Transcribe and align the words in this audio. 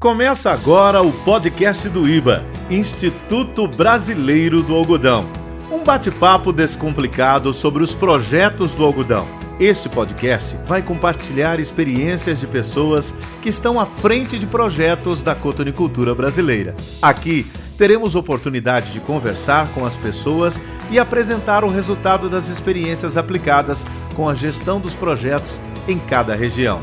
Começa 0.00 0.50
agora 0.50 1.02
o 1.02 1.12
podcast 1.12 1.86
do 1.90 2.08
IBA, 2.08 2.42
Instituto 2.70 3.68
Brasileiro 3.68 4.62
do 4.62 4.74
Algodão. 4.74 5.28
Um 5.70 5.84
bate-papo 5.84 6.54
descomplicado 6.54 7.52
sobre 7.52 7.82
os 7.82 7.92
projetos 7.92 8.74
do 8.74 8.82
algodão. 8.82 9.28
Este 9.60 9.90
podcast 9.90 10.56
vai 10.66 10.80
compartilhar 10.80 11.60
experiências 11.60 12.40
de 12.40 12.46
pessoas 12.46 13.12
que 13.42 13.50
estão 13.50 13.78
à 13.78 13.84
frente 13.84 14.38
de 14.38 14.46
projetos 14.46 15.22
da 15.22 15.34
cotonicultura 15.34 16.14
brasileira. 16.14 16.74
Aqui 17.02 17.44
teremos 17.76 18.14
oportunidade 18.14 18.94
de 18.94 19.00
conversar 19.00 19.68
com 19.74 19.84
as 19.84 19.98
pessoas 19.98 20.58
e 20.90 20.98
apresentar 20.98 21.62
o 21.62 21.68
resultado 21.68 22.30
das 22.30 22.48
experiências 22.48 23.18
aplicadas 23.18 23.84
com 24.16 24.30
a 24.30 24.34
gestão 24.34 24.80
dos 24.80 24.94
projetos 24.94 25.60
em 25.86 25.98
cada 25.98 26.34
região. 26.34 26.80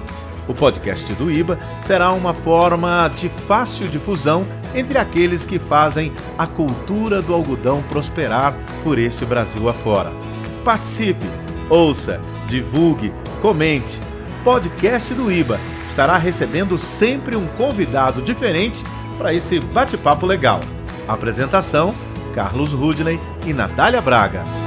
O 0.48 0.54
podcast 0.54 1.14
do 1.14 1.30
IBA 1.30 1.60
será 1.82 2.12
uma 2.14 2.34
forma 2.34 3.10
de 3.10 3.28
fácil 3.28 3.88
difusão 3.88 4.48
entre 4.74 4.98
aqueles 4.98 5.46
que 5.46 5.60
fazem 5.60 6.12
a 6.38 6.48
cultura 6.48 7.22
do 7.22 7.34
algodão 7.34 7.84
prosperar 7.90 8.56
por 8.84 8.98
este 8.98 9.26
Brasil 9.26 9.68
afora. 9.68 10.12
Participe, 10.64 11.26
ouça, 11.70 12.22
divulgue, 12.48 13.12
comente. 13.42 14.00
Podcast 14.44 15.14
do 15.14 15.32
IBA 15.32 15.60
estará 15.88 16.18
recebendo 16.18 16.78
sempre 16.78 17.36
um 17.36 17.48
convidado 17.48 18.22
diferente 18.22 18.84
para 19.18 19.34
esse 19.34 19.60
bate-papo 19.60 20.26
legal. 20.26 20.62
Apresentação: 21.08 21.94
Carlos 22.34 22.72
Rudney 22.72 23.20
e 23.46 23.54
Natália 23.54 24.02
Braga. 24.02 24.67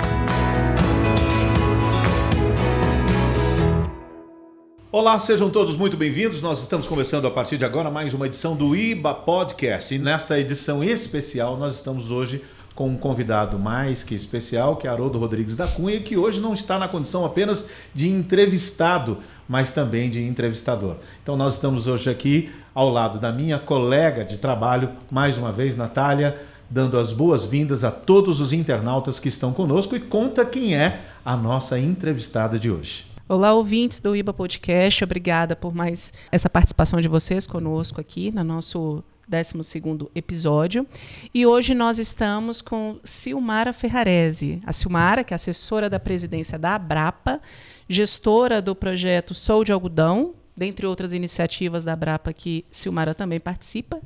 Olá, 4.92 5.16
sejam 5.20 5.48
todos 5.48 5.76
muito 5.76 5.96
bem-vindos. 5.96 6.42
Nós 6.42 6.58
estamos 6.58 6.88
começando 6.88 7.24
a 7.24 7.30
partir 7.30 7.56
de 7.56 7.64
agora 7.64 7.88
mais 7.88 8.12
uma 8.12 8.26
edição 8.26 8.56
do 8.56 8.74
IBA 8.74 9.14
Podcast. 9.14 9.94
E 9.94 10.00
nesta 10.00 10.36
edição 10.36 10.82
especial, 10.82 11.56
nós 11.56 11.76
estamos 11.76 12.10
hoje 12.10 12.42
com 12.74 12.88
um 12.88 12.96
convidado 12.96 13.56
mais 13.56 14.02
que 14.02 14.16
especial, 14.16 14.74
que 14.74 14.88
é 14.88 14.90
Haroldo 14.90 15.16
Rodrigues 15.16 15.54
da 15.54 15.68
Cunha, 15.68 16.00
que 16.00 16.16
hoje 16.16 16.40
não 16.40 16.52
está 16.52 16.76
na 16.76 16.88
condição 16.88 17.24
apenas 17.24 17.70
de 17.94 18.08
entrevistado, 18.08 19.18
mas 19.48 19.70
também 19.70 20.10
de 20.10 20.24
entrevistador. 20.24 20.96
Então, 21.22 21.36
nós 21.36 21.54
estamos 21.54 21.86
hoje 21.86 22.10
aqui 22.10 22.50
ao 22.74 22.90
lado 22.90 23.20
da 23.20 23.30
minha 23.30 23.60
colega 23.60 24.24
de 24.24 24.38
trabalho, 24.38 24.90
mais 25.08 25.38
uma 25.38 25.52
vez, 25.52 25.76
Natália, 25.76 26.36
dando 26.68 26.98
as 26.98 27.12
boas-vindas 27.12 27.84
a 27.84 27.92
todos 27.92 28.40
os 28.40 28.52
internautas 28.52 29.20
que 29.20 29.28
estão 29.28 29.52
conosco 29.52 29.94
e 29.94 30.00
conta 30.00 30.44
quem 30.44 30.74
é 30.74 30.98
a 31.24 31.36
nossa 31.36 31.78
entrevistada 31.78 32.58
de 32.58 32.68
hoje. 32.72 33.09
Olá, 33.32 33.54
ouvintes 33.54 34.00
do 34.00 34.16
IBA 34.16 34.34
Podcast. 34.34 35.04
Obrigada 35.04 35.54
por 35.54 35.72
mais 35.72 36.12
essa 36.32 36.50
participação 36.50 37.00
de 37.00 37.06
vocês 37.06 37.46
conosco 37.46 38.00
aqui 38.00 38.32
no 38.32 38.42
nosso 38.42 39.04
12 39.28 40.10
episódio. 40.16 40.84
E 41.32 41.46
hoje 41.46 41.72
nós 41.72 42.00
estamos 42.00 42.60
com 42.60 42.98
Silmara 43.04 43.72
Ferrarese. 43.72 44.60
A 44.66 44.72
Silmara, 44.72 45.22
que 45.22 45.32
é 45.32 45.36
assessora 45.36 45.88
da 45.88 46.00
presidência 46.00 46.58
da 46.58 46.74
Abrapa, 46.74 47.40
gestora 47.88 48.60
do 48.60 48.74
projeto 48.74 49.32
Sou 49.32 49.62
de 49.62 49.70
Algodão, 49.70 50.34
dentre 50.56 50.84
outras 50.84 51.12
iniciativas 51.12 51.84
da 51.84 51.92
Abrapa 51.92 52.32
que 52.32 52.64
Silmara 52.68 53.14
também 53.14 53.38
participa. 53.38 54.00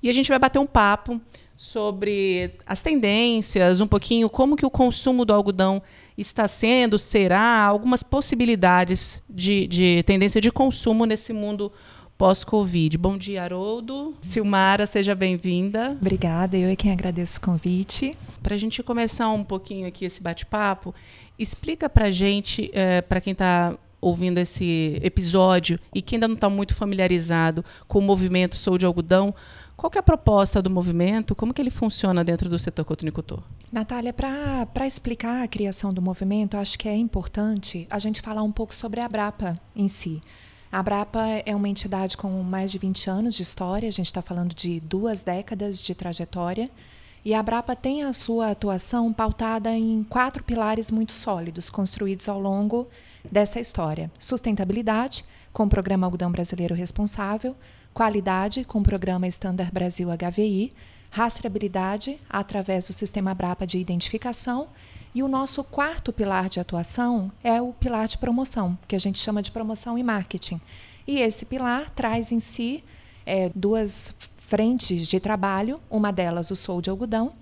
E 0.00 0.08
a 0.08 0.12
gente 0.12 0.28
vai 0.28 0.38
bater 0.38 0.60
um 0.60 0.66
papo 0.66 1.20
sobre 1.56 2.52
as 2.64 2.80
tendências, 2.80 3.80
um 3.80 3.88
pouquinho 3.88 4.30
como 4.30 4.54
que 4.54 4.64
o 4.64 4.70
consumo 4.70 5.24
do 5.24 5.34
algodão 5.34 5.82
está 6.20 6.48
sendo, 6.48 6.98
será, 6.98 7.62
algumas 7.62 8.02
possibilidades 8.02 9.22
de, 9.30 9.66
de 9.68 10.02
tendência 10.02 10.40
de 10.40 10.50
consumo 10.50 11.04
nesse 11.04 11.32
mundo 11.32 11.72
pós-Covid. 12.18 12.98
Bom 12.98 13.16
dia, 13.16 13.44
Haroldo. 13.44 14.14
Silmara, 14.20 14.86
seja 14.86 15.14
bem-vinda. 15.14 15.96
Obrigada, 16.00 16.56
eu 16.56 16.68
é 16.68 16.74
quem 16.74 16.90
agradeço 16.90 17.38
o 17.38 17.42
convite. 17.42 18.18
Para 18.42 18.56
a 18.56 18.58
gente 18.58 18.82
começar 18.82 19.28
um 19.28 19.44
pouquinho 19.44 19.86
aqui 19.86 20.04
esse 20.04 20.20
bate-papo, 20.20 20.92
explica 21.38 21.88
para 21.88 22.06
a 22.06 22.10
gente, 22.10 22.68
é, 22.74 23.00
para 23.00 23.20
quem 23.20 23.32
está 23.32 23.78
ouvindo 24.00 24.38
esse 24.38 24.98
episódio 25.02 25.78
e 25.94 26.02
que 26.02 26.16
ainda 26.16 26.26
não 26.26 26.34
está 26.34 26.50
muito 26.50 26.74
familiarizado 26.74 27.64
com 27.86 28.00
o 28.00 28.02
movimento 28.02 28.56
Sou 28.56 28.76
de 28.76 28.86
Algodão, 28.86 29.34
qual 29.78 29.92
é 29.94 29.98
a 30.00 30.02
proposta 30.02 30.60
do 30.60 30.68
movimento? 30.68 31.36
Como 31.36 31.54
que 31.54 31.62
ele 31.62 31.70
funciona 31.70 32.24
dentro 32.24 32.48
do 32.48 32.58
setor 32.58 32.84
cotonicultor? 32.84 33.40
Natália, 33.70 34.12
para 34.12 34.84
explicar 34.84 35.44
a 35.44 35.46
criação 35.46 35.94
do 35.94 36.02
movimento, 36.02 36.56
acho 36.56 36.76
que 36.76 36.88
é 36.88 36.96
importante 36.96 37.86
a 37.88 38.00
gente 38.00 38.20
falar 38.20 38.42
um 38.42 38.50
pouco 38.50 38.74
sobre 38.74 38.98
a 38.98 39.06
Abrapa 39.06 39.56
em 39.76 39.86
si. 39.86 40.20
A 40.72 40.80
Abrapa 40.80 41.24
é 41.46 41.54
uma 41.54 41.68
entidade 41.68 42.16
com 42.16 42.28
mais 42.42 42.72
de 42.72 42.78
20 42.78 43.08
anos 43.08 43.36
de 43.36 43.44
história, 43.44 43.88
a 43.88 43.92
gente 43.92 44.06
está 44.06 44.20
falando 44.20 44.52
de 44.52 44.80
duas 44.80 45.22
décadas 45.22 45.80
de 45.80 45.94
trajetória. 45.94 46.68
E 47.24 47.32
a 47.32 47.38
Abrapa 47.38 47.76
tem 47.76 48.02
a 48.02 48.12
sua 48.12 48.50
atuação 48.50 49.12
pautada 49.12 49.70
em 49.70 50.02
quatro 50.02 50.42
pilares 50.42 50.90
muito 50.90 51.12
sólidos, 51.12 51.70
construídos 51.70 52.28
ao 52.28 52.40
longo 52.40 52.88
dessa 53.30 53.60
história: 53.60 54.10
sustentabilidade, 54.18 55.24
com 55.52 55.64
o 55.64 55.68
Programa 55.68 56.06
Algodão 56.06 56.32
Brasileiro 56.32 56.74
Responsável, 56.74 57.56
qualidade, 57.98 58.62
com 58.62 58.78
o 58.78 58.82
Programa 58.84 59.26
Standard 59.26 59.72
Brasil 59.72 60.08
HVI, 60.08 60.72
rastreabilidade, 61.10 62.20
através 62.30 62.86
do 62.86 62.92
Sistema 62.92 63.34
Brapa 63.34 63.66
de 63.66 63.76
Identificação, 63.76 64.68
e 65.12 65.20
o 65.20 65.26
nosso 65.26 65.64
quarto 65.64 66.12
pilar 66.12 66.48
de 66.48 66.60
atuação 66.60 67.32
é 67.42 67.60
o 67.60 67.72
pilar 67.72 68.06
de 68.06 68.16
promoção, 68.16 68.78
que 68.86 68.94
a 68.94 69.00
gente 69.00 69.18
chama 69.18 69.42
de 69.42 69.50
promoção 69.50 69.98
e 69.98 70.04
marketing. 70.04 70.60
E 71.08 71.18
esse 71.18 71.44
pilar 71.44 71.90
traz 71.90 72.30
em 72.30 72.38
si 72.38 72.84
é, 73.26 73.50
duas 73.52 74.14
frentes 74.36 75.08
de 75.08 75.18
trabalho, 75.18 75.80
uma 75.90 76.12
delas 76.12 76.52
o 76.52 76.54
Sou 76.54 76.80
de 76.80 76.90
Algodão, 76.90 77.32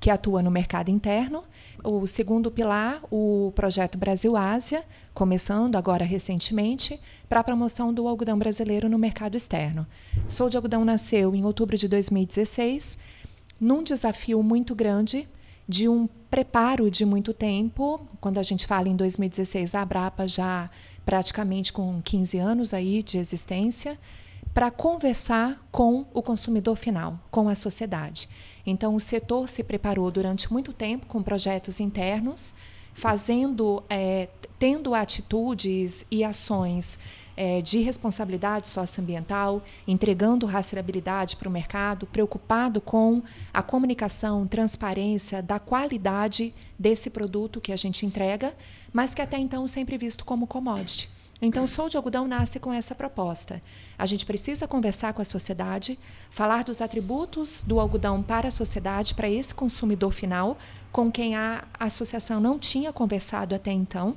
que 0.00 0.08
atua 0.08 0.42
no 0.42 0.50
mercado 0.50 0.88
interno, 0.88 1.44
o 1.84 2.06
segundo 2.06 2.50
pilar, 2.50 3.00
o 3.10 3.52
projeto 3.54 3.96
Brasil-Ásia, 3.96 4.84
começando 5.14 5.76
agora 5.76 6.04
recentemente, 6.04 7.00
para 7.28 7.40
a 7.40 7.44
promoção 7.44 7.92
do 7.92 8.06
algodão 8.08 8.38
brasileiro 8.38 8.88
no 8.88 8.98
mercado 8.98 9.36
externo. 9.36 9.86
Sou 10.28 10.48
de 10.48 10.56
Algodão 10.56 10.84
nasceu 10.84 11.34
em 11.34 11.44
outubro 11.44 11.76
de 11.76 11.88
2016, 11.88 12.98
num 13.60 13.82
desafio 13.82 14.42
muito 14.42 14.74
grande 14.74 15.28
de 15.68 15.88
um 15.88 16.08
preparo 16.30 16.90
de 16.90 17.04
muito 17.04 17.34
tempo. 17.34 18.00
Quando 18.20 18.38
a 18.38 18.42
gente 18.42 18.66
fala 18.66 18.88
em 18.88 18.96
2016, 18.96 19.74
a 19.74 19.82
Abrapa 19.82 20.26
já 20.26 20.70
praticamente 21.04 21.72
com 21.72 22.00
15 22.02 22.38
anos 22.38 22.74
aí 22.74 23.02
de 23.02 23.18
existência, 23.18 23.98
para 24.52 24.70
conversar 24.70 25.62
com 25.70 26.06
o 26.12 26.22
consumidor 26.22 26.76
final, 26.76 27.20
com 27.30 27.48
a 27.48 27.54
sociedade. 27.54 28.28
Então, 28.70 28.94
o 28.94 29.00
setor 29.00 29.48
se 29.48 29.64
preparou 29.64 30.10
durante 30.10 30.52
muito 30.52 30.74
tempo 30.74 31.06
com 31.06 31.22
projetos 31.22 31.80
internos, 31.80 32.54
fazendo, 32.92 33.82
é, 33.88 34.28
tendo 34.58 34.94
atitudes 34.94 36.04
e 36.10 36.22
ações 36.22 36.98
é, 37.34 37.62
de 37.62 37.78
responsabilidade 37.78 38.68
socioambiental, 38.68 39.62
entregando 39.86 40.44
rastreabilidade 40.44 41.36
para 41.36 41.48
o 41.48 41.52
mercado, 41.52 42.06
preocupado 42.06 42.78
com 42.78 43.22
a 43.54 43.62
comunicação, 43.62 44.46
transparência 44.46 45.42
da 45.42 45.58
qualidade 45.58 46.52
desse 46.78 47.08
produto 47.08 47.62
que 47.62 47.72
a 47.72 47.76
gente 47.76 48.04
entrega, 48.04 48.54
mas 48.92 49.14
que 49.14 49.22
até 49.22 49.38
então 49.38 49.66
sempre 49.66 49.96
visto 49.96 50.26
como 50.26 50.46
commodity. 50.46 51.08
Então, 51.40 51.64
o 51.64 51.68
Sou 51.68 51.88
de 51.88 51.96
Algodão 51.96 52.26
nasce 52.26 52.58
com 52.58 52.72
essa 52.72 52.96
proposta. 52.96 53.62
A 53.96 54.04
gente 54.06 54.26
precisa 54.26 54.66
conversar 54.66 55.12
com 55.12 55.22
a 55.22 55.24
sociedade, 55.24 55.96
falar 56.30 56.64
dos 56.64 56.82
atributos 56.82 57.62
do 57.62 57.78
algodão 57.78 58.22
para 58.22 58.48
a 58.48 58.50
sociedade, 58.50 59.14
para 59.14 59.30
esse 59.30 59.54
consumidor 59.54 60.12
final, 60.12 60.58
com 60.90 61.12
quem 61.12 61.36
a 61.36 61.64
associação 61.78 62.40
não 62.40 62.58
tinha 62.58 62.92
conversado 62.92 63.54
até 63.54 63.70
então. 63.70 64.16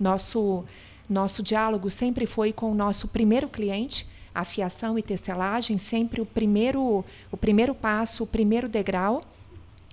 Nosso, 0.00 0.64
nosso 1.08 1.42
diálogo 1.42 1.90
sempre 1.90 2.26
foi 2.26 2.54
com 2.54 2.72
o 2.72 2.74
nosso 2.74 3.06
primeiro 3.06 3.48
cliente, 3.48 4.08
a 4.34 4.42
fiação 4.42 4.98
e 4.98 5.02
tecelagem, 5.02 5.76
sempre 5.76 6.22
o 6.22 6.26
primeiro, 6.26 7.04
o 7.30 7.36
primeiro 7.36 7.74
passo, 7.74 8.24
o 8.24 8.26
primeiro 8.26 8.66
degrau. 8.66 9.22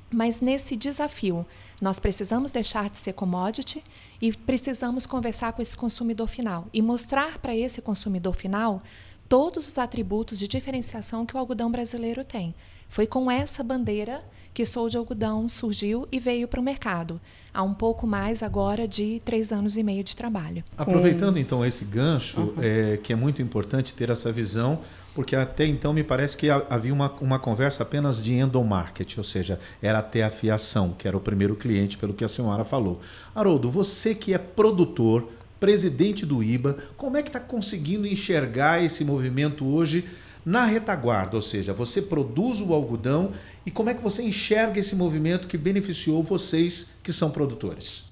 Mas 0.09 0.39
nesse 0.39 0.77
desafio, 0.77 1.45
nós 1.81 1.99
precisamos 1.99 2.53
deixar 2.53 2.89
de 2.89 2.97
ser 2.97 3.13
commodity 3.13 3.83
e 4.21 4.31
precisamos 4.33 5.05
conversar 5.05 5.53
com 5.53 5.61
esse 5.61 5.75
consumidor 5.75 6.27
final 6.27 6.67
e 6.73 6.81
mostrar 6.81 7.37
para 7.39 7.55
esse 7.55 7.81
consumidor 7.81 8.35
final 8.35 8.83
todos 9.27 9.67
os 9.67 9.77
atributos 9.77 10.39
de 10.39 10.47
diferenciação 10.47 11.25
que 11.25 11.35
o 11.35 11.39
algodão 11.39 11.71
brasileiro 11.71 12.23
tem. 12.23 12.53
Foi 12.87 13.05
com 13.05 13.29
essa 13.29 13.63
bandeira 13.63 14.23
que 14.53 14.65
Sou 14.65 14.89
de 14.89 14.97
Algodão 14.97 15.47
surgiu 15.47 16.07
e 16.11 16.19
veio 16.19 16.47
para 16.47 16.59
o 16.59 16.63
mercado. 16.63 17.21
Há 17.53 17.63
um 17.63 17.73
pouco 17.73 18.05
mais 18.07 18.43
agora 18.43 18.87
de 18.87 19.21
três 19.23 19.53
anos 19.53 19.77
e 19.77 19.83
meio 19.83 20.03
de 20.03 20.15
trabalho. 20.15 20.63
Aproveitando 20.77 21.37
então 21.37 21.63
esse 21.65 21.85
gancho, 21.85 22.41
uhum. 22.41 22.53
é, 22.59 22.97
que 22.97 23.13
é 23.13 23.15
muito 23.15 23.41
importante 23.41 23.93
ter 23.93 24.09
essa 24.09 24.31
visão, 24.31 24.81
porque 25.19 25.35
até 25.35 25.65
então 25.65 25.91
me 25.91 26.01
parece 26.01 26.37
que 26.37 26.49
havia 26.49 26.93
uma, 26.93 27.11
uma 27.19 27.37
conversa 27.37 27.83
apenas 27.83 28.23
de 28.23 28.35
endomarket, 28.35 29.17
ou 29.17 29.23
seja, 29.25 29.59
era 29.81 29.99
até 29.99 30.23
a 30.23 30.31
fiação, 30.31 30.95
que 30.97 31.05
era 31.09 31.17
o 31.17 31.19
primeiro 31.19 31.57
cliente, 31.57 31.97
pelo 31.97 32.13
que 32.13 32.23
a 32.23 32.27
senhora 32.29 32.63
falou. 32.63 33.01
Haroldo, 33.35 33.69
você 33.69 34.15
que 34.15 34.33
é 34.33 34.37
produtor, 34.37 35.27
presidente 35.59 36.25
do 36.25 36.41
IBA, 36.41 36.77
como 36.95 37.17
é 37.17 37.21
que 37.21 37.27
está 37.27 37.39
conseguindo 37.41 38.07
enxergar 38.07 38.81
esse 38.81 39.03
movimento 39.03 39.67
hoje 39.67 40.07
na 40.45 40.63
retaguarda, 40.63 41.35
ou 41.35 41.41
seja, 41.41 41.73
você 41.73 42.01
produz 42.01 42.61
o 42.61 42.73
algodão 42.73 43.33
e 43.65 43.71
como 43.71 43.89
é 43.89 43.93
que 43.93 44.01
você 44.01 44.23
enxerga 44.23 44.79
esse 44.79 44.95
movimento 44.95 45.49
que 45.49 45.57
beneficiou 45.57 46.23
vocês 46.23 46.91
que 47.03 47.11
são 47.11 47.29
produtores? 47.29 48.09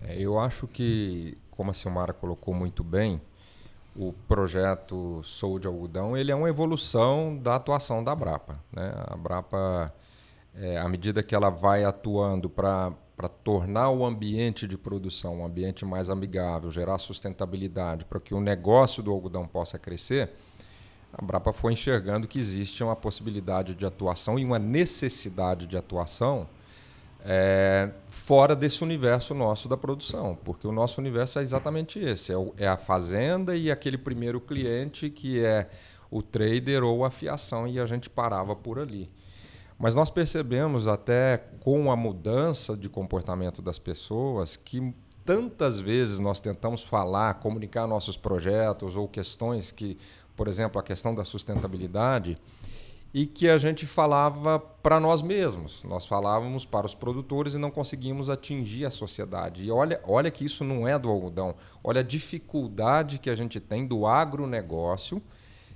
É, 0.00 0.18
eu 0.18 0.38
acho 0.38 0.66
que, 0.66 1.36
como 1.50 1.70
a 1.70 1.74
Silmara 1.74 2.14
colocou 2.14 2.54
muito 2.54 2.82
bem, 2.82 3.20
o 3.98 4.12
projeto 4.28 5.20
Sou 5.24 5.58
de 5.58 5.66
Algodão 5.66 6.16
ele 6.16 6.30
é 6.30 6.34
uma 6.34 6.48
evolução 6.48 7.36
da 7.36 7.56
atuação 7.56 8.04
da 8.04 8.14
Brapa. 8.14 8.62
Né? 8.72 8.94
A 9.08 9.16
Brapa, 9.16 9.92
é, 10.54 10.78
à 10.78 10.88
medida 10.88 11.20
que 11.20 11.34
ela 11.34 11.50
vai 11.50 11.82
atuando 11.82 12.48
para 12.48 12.94
tornar 13.42 13.90
o 13.90 14.06
ambiente 14.06 14.68
de 14.68 14.78
produção 14.78 15.40
um 15.40 15.44
ambiente 15.44 15.84
mais 15.84 16.08
amigável, 16.10 16.70
gerar 16.70 16.98
sustentabilidade, 16.98 18.04
para 18.04 18.20
que 18.20 18.32
o 18.32 18.40
negócio 18.40 19.02
do 19.02 19.10
algodão 19.10 19.48
possa 19.48 19.80
crescer, 19.80 20.30
a 21.12 21.20
Brapa 21.20 21.52
foi 21.52 21.72
enxergando 21.72 22.28
que 22.28 22.38
existe 22.38 22.84
uma 22.84 22.94
possibilidade 22.94 23.74
de 23.74 23.84
atuação 23.84 24.38
e 24.38 24.44
uma 24.44 24.60
necessidade 24.60 25.66
de 25.66 25.76
atuação 25.76 26.48
é, 27.20 27.90
fora 28.06 28.54
desse 28.54 28.82
universo 28.82 29.34
nosso 29.34 29.68
da 29.68 29.76
produção, 29.76 30.38
porque 30.44 30.66
o 30.66 30.72
nosso 30.72 31.00
universo 31.00 31.38
é 31.38 31.42
exatamente 31.42 31.98
esse: 31.98 32.32
é, 32.32 32.36
o, 32.36 32.54
é, 32.56 32.68
a 32.68 32.76
fazenda 32.76 33.56
e 33.56 33.70
aquele 33.70 33.98
primeiro 33.98 34.40
cliente 34.40 35.10
que 35.10 35.44
é 35.44 35.68
o 36.10 36.22
trader 36.22 36.82
ou 36.82 37.04
a 37.04 37.10
fiação, 37.10 37.66
e 37.66 37.78
a 37.78 37.86
gente 37.86 38.08
parava 38.08 38.56
por 38.56 38.78
ali. 38.78 39.10
Mas 39.78 39.94
nós 39.94 40.10
percebemos 40.10 40.88
até 40.88 41.38
com 41.60 41.92
a 41.92 41.96
mudança 41.96 42.76
de 42.76 42.88
comportamento 42.88 43.62
das 43.62 43.78
pessoas 43.78 44.56
que 44.56 44.94
tantas 45.24 45.78
vezes 45.78 46.18
nós 46.18 46.40
tentamos 46.40 46.82
falar, 46.82 47.34
comunicar 47.34 47.86
nossos 47.86 48.16
projetos 48.16 48.96
ou 48.96 49.06
questões 49.06 49.70
que, 49.70 49.98
por 50.34 50.48
exemplo, 50.48 50.80
a 50.80 50.82
questão 50.82 51.14
da 51.14 51.24
sustentabilidade 51.24 52.38
e 53.12 53.26
que 53.26 53.48
a 53.48 53.56
gente 53.56 53.86
falava 53.86 54.58
para 54.58 55.00
nós 55.00 55.22
mesmos. 55.22 55.82
Nós 55.84 56.06
falávamos 56.06 56.66
para 56.66 56.86
os 56.86 56.94
produtores 56.94 57.54
e 57.54 57.58
não 57.58 57.70
conseguíamos 57.70 58.28
atingir 58.28 58.84
a 58.84 58.90
sociedade. 58.90 59.62
E 59.62 59.70
olha, 59.70 60.00
olha 60.06 60.30
que 60.30 60.44
isso 60.44 60.62
não 60.62 60.86
é 60.86 60.98
do 60.98 61.08
algodão. 61.08 61.54
Olha 61.82 62.00
a 62.00 62.04
dificuldade 62.04 63.18
que 63.18 63.30
a 63.30 63.34
gente 63.34 63.58
tem 63.60 63.86
do 63.86 64.06
agronegócio 64.06 65.22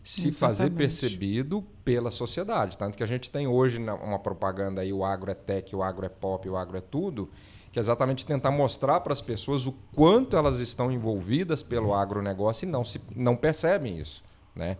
se 0.02 0.28
Exatamente. 0.28 0.38
fazer 0.38 0.70
percebido 0.70 1.62
pela 1.84 2.10
sociedade. 2.10 2.76
Tanto 2.76 2.98
que 2.98 3.04
a 3.04 3.06
gente 3.06 3.30
tem 3.30 3.46
hoje 3.46 3.78
uma 3.78 4.18
propaganda 4.18 4.80
aí, 4.80 4.92
o 4.92 5.04
agro 5.04 5.30
é 5.30 5.34
tech, 5.34 5.74
o 5.74 5.82
agro 5.82 6.04
é 6.04 6.08
pop, 6.08 6.48
o 6.48 6.56
agro 6.56 6.76
é 6.76 6.80
tudo, 6.80 7.30
que 7.70 7.78
é 7.78 7.80
exatamente 7.80 8.26
tentar 8.26 8.50
mostrar 8.50 9.00
para 9.00 9.12
as 9.12 9.20
pessoas 9.20 9.64
o 9.64 9.72
quanto 9.94 10.36
elas 10.36 10.58
estão 10.58 10.90
envolvidas 10.90 11.62
pelo 11.62 11.94
agronegócio 11.94 12.66
e 12.66 12.70
não, 12.70 12.84
se, 12.84 13.00
não 13.14 13.36
percebem 13.36 13.98
isso. 13.98 14.24
Né? 14.54 14.76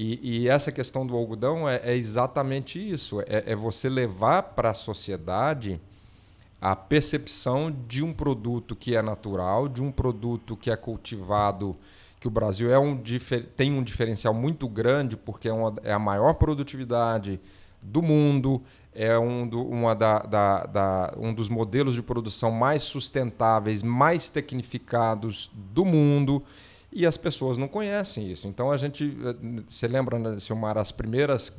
E, 0.00 0.20
e, 0.42 0.48
essa 0.48 0.70
questão 0.70 1.04
do 1.04 1.16
algodão 1.16 1.68
é, 1.68 1.80
é 1.82 1.96
exatamente 1.96 2.78
isso: 2.78 3.20
é, 3.22 3.42
é 3.46 3.56
você 3.56 3.88
levar 3.88 4.44
para 4.44 4.70
a 4.70 4.74
sociedade 4.74 5.80
a 6.60 6.76
percepção 6.76 7.74
de 7.88 8.04
um 8.04 8.12
produto 8.12 8.76
que 8.76 8.94
é 8.94 9.02
natural, 9.02 9.66
de 9.66 9.82
um 9.82 9.90
produto 9.90 10.56
que 10.56 10.70
é 10.70 10.76
cultivado, 10.76 11.76
que 12.20 12.28
o 12.28 12.30
Brasil 12.30 12.72
é 12.72 12.78
um, 12.78 12.96
tem 13.56 13.72
um 13.72 13.82
diferencial 13.82 14.32
muito 14.32 14.68
grande, 14.68 15.16
porque 15.16 15.48
é, 15.48 15.52
uma, 15.52 15.74
é 15.82 15.92
a 15.92 15.98
maior 15.98 16.34
produtividade 16.34 17.40
do 17.82 18.00
mundo, 18.00 18.62
é 18.94 19.18
um, 19.18 19.48
do, 19.48 19.66
uma 19.66 19.96
da, 19.96 20.20
da, 20.20 20.66
da, 20.66 21.14
um 21.16 21.34
dos 21.34 21.48
modelos 21.48 21.94
de 21.94 22.04
produção 22.04 22.52
mais 22.52 22.84
sustentáveis, 22.84 23.82
mais 23.82 24.30
tecnificados 24.30 25.50
do 25.54 25.84
mundo 25.84 26.44
e 26.92 27.06
as 27.06 27.16
pessoas 27.16 27.58
não 27.58 27.68
conhecem 27.68 28.30
isso. 28.30 28.48
Então 28.48 28.70
a 28.70 28.76
gente, 28.76 29.04
eh, 29.04 29.62
você 29.68 29.86
lembra, 29.86 30.18
né, 30.18 30.38
Silmar, 30.40 30.78
as 30.78 30.90
primeiras 30.90 31.52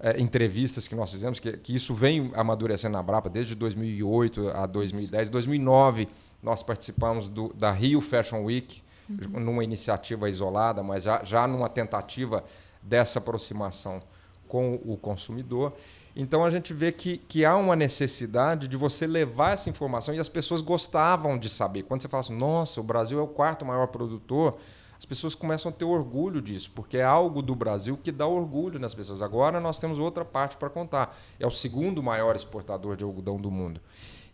é, 0.00 0.20
entrevistas 0.20 0.88
que 0.88 0.94
nós 0.96 1.12
fizemos, 1.12 1.38
que, 1.38 1.52
que, 1.58 1.74
isso 1.74 1.94
vem 1.94 2.32
amadurecendo 2.34 2.94
na 2.94 3.02
Brapa 3.02 3.30
desde 3.30 3.54
2008 3.54 4.48
a 4.48 4.66
2010, 4.66 5.30
2009 5.30 6.08
nós 6.42 6.60
participamos 6.60 7.30
do, 7.30 7.52
da 7.52 7.70
Rio 7.70 8.00
Fashion 8.00 8.42
Week, 8.42 8.82
uhum. 9.08 9.38
numa 9.38 9.62
iniciativa 9.62 10.28
isolada, 10.28 10.82
mas 10.82 11.04
já, 11.04 11.22
já 11.22 11.46
numa 11.46 11.68
tentativa 11.68 12.42
dessa 12.82 13.20
aproximação 13.20 14.02
com 14.48 14.74
o 14.84 14.96
consumidor. 14.96 15.72
Então 16.14 16.44
a 16.44 16.50
gente 16.50 16.74
vê 16.74 16.92
que, 16.92 17.18
que 17.18 17.44
há 17.44 17.56
uma 17.56 17.74
necessidade 17.74 18.68
de 18.68 18.76
você 18.76 19.06
levar 19.06 19.52
essa 19.52 19.70
informação 19.70 20.14
e 20.14 20.20
as 20.20 20.28
pessoas 20.28 20.60
gostavam 20.60 21.38
de 21.38 21.48
saber. 21.48 21.84
Quando 21.84 22.02
você 22.02 22.08
fala 22.08 22.22
assim, 22.22 22.36
nossa, 22.36 22.80
o 22.80 22.84
Brasil 22.84 23.18
é 23.18 23.22
o 23.22 23.26
quarto 23.26 23.64
maior 23.64 23.86
produtor, 23.86 24.58
as 24.98 25.06
pessoas 25.06 25.34
começam 25.34 25.70
a 25.70 25.74
ter 25.74 25.84
orgulho 25.84 26.40
disso, 26.40 26.70
porque 26.74 26.98
é 26.98 27.02
algo 27.02 27.42
do 27.42 27.56
Brasil 27.56 27.98
que 28.00 28.12
dá 28.12 28.26
orgulho 28.26 28.78
nas 28.78 28.94
pessoas. 28.94 29.20
Agora 29.20 29.58
nós 29.58 29.78
temos 29.78 29.98
outra 29.98 30.24
parte 30.24 30.56
para 30.56 30.70
contar. 30.70 31.16
É 31.40 31.46
o 31.46 31.50
segundo 31.50 32.02
maior 32.02 32.36
exportador 32.36 32.94
de 32.94 33.02
algodão 33.02 33.36
do 33.36 33.50
mundo. 33.50 33.80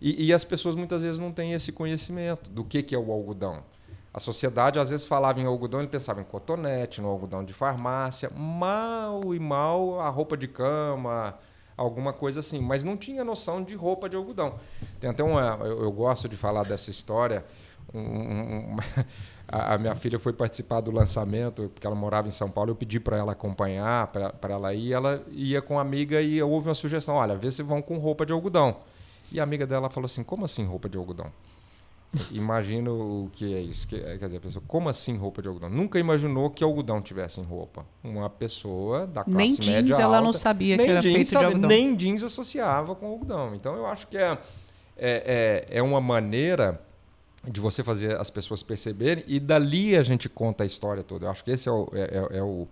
E, 0.00 0.26
e, 0.26 0.32
as 0.32 0.44
pessoas 0.44 0.76
muitas 0.76 1.02
vezes 1.02 1.18
não 1.18 1.32
têm 1.32 1.54
esse 1.54 1.72
conhecimento 1.72 2.50
do 2.50 2.62
que, 2.62 2.82
que 2.82 2.94
é 2.94 2.98
o 2.98 3.10
algodão. 3.10 3.64
A 4.12 4.20
sociedade 4.20 4.78
às 4.78 4.90
vezes 4.90 5.06
falava 5.06 5.40
em 5.40 5.46
algodão, 5.46 5.80
ele 5.80 5.88
pensava 5.88 6.20
em 6.20 6.24
cotonete, 6.24 7.00
no 7.00 7.08
algodão 7.08 7.44
de 7.44 7.52
farmácia, 7.52 8.30
mal 8.30 9.34
e 9.34 9.40
mal 9.40 10.00
a 10.00 10.08
roupa 10.08 10.36
de 10.36 10.46
cama, 10.46 11.34
alguma 11.78 12.12
coisa 12.12 12.40
assim, 12.40 12.60
mas 12.60 12.82
não 12.82 12.96
tinha 12.96 13.24
noção 13.24 13.62
de 13.62 13.74
roupa 13.74 14.08
de 14.08 14.16
algodão. 14.16 14.56
Tem 15.00 15.08
até 15.08 15.22
uma, 15.22 15.56
eu, 15.62 15.84
eu 15.84 15.92
gosto 15.92 16.28
de 16.28 16.36
falar 16.36 16.64
dessa 16.64 16.90
história. 16.90 17.44
Um, 17.94 18.76
a, 19.46 19.74
a, 19.74 19.78
minha 19.78 19.94
filha 19.94 20.18
foi 20.18 20.32
participar 20.32 20.80
do 20.80 20.90
lançamento, 20.90 21.70
porque 21.70 21.86
ela 21.86 21.96
morava 21.96 22.26
em 22.26 22.32
São 22.32 22.50
Paulo. 22.50 22.72
Eu 22.72 22.76
pedi 22.76 22.98
para 22.98 23.16
ela 23.16 23.32
acompanhar, 23.32 24.08
para 24.08 24.52
ela 24.52 24.74
ir. 24.74 24.92
Ela 24.92 25.24
ia 25.30 25.62
com 25.62 25.78
a 25.78 25.82
amiga 25.82 26.20
e 26.20 26.42
houve 26.42 26.68
uma 26.68 26.74
sugestão: 26.74 27.14
olha, 27.14 27.36
vê 27.36 27.50
se 27.50 27.62
vão 27.62 27.80
com 27.80 27.96
roupa 27.98 28.26
de 28.26 28.32
algodão. 28.32 28.76
E 29.30 29.38
a 29.38 29.42
amiga 29.42 29.66
dela 29.66 29.88
falou 29.88 30.06
assim: 30.06 30.24
como 30.24 30.44
assim 30.44 30.64
roupa 30.64 30.88
de 30.88 30.98
algodão? 30.98 31.32
Imagino 32.30 33.24
o 33.24 33.30
que 33.30 33.54
é 33.54 33.60
isso. 33.60 33.86
Que, 33.86 34.00
quer 34.00 34.26
dizer, 34.26 34.38
a 34.38 34.40
pessoa, 34.40 34.64
como 34.66 34.88
assim 34.88 35.16
roupa 35.16 35.42
de 35.42 35.48
algodão? 35.48 35.68
Nunca 35.68 35.98
imaginou 35.98 36.48
que 36.50 36.64
algodão 36.64 37.02
tivesse 37.02 37.40
em 37.40 37.44
roupa. 37.44 37.84
Uma 38.02 38.30
pessoa 38.30 39.06
da 39.06 39.24
classe 39.24 39.36
nem 39.36 39.50
média 39.50 39.82
jeans 39.82 39.90
alta, 39.90 40.02
ela 40.02 40.20
não 40.20 40.32
sabia 40.32 40.76
que 40.78 40.84
era 40.84 41.02
feito 41.02 41.30
sabe, 41.30 41.44
de 41.44 41.46
algodão. 41.46 41.68
Nem 41.68 41.94
jeans 41.94 42.22
associava 42.22 42.94
com 42.94 43.06
algodão. 43.06 43.54
Então 43.54 43.76
eu 43.76 43.86
acho 43.86 44.06
que 44.06 44.16
é, 44.16 44.38
é, 44.96 45.66
é, 45.70 45.78
é 45.78 45.82
uma 45.82 46.00
maneira 46.00 46.80
de 47.44 47.60
você 47.60 47.84
fazer 47.84 48.16
as 48.16 48.30
pessoas 48.30 48.62
perceberem 48.62 49.22
e 49.26 49.38
dali 49.38 49.96
a 49.96 50.02
gente 50.02 50.28
conta 50.28 50.64
a 50.64 50.66
história 50.66 51.02
toda. 51.02 51.26
Eu 51.26 51.30
acho 51.30 51.44
que 51.44 51.50
esse 51.50 51.68
é 51.68 51.72
o, 51.72 51.88
é, 51.92 52.00
é, 52.32 52.38
é 52.38 52.42
o, 52.42 52.66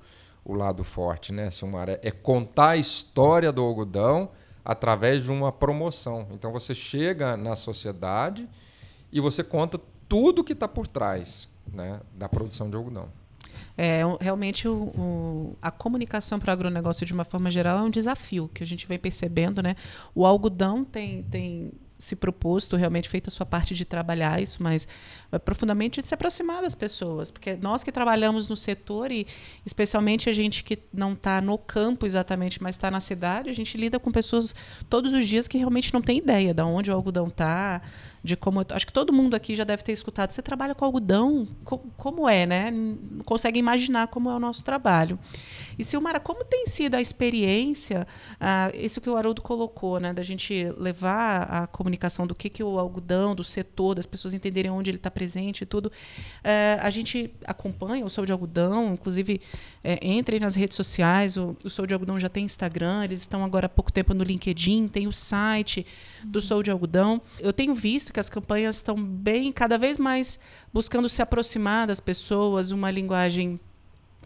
o 0.45 0.55
lado 0.55 0.83
forte, 0.83 1.33
né, 1.33 1.51
Silmar? 1.51 1.91
É 1.91 2.11
contar 2.11 2.71
a 2.71 2.77
história 2.77 3.53
do 3.53 3.63
algodão 3.63 4.31
através 4.65 5.23
de 5.23 5.31
uma 5.31 5.53
promoção. 5.53 6.27
Então 6.33 6.51
você 6.51 6.75
chega 6.75 7.37
na 7.37 7.55
sociedade 7.55 8.49
e 9.17 9.21
você 9.21 9.43
conta 9.43 9.81
tudo 10.07 10.45
que 10.45 10.53
está 10.53 10.69
por 10.69 10.87
trás 10.87 11.49
né, 11.73 12.01
da 12.15 12.29
produção 12.29 12.69
de 12.69 12.77
algodão. 12.77 13.09
É, 13.79 14.03
realmente 14.21 14.69
o, 14.69 14.75
o, 14.75 15.57
a 15.61 15.71
comunicação 15.71 16.39
para 16.39 16.51
o 16.51 16.53
agronegócio 16.53 17.07
de 17.07 17.15
uma 17.15 17.25
forma 17.25 17.51
geral 17.51 17.79
é 17.79 17.83
um 17.83 17.89
desafio 17.89 18.51
que 18.53 18.63
a 18.63 18.67
gente 18.67 18.87
vem 18.87 18.99
percebendo, 18.99 19.63
né? 19.63 19.75
O 20.15 20.27
algodão 20.27 20.85
tem, 20.85 21.23
tem 21.23 21.73
se 21.99 22.15
proposto, 22.15 22.77
realmente 22.77 23.09
feito 23.09 23.29
a 23.29 23.31
sua 23.31 23.47
parte 23.47 23.75
de 23.75 23.85
trabalhar 23.85 24.41
isso, 24.41 24.63
mas 24.63 24.87
é 25.33 25.39
profundamente 25.39 26.03
de 26.03 26.07
se 26.07 26.15
aproximar 26.15 26.61
das 26.61 26.75
pessoas, 26.75 27.31
porque 27.31 27.57
nós 27.57 27.83
que 27.83 27.91
trabalhamos 27.91 28.49
no 28.49 28.57
setor 28.57 29.11
e 29.11 29.27
especialmente 29.65 30.29
a 30.29 30.33
gente 30.33 30.63
que 30.63 30.79
não 30.93 31.15
está 31.15 31.41
no 31.41 31.57
campo 31.57 32.05
exatamente, 32.05 32.63
mas 32.63 32.77
está 32.77 32.91
na 32.91 33.01
cidade, 33.01 33.49
a 33.49 33.55
gente 33.55 33.79
lida 33.79 33.99
com 33.99 34.13
pessoas 34.13 34.55
todos 34.91 35.15
os 35.15 35.27
dias 35.27 35.49
que 35.49 35.57
realmente 35.57 35.93
não 35.93 36.03
tem 36.03 36.19
ideia 36.19 36.53
de 36.53 36.63
onde 36.63 36.91
o 36.91 36.95
algodão 36.95 37.29
está, 37.29 37.81
de 38.27 38.37
como. 38.37 38.65
Acho 38.69 38.87
que 38.87 38.93
todo 38.93 39.13
mundo 39.13 39.35
aqui 39.35 39.57
já 39.57 39.65
deve 39.65 39.83
ter 39.83 39.93
escutado. 39.93 40.31
Você 40.31 40.43
trabalha 40.43 40.75
com 40.75 40.85
algodão? 40.85 41.49
Como, 41.65 41.91
como 41.97 42.29
é, 42.29 42.45
né? 42.45 42.71
Não 42.71 43.25
consegue 43.25 43.59
imaginar 43.59 44.09
como 44.09 44.29
é 44.29 44.35
o 44.35 44.39
nosso 44.39 44.63
trabalho. 44.63 45.19
E 45.79 45.85
Silmara, 45.85 46.19
como 46.19 46.45
tem 46.45 46.67
sido 46.67 46.95
a 46.95 47.01
experiência, 47.01 48.07
ah, 48.41 48.71
isso 48.75 49.01
que 49.01 49.09
o 49.09 49.17
Haroldo 49.17 49.41
colocou, 49.41 50.01
né? 50.01 50.13
Da 50.13 50.23
gente 50.23 50.69
levar 50.77 51.43
a 51.43 51.67
comunicação 51.67 52.27
do 52.27 52.35
que, 52.35 52.51
que 52.51 52.63
o 52.63 52.79
algodão, 52.79 53.35
do 53.35 53.45
setor, 53.45 53.95
das 53.95 54.07
pessoas 54.07 54.35
entenderem 54.35 54.71
onde 54.71 54.91
ele 54.91 54.99
está 54.99 55.11
presente 55.11 55.63
e 55.63 55.67
tudo. 55.67 55.91
Eh, 56.43 56.79
a 56.81 56.91
gente 56.91 57.33
acompanha 57.45 58.05
o 58.05 58.11
Sol 58.11 58.27
de 58.27 58.33
Algodão, 58.33 58.95
inclusive 58.95 59.41
é, 59.85 59.99
entrem 60.03 60.41
nas 60.41 60.57
redes 60.57 60.77
sociais, 60.77 61.37
o, 61.37 61.57
o 61.65 61.71
Sol 61.71 61.87
de 61.87 61.95
Algodão 61.95 62.19
já 62.19 62.29
tem 62.29 62.45
Instagram, 62.45 63.05
eles 63.05 63.21
estão 63.21 63.45
agora 63.45 63.67
há 63.67 63.69
pouco 63.69 63.93
tempo 63.93 64.13
no 64.13 64.25
LinkedIn, 64.25 64.89
tem 64.89 65.07
o 65.07 65.13
site 65.13 65.87
do 66.25 66.41
Sol 66.41 66.63
de 66.63 66.71
Algodão. 66.71 67.23
Eu 67.39 67.53
tenho 67.53 67.75
visto 67.75 68.13
que 68.17 68.21
as 68.21 68.31
campanhas 68.31 68.77
estão 68.77 68.97
bem, 68.97 69.53
cada 69.53 69.77
vez 69.77 69.99
mais 69.99 70.41
buscando 70.73 71.07
se 71.07 71.21
aproximar 71.21 71.87
das 71.87 72.01
pessoas, 72.01 72.71
uma 72.71 72.91
linguagem 72.91 73.61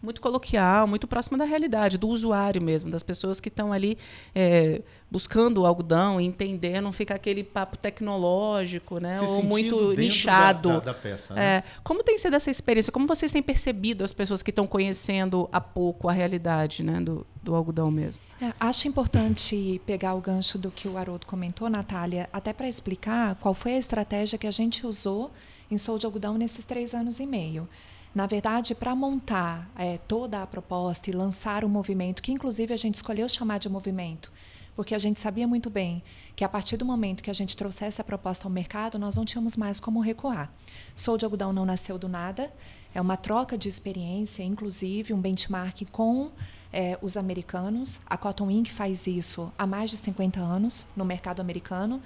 muito 0.01 0.19
coloquial, 0.19 0.87
muito 0.87 1.07
próxima 1.07 1.37
da 1.37 1.45
realidade, 1.45 1.97
do 1.97 2.07
usuário 2.07 2.61
mesmo, 2.61 2.89
das 2.89 3.03
pessoas 3.03 3.39
que 3.39 3.49
estão 3.49 3.71
ali 3.71 3.97
é, 4.33 4.81
buscando 5.09 5.61
o 5.61 5.65
algodão, 5.65 6.19
entender, 6.19 6.81
não 6.81 6.91
ficar 6.91 7.15
aquele 7.15 7.43
papo 7.43 7.77
tecnológico, 7.77 8.99
né? 8.99 9.17
Se 9.17 9.23
ou 9.23 9.43
muito 9.43 9.93
nichado. 9.93 10.69
Da, 10.69 10.75
da, 10.75 10.85
da 10.85 10.93
peça, 10.93 11.33
né? 11.33 11.57
É, 11.57 11.63
como 11.83 12.03
tem 12.03 12.17
sido 12.17 12.35
essa 12.35 12.49
experiência? 12.49 12.91
Como 12.91 13.05
vocês 13.05 13.31
têm 13.31 13.43
percebido 13.43 14.03
as 14.03 14.11
pessoas 14.11 14.41
que 14.41 14.49
estão 14.49 14.65
conhecendo 14.65 15.47
há 15.51 15.61
pouco 15.61 16.09
a 16.09 16.11
realidade 16.11 16.81
né, 16.81 16.99
do, 16.99 17.25
do 17.43 17.53
algodão 17.53 17.91
mesmo? 17.91 18.21
É, 18.41 18.51
acho 18.59 18.87
importante 18.87 19.79
pegar 19.85 20.15
o 20.15 20.21
gancho 20.21 20.57
do 20.57 20.71
que 20.71 20.87
o 20.87 20.97
Haroldo 20.97 21.27
comentou, 21.27 21.69
Natália, 21.69 22.27
até 22.33 22.51
para 22.51 22.67
explicar 22.67 23.35
qual 23.35 23.53
foi 23.53 23.73
a 23.73 23.77
estratégia 23.77 24.37
que 24.37 24.47
a 24.47 24.51
gente 24.51 24.87
usou 24.87 25.31
em 25.69 25.77
Sou 25.77 25.97
de 25.97 26.05
Algodão 26.05 26.37
nesses 26.37 26.65
três 26.65 26.93
anos 26.93 27.19
e 27.19 27.25
meio. 27.25 27.69
Na 28.13 28.25
verdade, 28.25 28.75
para 28.75 28.93
montar 28.93 29.71
é, 29.77 29.97
toda 29.99 30.43
a 30.43 30.47
proposta 30.47 31.09
e 31.09 31.13
lançar 31.13 31.63
o 31.63 31.69
movimento, 31.69 32.21
que 32.21 32.31
inclusive 32.31 32.73
a 32.73 32.77
gente 32.77 32.95
escolheu 32.95 33.27
chamar 33.29 33.57
de 33.57 33.69
movimento, 33.69 34.29
porque 34.75 34.93
a 34.93 34.99
gente 34.99 35.19
sabia 35.19 35.47
muito 35.47 35.69
bem 35.69 36.03
que 36.35 36.43
a 36.43 36.49
partir 36.49 36.75
do 36.75 36.83
momento 36.83 37.23
que 37.23 37.29
a 37.29 37.33
gente 37.33 37.55
trouxesse 37.55 38.01
a 38.01 38.03
proposta 38.03 38.45
ao 38.45 38.51
mercado, 38.51 38.99
nós 38.99 39.15
não 39.15 39.23
tínhamos 39.23 39.55
mais 39.55 39.79
como 39.79 40.01
recuar. 40.01 40.51
Sou 40.93 41.17
de 41.17 41.23
Algodão 41.23 41.53
não 41.53 41.65
nasceu 41.65 41.97
do 41.97 42.09
nada, 42.09 42.51
é 42.93 42.99
uma 42.99 43.15
troca 43.15 43.57
de 43.57 43.69
experiência, 43.69 44.43
inclusive 44.43 45.13
um 45.13 45.21
benchmark 45.21 45.85
com 45.89 46.31
é, 46.73 46.97
os 47.01 47.15
americanos. 47.15 48.01
A 48.05 48.17
Cotton 48.17 48.51
Inc. 48.51 48.69
faz 48.69 49.07
isso 49.07 49.51
há 49.57 49.65
mais 49.65 49.89
de 49.89 49.97
50 49.97 50.39
anos 50.39 50.85
no 50.97 51.05
mercado 51.05 51.39
americano. 51.39 52.01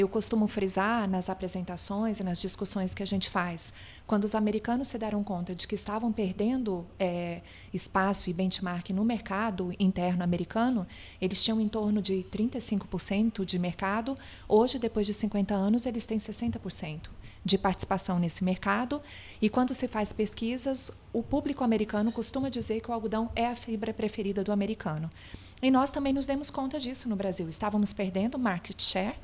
Eu 0.00 0.08
costumo 0.08 0.46
frisar 0.46 1.06
nas 1.06 1.28
apresentações 1.28 2.20
e 2.20 2.24
nas 2.24 2.40
discussões 2.40 2.94
que 2.94 3.02
a 3.02 3.06
gente 3.06 3.28
faz, 3.28 3.74
quando 4.06 4.24
os 4.24 4.34
americanos 4.34 4.88
se 4.88 4.96
deram 4.96 5.22
conta 5.22 5.54
de 5.54 5.68
que 5.68 5.74
estavam 5.74 6.10
perdendo 6.10 6.86
é, 6.98 7.42
espaço 7.70 8.30
e 8.30 8.32
benchmark 8.32 8.88
no 8.94 9.04
mercado 9.04 9.74
interno 9.78 10.24
americano, 10.24 10.86
eles 11.20 11.44
tinham 11.44 11.60
em 11.60 11.68
torno 11.68 12.00
de 12.00 12.24
35% 12.32 13.44
de 13.44 13.58
mercado. 13.58 14.16
Hoje, 14.48 14.78
depois 14.78 15.06
de 15.06 15.12
50 15.12 15.52
anos, 15.52 15.84
eles 15.84 16.06
têm 16.06 16.16
60% 16.16 17.10
de 17.44 17.58
participação 17.58 18.18
nesse 18.18 18.42
mercado. 18.42 19.02
E 19.38 19.50
quando 19.50 19.74
se 19.74 19.86
faz 19.86 20.14
pesquisas, 20.14 20.90
o 21.12 21.22
público 21.22 21.62
americano 21.62 22.10
costuma 22.10 22.48
dizer 22.48 22.80
que 22.80 22.90
o 22.90 22.94
algodão 22.94 23.30
é 23.36 23.46
a 23.46 23.54
fibra 23.54 23.92
preferida 23.92 24.42
do 24.42 24.50
americano. 24.50 25.10
E 25.62 25.70
nós 25.70 25.90
também 25.90 26.14
nos 26.14 26.24
demos 26.24 26.48
conta 26.48 26.80
disso 26.80 27.06
no 27.06 27.16
Brasil. 27.16 27.50
Estávamos 27.50 27.92
perdendo 27.92 28.38
market 28.38 28.82
share 28.82 29.16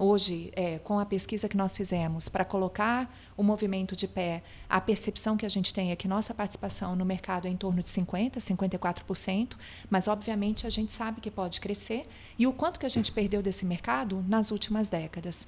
hoje, 0.00 0.50
é, 0.56 0.78
com 0.78 0.98
a 0.98 1.04
pesquisa 1.04 1.48
que 1.48 1.56
nós 1.56 1.76
fizemos, 1.76 2.28
para 2.28 2.44
colocar 2.44 3.14
o 3.36 3.42
movimento 3.42 3.94
de 3.94 4.08
pé, 4.08 4.42
a 4.68 4.80
percepção 4.80 5.36
que 5.36 5.44
a 5.44 5.48
gente 5.48 5.74
tem 5.74 5.92
é 5.92 5.96
que 5.96 6.08
nossa 6.08 6.32
participação 6.32 6.96
no 6.96 7.04
mercado 7.04 7.46
é 7.46 7.50
em 7.50 7.56
torno 7.56 7.82
de 7.82 7.90
50%, 7.90 8.38
54%, 8.38 9.52
mas 9.90 10.08
obviamente 10.08 10.66
a 10.66 10.70
gente 10.70 10.94
sabe 10.94 11.20
que 11.20 11.30
pode 11.30 11.60
crescer. 11.60 12.08
E 12.38 12.46
o 12.46 12.52
quanto 12.52 12.80
que 12.80 12.86
a 12.86 12.88
gente 12.88 13.12
perdeu 13.12 13.42
desse 13.42 13.66
mercado 13.66 14.24
nas 14.26 14.50
últimas 14.50 14.88
décadas? 14.88 15.46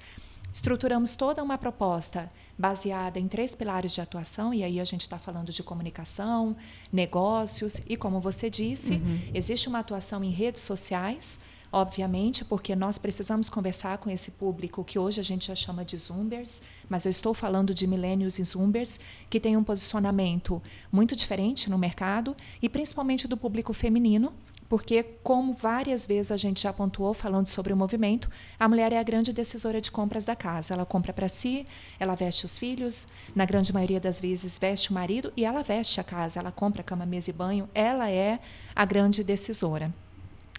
Estruturamos 0.51 1.15
toda 1.15 1.41
uma 1.41 1.57
proposta 1.57 2.31
baseada 2.55 3.19
em 3.19 3.27
três 3.27 3.55
pilares 3.55 3.91
de 3.91 4.01
atuação, 4.01 4.53
e 4.53 4.63
aí 4.63 4.79
a 4.79 4.83
gente 4.83 5.01
está 5.01 5.17
falando 5.17 5.51
de 5.51 5.63
comunicação, 5.63 6.55
negócios, 6.91 7.81
e 7.87 7.97
como 7.97 8.19
você 8.19 8.51
disse, 8.51 8.93
uhum. 8.93 9.19
existe 9.33 9.67
uma 9.67 9.79
atuação 9.79 10.23
em 10.23 10.29
redes 10.29 10.61
sociais 10.61 11.39
obviamente, 11.73 12.45
porque 12.45 12.75
nós 12.75 12.99
precisamos 12.99 13.49
conversar 13.49 13.97
com 13.97 14.09
esse 14.09 14.31
público 14.31 14.83
que 14.83 14.99
hoje 14.99 15.19
a 15.19 15.23
gente 15.23 15.47
já 15.47 15.55
chama 15.55 15.83
de 15.83 15.97
Zumbers, 15.97 16.61
mas 16.87 17.03
eu 17.05 17.09
estou 17.09 17.33
falando 17.33 17.73
de 17.73 17.87
millennials 17.87 18.37
e 18.37 18.43
Zumbers, 18.43 18.99
que 19.27 19.39
tem 19.39 19.57
um 19.57 19.63
posicionamento 19.63 20.61
muito 20.91 21.15
diferente 21.15 21.71
no 21.71 21.77
mercado 21.77 22.37
e 22.61 22.69
principalmente 22.69 23.27
do 23.27 23.35
público 23.35 23.73
feminino, 23.73 24.31
porque, 24.69 25.03
como 25.23 25.53
várias 25.53 26.05
vezes 26.05 26.31
a 26.31 26.37
gente 26.37 26.61
já 26.61 26.71
pontuou 26.71 27.13
falando 27.13 27.47
sobre 27.47 27.73
o 27.73 27.77
movimento, 27.77 28.29
a 28.59 28.67
mulher 28.67 28.91
é 28.91 28.97
a 28.97 29.03
grande 29.03 29.33
decisora 29.33 29.81
de 29.81 29.91
compras 29.91 30.23
da 30.23 30.35
casa. 30.35 30.73
Ela 30.73 30.85
compra 30.85 31.13
para 31.13 31.29
si, 31.29 31.67
ela 31.99 32.15
veste 32.15 32.45
os 32.45 32.57
filhos, 32.57 33.07
na 33.35 33.45
grande 33.45 33.73
maioria 33.73 33.99
das 33.99 34.19
vezes 34.19 34.57
veste 34.57 34.89
o 34.89 34.93
marido 34.93 35.33
e 35.35 35.43
ela 35.45 35.61
veste 35.61 35.99
a 35.99 36.03
casa, 36.03 36.39
ela 36.39 36.51
compra 36.51 36.81
cama, 36.81 37.05
mesa 37.05 37.29
e 37.29 37.33
banho, 37.33 37.69
ela 37.73 38.09
é 38.09 38.39
a 38.75 38.85
grande 38.85 39.23
decisora. 39.23 39.93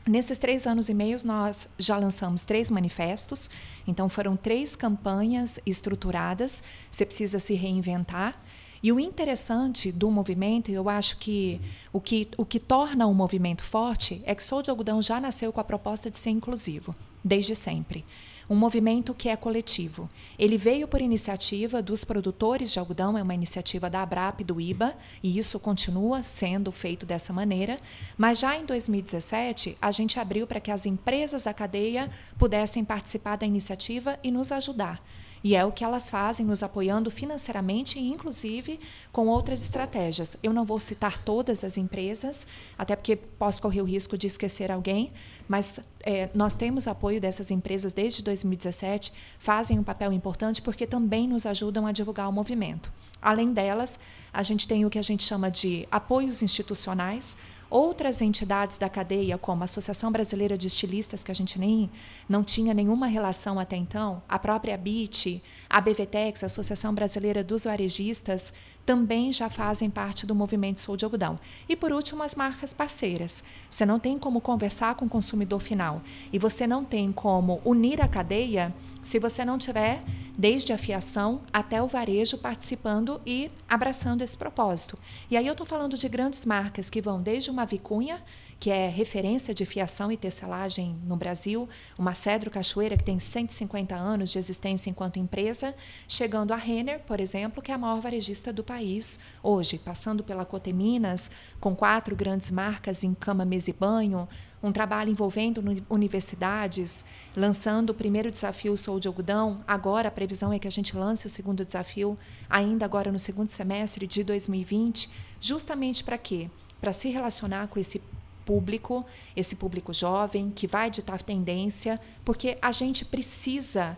Nesses 0.07 0.37
três 0.37 0.67
anos 0.67 0.91
e 0.91 0.95
meio, 0.95 1.17
nós 1.25 1.67
já 1.79 1.97
lançamos 1.97 2.43
três 2.43 2.71
manifestos, 2.71 3.49
então 3.87 4.07
foram 4.09 4.37
três 4.37 4.77
campanhas 4.77 5.59
estruturadas. 5.65 6.63
Você 6.91 7.07
precisa 7.07 7.39
se 7.39 7.55
reinventar. 7.55 8.39
E 8.83 8.93
o 8.93 9.01
interessante 9.01 9.91
do 9.91 10.11
movimento, 10.11 10.71
eu 10.71 10.91
acho 10.91 11.17
que 11.17 11.59
o 11.91 11.99
que, 12.03 12.29
o 12.37 12.45
que 12.45 12.61
torna 12.61 13.07
o 13.07 13.15
movimento 13.15 13.65
forte 13.65 14.23
é 14.27 14.35
que 14.35 14.45
Sou 14.45 14.61
de 14.61 14.69
Algodão 14.69 15.01
já 15.01 15.19
nasceu 15.19 15.51
com 15.51 15.61
a 15.61 15.65
proposta 15.65 16.11
de 16.11 16.19
ser 16.19 16.31
inclusivo, 16.31 16.95
desde 17.25 17.55
sempre 17.55 18.05
um 18.49 18.55
movimento 18.55 19.15
que 19.15 19.29
é 19.29 19.37
coletivo. 19.37 20.09
Ele 20.39 20.57
veio 20.57 20.87
por 20.87 21.01
iniciativa 21.01 21.83
dos 21.83 22.05
produtores 22.05 22.73
de 22.73 22.79
algodão, 22.79 23.17
é 23.17 23.23
uma 23.23 23.35
iniciativa 23.35 23.89
da 23.89 24.03
Abrap 24.03 24.41
e 24.41 24.45
do 24.45 24.61
IBA, 24.61 24.95
e 25.23 25.39
isso 25.39 25.59
continua 25.59 26.23
sendo 26.23 26.71
feito 26.73 27.07
dessa 27.07 27.33
maneira. 27.33 27.79
Mas 28.17 28.39
já 28.39 28.57
em 28.59 28.65
2017, 28.65 29.77
a 29.81 29.91
gente 29.91 30.19
abriu 30.19 30.47
para 30.47 30.61
que 30.61 30.71
as 30.71 30.87
empresas 30.87 31.43
da 31.43 31.55
cadeia 31.55 32.11
pudessem 32.39 32.85
participar 32.85 33.37
da 33.37 33.47
iniciativa 33.47 34.19
e 34.23 34.31
nos 34.31 34.53
ajudar. 34.53 35.03
E 35.45 35.55
é 35.55 35.63
o 35.63 35.71
que 35.71 35.85
elas 35.85 36.09
fazem, 36.09 36.47
nos 36.47 36.63
apoiando 36.63 37.11
financeiramente 37.11 37.99
e, 37.99 38.09
inclusive, 38.09 38.81
com 39.13 39.27
outras 39.29 39.63
estratégias. 39.63 40.39
Eu 40.43 40.55
não 40.55 40.65
vou 40.65 40.81
citar 40.81 41.19
todas 41.19 41.63
as 41.63 41.77
empresas, 41.77 42.47
até 42.79 42.97
porque 42.97 43.15
posso 43.15 43.61
correr 43.61 43.83
o 43.83 43.85
risco 43.85 44.17
de 44.17 44.27
esquecer 44.27 44.73
alguém, 44.73 45.13
mas 45.47 45.81
é, 46.01 46.31
nós 46.35 46.55
temos 46.55 46.89
apoio 46.89 47.21
dessas 47.21 47.51
empresas 47.51 47.93
desde 47.93 48.23
2017, 48.23 49.13
fazem 49.39 49.79
um 49.79 49.85
papel 49.85 50.15
importante 50.15 50.63
porque 50.63 50.87
também 50.87 51.29
nos 51.29 51.45
ajudam 51.45 51.87
a 51.87 51.93
divulgar 51.93 52.27
o 52.27 52.33
movimento. 52.33 52.91
Além 53.21 53.53
delas, 53.53 53.99
a 54.33 54.43
gente 54.43 54.67
tem 54.67 54.87
o 54.87 54.91
que 54.91 54.99
a 54.99 55.03
gente 55.03 55.25
chama 55.25 55.51
de 55.51 55.87
apoios 55.91 56.41
institucionais, 56.41 57.37
outras 57.69 58.21
entidades 58.21 58.79
da 58.79 58.89
cadeia, 58.89 59.39
como 59.39 59.63
a 59.63 59.65
Associação 59.65 60.11
Brasileira 60.13 60.57
de 60.57 60.67
Estilistas, 60.67 61.25
que 61.25 61.31
a 61.31 61.35
gente 61.35 61.59
nem 61.59 61.91
não 62.29 62.43
tinha 62.43 62.73
nenhuma 62.73 63.07
relação 63.07 63.59
até 63.59 63.77
então, 63.77 64.23
a 64.29 64.39
própria 64.39 64.77
BIT, 64.77 65.43
a 65.69 65.81
BVTEX, 65.81 66.43
a 66.43 66.47
Associação 66.47 66.95
Brasileira 66.95 67.43
dos 67.43 67.65
Varejistas, 67.65 68.53
também 68.85 69.33
já 69.33 69.49
fazem 69.49 69.89
parte 69.89 70.27
do 70.27 70.35
movimento 70.35 70.81
Sou 70.81 70.97
de 70.97 71.05
Algodão. 71.05 71.39
E 71.69 71.75
por 71.75 71.93
último, 71.93 72.23
as 72.23 72.35
marcas 72.35 72.75
parceiras. 72.75 73.45
Você 73.71 73.87
não 73.87 73.99
tem 73.99 74.19
como 74.19 74.41
conversar 74.41 74.95
com 74.95 75.07
o 75.07 75.09
consumidor 75.09 75.61
final 75.61 76.03
e 76.33 76.39
você 76.39 76.67
não 76.67 76.85
tem 76.85 77.11
como 77.11 77.61
unir 77.65 78.03
a 78.03 78.09
cadeia 78.09 78.75
se 79.05 79.21
você 79.21 79.45
não 79.45 79.59
tiver 79.59 80.03
desde 80.37 80.73
a 80.73 80.79
fiação 80.79 81.43
até 81.53 81.81
o 81.81 81.87
varejo 81.87 82.39
participando 82.39 83.21
e 83.25 83.51
abraçando 83.69 84.23
esse 84.23 84.37
propósito. 84.37 84.99
E 85.31 85.37
aí 85.37 85.47
eu 85.47 85.53
estou 85.53 85.67
falando 85.67 85.97
de 85.97 86.09
grandes 86.09 86.45
marcas 86.45 86.91
que 86.91 87.01
vão 87.01 87.23
desde 87.23 87.51
uma 87.51 87.65
vicunha 87.65 88.21
que 88.65 88.71
é 88.71 88.89
referência 88.89 89.53
de 89.53 89.67
fiação 89.67 90.11
e 90.11 90.17
tecelagem 90.17 90.97
no 91.05 91.17
Brasil, 91.17 91.69
uma 91.99 92.15
Cedro 92.15 92.51
Cachoeira 92.51 92.97
que 92.97 93.05
tem 93.05 93.21
150 93.21 93.95
anos 93.95 94.31
de 94.31 94.39
existência 94.39 94.89
enquanto 94.89 95.19
empresa, 95.19 95.75
chegando 96.09 96.51
a 96.51 96.57
Renner, 96.57 97.01
por 97.01 97.21
exemplo, 97.21 97.63
que 97.63 97.71
é 97.71 97.75
a 97.75 97.79
maior 97.79 98.01
varejista 98.01 98.51
do 98.55 98.65
país 98.65 99.21
hoje, 99.43 99.77
passando 99.77 100.25
pela 100.25 100.47
Coteminas, 100.47 101.31
com 101.61 101.77
quatro 101.77 102.17
grandes 102.17 102.51
marcas 102.51 103.05
em 103.05 103.13
cama, 103.13 103.45
mesa 103.45 103.69
e 103.69 103.75
banho, 103.75 104.27
um 104.63 104.73
trabalho 104.73 105.11
envolvendo 105.11 105.63
universidades, 105.91 107.05
lançando 107.37 107.91
o 107.91 107.95
primeiro 107.95 108.31
desafio 108.31 108.79
Sou 108.79 108.99
de 108.99 109.09
Algodão. 109.09 109.63
Agora 109.69 110.09
a 110.09 110.11
previsão 110.11 110.55
é 110.55 110.59
que 110.59 110.67
a 110.67 110.73
gente 110.73 110.97
lance 110.97 111.27
o 111.27 111.31
segundo 111.31 111.67
desafio 111.67 112.17
ainda 112.49 112.87
agora 112.87 113.13
no 113.13 113.19
segundo 113.19 113.51
semestre 113.51 114.07
de 114.07 114.25
2020, 114.25 115.11
justamente 115.39 116.03
para 116.03 116.17
quê? 116.17 116.49
Para 116.81 116.95
se 116.95 117.11
relacionar 117.11 117.69
com 117.69 117.79
esse 117.79 118.01
público, 118.45 119.05
esse 119.35 119.57
público 119.57 119.93
jovem 119.93 120.51
que 120.51 120.67
vai 120.67 120.91
ditar 120.91 121.23
tendência, 121.23 122.01
porque 122.25 122.57
a 122.61 122.73
gente 122.73 123.05
precisa 123.05 123.97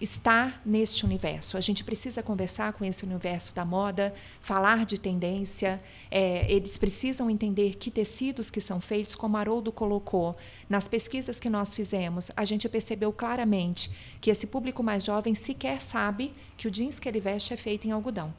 estar 0.00 0.60
neste 0.64 1.04
universo. 1.04 1.56
A 1.56 1.60
gente 1.60 1.84
precisa 1.84 2.22
conversar 2.22 2.72
com 2.72 2.84
esse 2.84 3.04
universo 3.04 3.54
da 3.54 3.64
moda, 3.64 4.14
falar 4.40 4.84
de 4.84 4.98
tendência. 4.98 5.80
É, 6.10 6.50
eles 6.50 6.76
precisam 6.76 7.30
entender 7.30 7.76
que 7.76 7.90
tecidos 7.90 8.50
que 8.50 8.60
são 8.60 8.80
feitos, 8.80 9.14
como 9.14 9.36
Haroldo 9.36 9.70
colocou, 9.70 10.36
nas 10.68 10.88
pesquisas 10.88 11.38
que 11.38 11.48
nós 11.48 11.72
fizemos, 11.74 12.30
a 12.36 12.44
gente 12.44 12.68
percebeu 12.68 13.12
claramente 13.12 13.90
que 14.20 14.30
esse 14.30 14.46
público 14.46 14.82
mais 14.82 15.04
jovem 15.04 15.34
sequer 15.34 15.80
sabe 15.80 16.32
que 16.56 16.68
o 16.68 16.70
jeans 16.70 16.98
que 16.98 17.08
ele 17.08 17.20
veste 17.20 17.52
é 17.52 17.56
feito 17.56 17.86
em 17.86 17.92
algodão. 17.92 18.34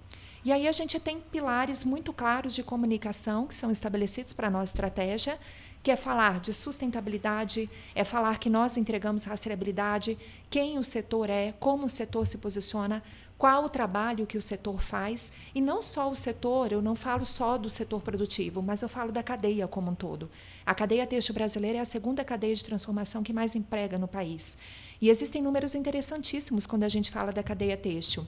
E 0.45 0.51
aí 0.51 0.67
a 0.67 0.71
gente 0.71 0.99
tem 0.99 1.19
pilares 1.19 1.83
muito 1.83 2.13
claros 2.13 2.53
de 2.53 2.61
comunicação 2.61 3.47
que 3.47 3.55
são 3.55 3.71
estabelecidos 3.71 4.31
para 4.31 4.45
a 4.45 4.51
nossa 4.51 4.73
estratégia, 4.73 5.39
que 5.81 5.89
é 5.89 5.95
falar 5.95 6.39
de 6.39 6.53
sustentabilidade, 6.53 7.67
é 7.95 8.03
falar 8.03 8.37
que 8.37 8.47
nós 8.47 8.77
entregamos 8.77 9.23
rastreabilidade, 9.23 10.15
quem 10.47 10.77
o 10.77 10.83
setor 10.83 11.31
é, 11.31 11.51
como 11.59 11.87
o 11.87 11.89
setor 11.89 12.27
se 12.27 12.37
posiciona, 12.37 13.01
qual 13.39 13.63
o 13.63 13.69
trabalho 13.69 14.27
que 14.27 14.37
o 14.37 14.41
setor 14.41 14.79
faz, 14.79 15.33
e 15.55 15.59
não 15.59 15.81
só 15.81 16.11
o 16.11 16.15
setor, 16.15 16.71
eu 16.71 16.81
não 16.81 16.95
falo 16.95 17.25
só 17.25 17.57
do 17.57 17.71
setor 17.71 18.01
produtivo, 18.03 18.61
mas 18.61 18.83
eu 18.83 18.89
falo 18.89 19.11
da 19.11 19.23
cadeia 19.23 19.67
como 19.67 19.89
um 19.89 19.95
todo. 19.95 20.29
A 20.63 20.75
cadeia 20.75 21.07
têxtil 21.07 21.33
brasileira 21.33 21.79
é 21.79 21.81
a 21.81 21.85
segunda 21.85 22.23
cadeia 22.23 22.53
de 22.53 22.63
transformação 22.63 23.23
que 23.23 23.33
mais 23.33 23.55
emprega 23.55 23.97
no 23.97 24.07
país. 24.07 24.59
E 25.01 25.09
existem 25.09 25.41
números 25.41 25.73
interessantíssimos 25.73 26.67
quando 26.67 26.83
a 26.83 26.89
gente 26.89 27.09
fala 27.09 27.31
da 27.31 27.41
cadeia 27.41 27.75
têxtil. 27.75 28.27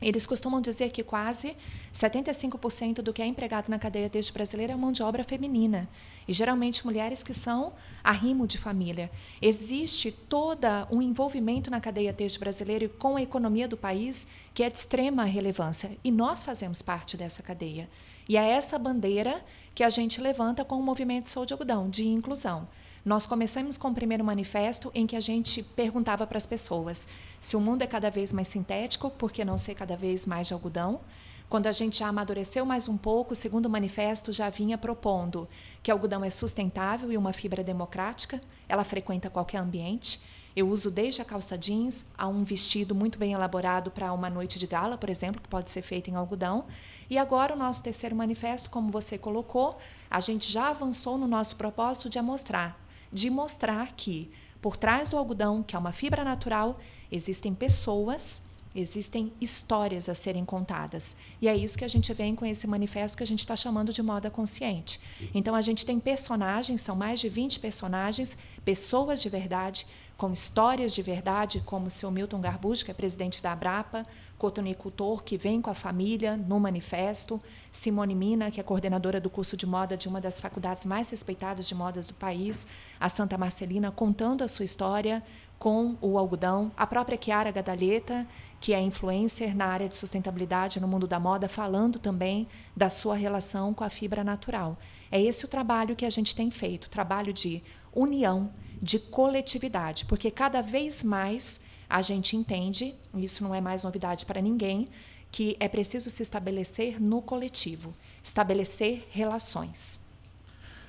Eles 0.00 0.26
costumam 0.26 0.60
dizer 0.60 0.90
que 0.90 1.02
quase 1.02 1.56
75% 1.92 3.02
do 3.02 3.12
que 3.12 3.20
é 3.20 3.26
empregado 3.26 3.68
na 3.68 3.78
cadeia 3.78 4.08
têxtil 4.08 4.34
brasileira 4.34 4.72
é 4.72 4.76
mão 4.76 4.92
de 4.92 5.02
obra 5.02 5.24
feminina. 5.24 5.88
E 6.26 6.32
geralmente 6.32 6.84
mulheres 6.84 7.22
que 7.22 7.34
são 7.34 7.72
arrimo 8.04 8.46
de 8.46 8.58
família. 8.58 9.10
Existe 9.42 10.12
todo 10.12 10.66
um 10.90 11.02
envolvimento 11.02 11.70
na 11.70 11.80
cadeia 11.80 12.12
têxtil 12.12 12.40
brasileira 12.40 12.84
e 12.84 12.88
com 12.88 13.16
a 13.16 13.22
economia 13.22 13.66
do 13.66 13.76
país 13.76 14.28
que 14.54 14.62
é 14.62 14.70
de 14.70 14.78
extrema 14.78 15.24
relevância. 15.24 15.90
E 16.04 16.12
nós 16.12 16.42
fazemos 16.42 16.80
parte 16.80 17.16
dessa 17.16 17.42
cadeia. 17.42 17.88
E 18.28 18.36
é 18.36 18.50
essa 18.50 18.78
bandeira 18.78 19.42
que 19.74 19.82
a 19.82 19.90
gente 19.90 20.20
levanta 20.20 20.64
com 20.64 20.78
o 20.78 20.82
movimento 20.82 21.30
Sou 21.30 21.46
de 21.46 21.54
Algodão, 21.54 21.88
de 21.88 22.06
inclusão. 22.06 22.68
Nós 23.08 23.24
começamos 23.24 23.78
com 23.78 23.88
o 23.88 23.94
primeiro 23.94 24.22
manifesto 24.22 24.90
em 24.94 25.06
que 25.06 25.16
a 25.16 25.20
gente 25.20 25.62
perguntava 25.62 26.26
para 26.26 26.36
as 26.36 26.44
pessoas 26.44 27.08
se 27.40 27.56
o 27.56 27.60
mundo 27.60 27.80
é 27.80 27.86
cada 27.86 28.10
vez 28.10 28.34
mais 28.34 28.48
sintético, 28.48 29.08
por 29.08 29.32
que 29.32 29.46
não 29.46 29.56
ser 29.56 29.74
cada 29.74 29.96
vez 29.96 30.26
mais 30.26 30.46
de 30.46 30.52
algodão? 30.52 31.00
Quando 31.48 31.68
a 31.68 31.72
gente 31.72 32.00
já 32.00 32.08
amadureceu 32.08 32.66
mais 32.66 32.86
um 32.86 32.98
pouco, 32.98 33.32
o 33.32 33.34
segundo 33.34 33.70
manifesto 33.70 34.30
já 34.30 34.50
vinha 34.50 34.76
propondo 34.76 35.48
que 35.82 35.90
algodão 35.90 36.22
é 36.22 36.28
sustentável 36.28 37.10
e 37.10 37.16
uma 37.16 37.32
fibra 37.32 37.64
democrática, 37.64 38.42
ela 38.68 38.84
frequenta 38.84 39.30
qualquer 39.30 39.56
ambiente. 39.56 40.20
Eu 40.54 40.68
uso 40.68 40.90
desde 40.90 41.22
a 41.22 41.24
calça 41.24 41.56
jeans 41.56 42.04
a 42.18 42.28
um 42.28 42.44
vestido 42.44 42.94
muito 42.94 43.18
bem 43.18 43.32
elaborado 43.32 43.90
para 43.90 44.12
uma 44.12 44.28
noite 44.28 44.58
de 44.58 44.66
gala, 44.66 44.98
por 44.98 45.08
exemplo, 45.08 45.40
que 45.40 45.48
pode 45.48 45.70
ser 45.70 45.80
feito 45.80 46.10
em 46.10 46.14
algodão. 46.14 46.66
E 47.08 47.16
agora 47.16 47.54
o 47.54 47.58
nosso 47.58 47.82
terceiro 47.82 48.14
manifesto, 48.14 48.68
como 48.68 48.92
você 48.92 49.16
colocou, 49.16 49.78
a 50.10 50.20
gente 50.20 50.52
já 50.52 50.68
avançou 50.68 51.16
no 51.16 51.26
nosso 51.26 51.56
propósito 51.56 52.10
de 52.10 52.20
mostrar 52.20 52.87
de 53.12 53.30
mostrar 53.30 53.92
que 53.96 54.30
por 54.60 54.76
trás 54.76 55.10
do 55.10 55.16
algodão, 55.16 55.62
que 55.62 55.76
é 55.76 55.78
uma 55.78 55.92
fibra 55.92 56.24
natural, 56.24 56.80
existem 57.10 57.54
pessoas, 57.54 58.42
existem 58.74 59.32
histórias 59.40 60.08
a 60.08 60.14
serem 60.14 60.44
contadas. 60.44 61.16
E 61.40 61.48
é 61.48 61.56
isso 61.56 61.78
que 61.78 61.84
a 61.84 61.88
gente 61.88 62.12
vem 62.12 62.34
com 62.34 62.44
esse 62.44 62.66
manifesto 62.66 63.16
que 63.16 63.22
a 63.22 63.26
gente 63.26 63.40
está 63.40 63.56
chamando 63.56 63.92
de 63.92 64.02
moda 64.02 64.30
consciente. 64.30 65.00
Então 65.34 65.54
a 65.54 65.60
gente 65.60 65.86
tem 65.86 65.98
personagens, 65.98 66.82
são 66.82 66.96
mais 66.96 67.20
de 67.20 67.28
20 67.28 67.60
personagens, 67.60 68.36
pessoas 68.64 69.22
de 69.22 69.28
verdade, 69.28 69.86
com 70.18 70.32
histórias 70.32 70.92
de 70.96 71.00
verdade, 71.00 71.62
como 71.64 71.86
o 71.86 71.90
seu 71.90 72.10
Milton 72.10 72.40
Garbujo, 72.40 72.84
que 72.84 72.90
é 72.90 72.94
presidente 72.94 73.40
da 73.40 73.52
Abrapa, 73.52 74.04
cotonicultor, 74.36 75.22
que 75.22 75.38
vem 75.38 75.62
com 75.62 75.70
a 75.70 75.74
família 75.74 76.36
no 76.36 76.58
manifesto, 76.58 77.40
Simone 77.70 78.16
Mina, 78.16 78.50
que 78.50 78.58
é 78.58 78.64
coordenadora 78.64 79.20
do 79.20 79.30
curso 79.30 79.56
de 79.56 79.64
moda 79.64 79.96
de 79.96 80.08
uma 80.08 80.20
das 80.20 80.40
faculdades 80.40 80.84
mais 80.84 81.08
respeitadas 81.10 81.68
de 81.68 81.74
modas 81.76 82.08
do 82.08 82.14
país, 82.14 82.66
a 82.98 83.08
Santa 83.08 83.38
Marcelina, 83.38 83.92
contando 83.92 84.42
a 84.42 84.48
sua 84.48 84.64
história 84.64 85.22
com 85.56 85.96
o 86.00 86.18
algodão, 86.18 86.72
a 86.76 86.84
própria 86.84 87.18
Chiara 87.20 87.52
Gadaleta, 87.52 88.26
que 88.60 88.74
é 88.74 88.80
influencer 88.80 89.56
na 89.56 89.66
área 89.66 89.88
de 89.88 89.96
sustentabilidade 89.96 90.80
no 90.80 90.88
mundo 90.88 91.06
da 91.06 91.20
moda, 91.20 91.48
falando 91.48 92.00
também 92.00 92.48
da 92.76 92.90
sua 92.90 93.14
relação 93.14 93.72
com 93.72 93.84
a 93.84 93.88
fibra 93.88 94.24
natural. 94.24 94.76
É 95.12 95.22
esse 95.22 95.44
o 95.44 95.48
trabalho 95.48 95.94
que 95.94 96.04
a 96.04 96.10
gente 96.10 96.34
tem 96.34 96.50
feito, 96.50 96.90
trabalho 96.90 97.32
de 97.32 97.62
união, 97.94 98.50
de 98.80 98.98
coletividade, 98.98 100.04
porque 100.04 100.30
cada 100.30 100.60
vez 100.62 101.02
mais 101.02 101.62
a 101.88 102.02
gente 102.02 102.36
entende, 102.36 102.94
isso 103.14 103.42
não 103.42 103.54
é 103.54 103.60
mais 103.60 103.82
novidade 103.82 104.24
para 104.26 104.40
ninguém, 104.40 104.88
que 105.30 105.56
é 105.60 105.68
preciso 105.68 106.10
se 106.10 106.22
estabelecer 106.22 107.00
no 107.00 107.20
coletivo, 107.20 107.94
estabelecer 108.22 109.06
relações. 109.10 110.00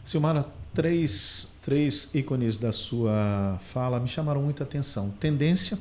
Silmara, 0.04 0.46
três, 0.74 1.54
três 1.62 2.14
ícones 2.14 2.58
da 2.58 2.72
sua 2.72 3.60
fala 3.62 4.00
me 4.00 4.08
chamaram 4.08 4.42
muita 4.42 4.64
atenção: 4.64 5.12
tendência, 5.20 5.78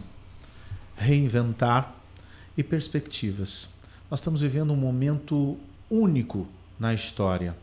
reinventar 0.97 1.95
e 2.57 2.63
perspectivas. 2.63 3.75
Nós 4.11 4.21
estamos 4.21 4.41
vivendo 4.41 4.73
um 4.73 4.77
momento 4.77 5.57
único 5.91 6.47
na 6.79 6.93
história. 6.93 7.57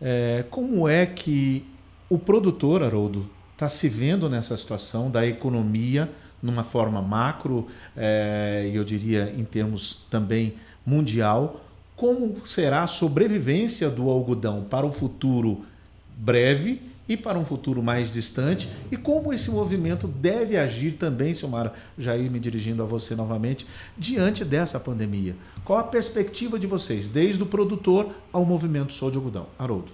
É, 0.00 0.44
como 0.50 0.88
é 0.88 1.06
que 1.06 1.64
o 2.08 2.18
produtor, 2.18 2.82
Haroldo, 2.82 3.28
está 3.58 3.68
se 3.68 3.88
vendo 3.88 4.30
nessa 4.30 4.56
situação 4.56 5.10
da 5.10 5.26
economia 5.26 6.08
numa 6.40 6.62
forma 6.62 7.02
macro 7.02 7.66
é, 7.96 8.70
e 8.72 8.76
eu 8.76 8.84
diria 8.84 9.34
em 9.36 9.44
termos 9.44 10.06
também 10.08 10.54
mundial. 10.86 11.60
Como 11.96 12.46
será 12.46 12.84
a 12.84 12.86
sobrevivência 12.86 13.90
do 13.90 14.08
algodão 14.08 14.64
para 14.70 14.86
o 14.86 14.92
futuro 14.92 15.64
breve 16.16 16.80
e 17.08 17.16
para 17.16 17.36
um 17.36 17.44
futuro 17.44 17.82
mais 17.82 18.12
distante 18.12 18.68
e 18.92 18.96
como 18.96 19.32
esse 19.32 19.50
movimento 19.50 20.06
deve 20.06 20.56
agir 20.56 20.92
também, 20.92 21.34
Silmara, 21.34 21.72
já 21.98 22.16
ir 22.16 22.30
me 22.30 22.38
dirigindo 22.38 22.80
a 22.84 22.86
você 22.86 23.16
novamente, 23.16 23.66
diante 23.96 24.44
dessa 24.44 24.78
pandemia. 24.78 25.34
Qual 25.64 25.80
a 25.80 25.82
perspectiva 25.82 26.60
de 26.60 26.68
vocês, 26.68 27.08
desde 27.08 27.42
o 27.42 27.46
produtor 27.46 28.14
ao 28.32 28.44
movimento 28.44 28.92
Sou 28.92 29.10
de 29.10 29.16
Algodão? 29.16 29.46
Haroldo. 29.58 29.90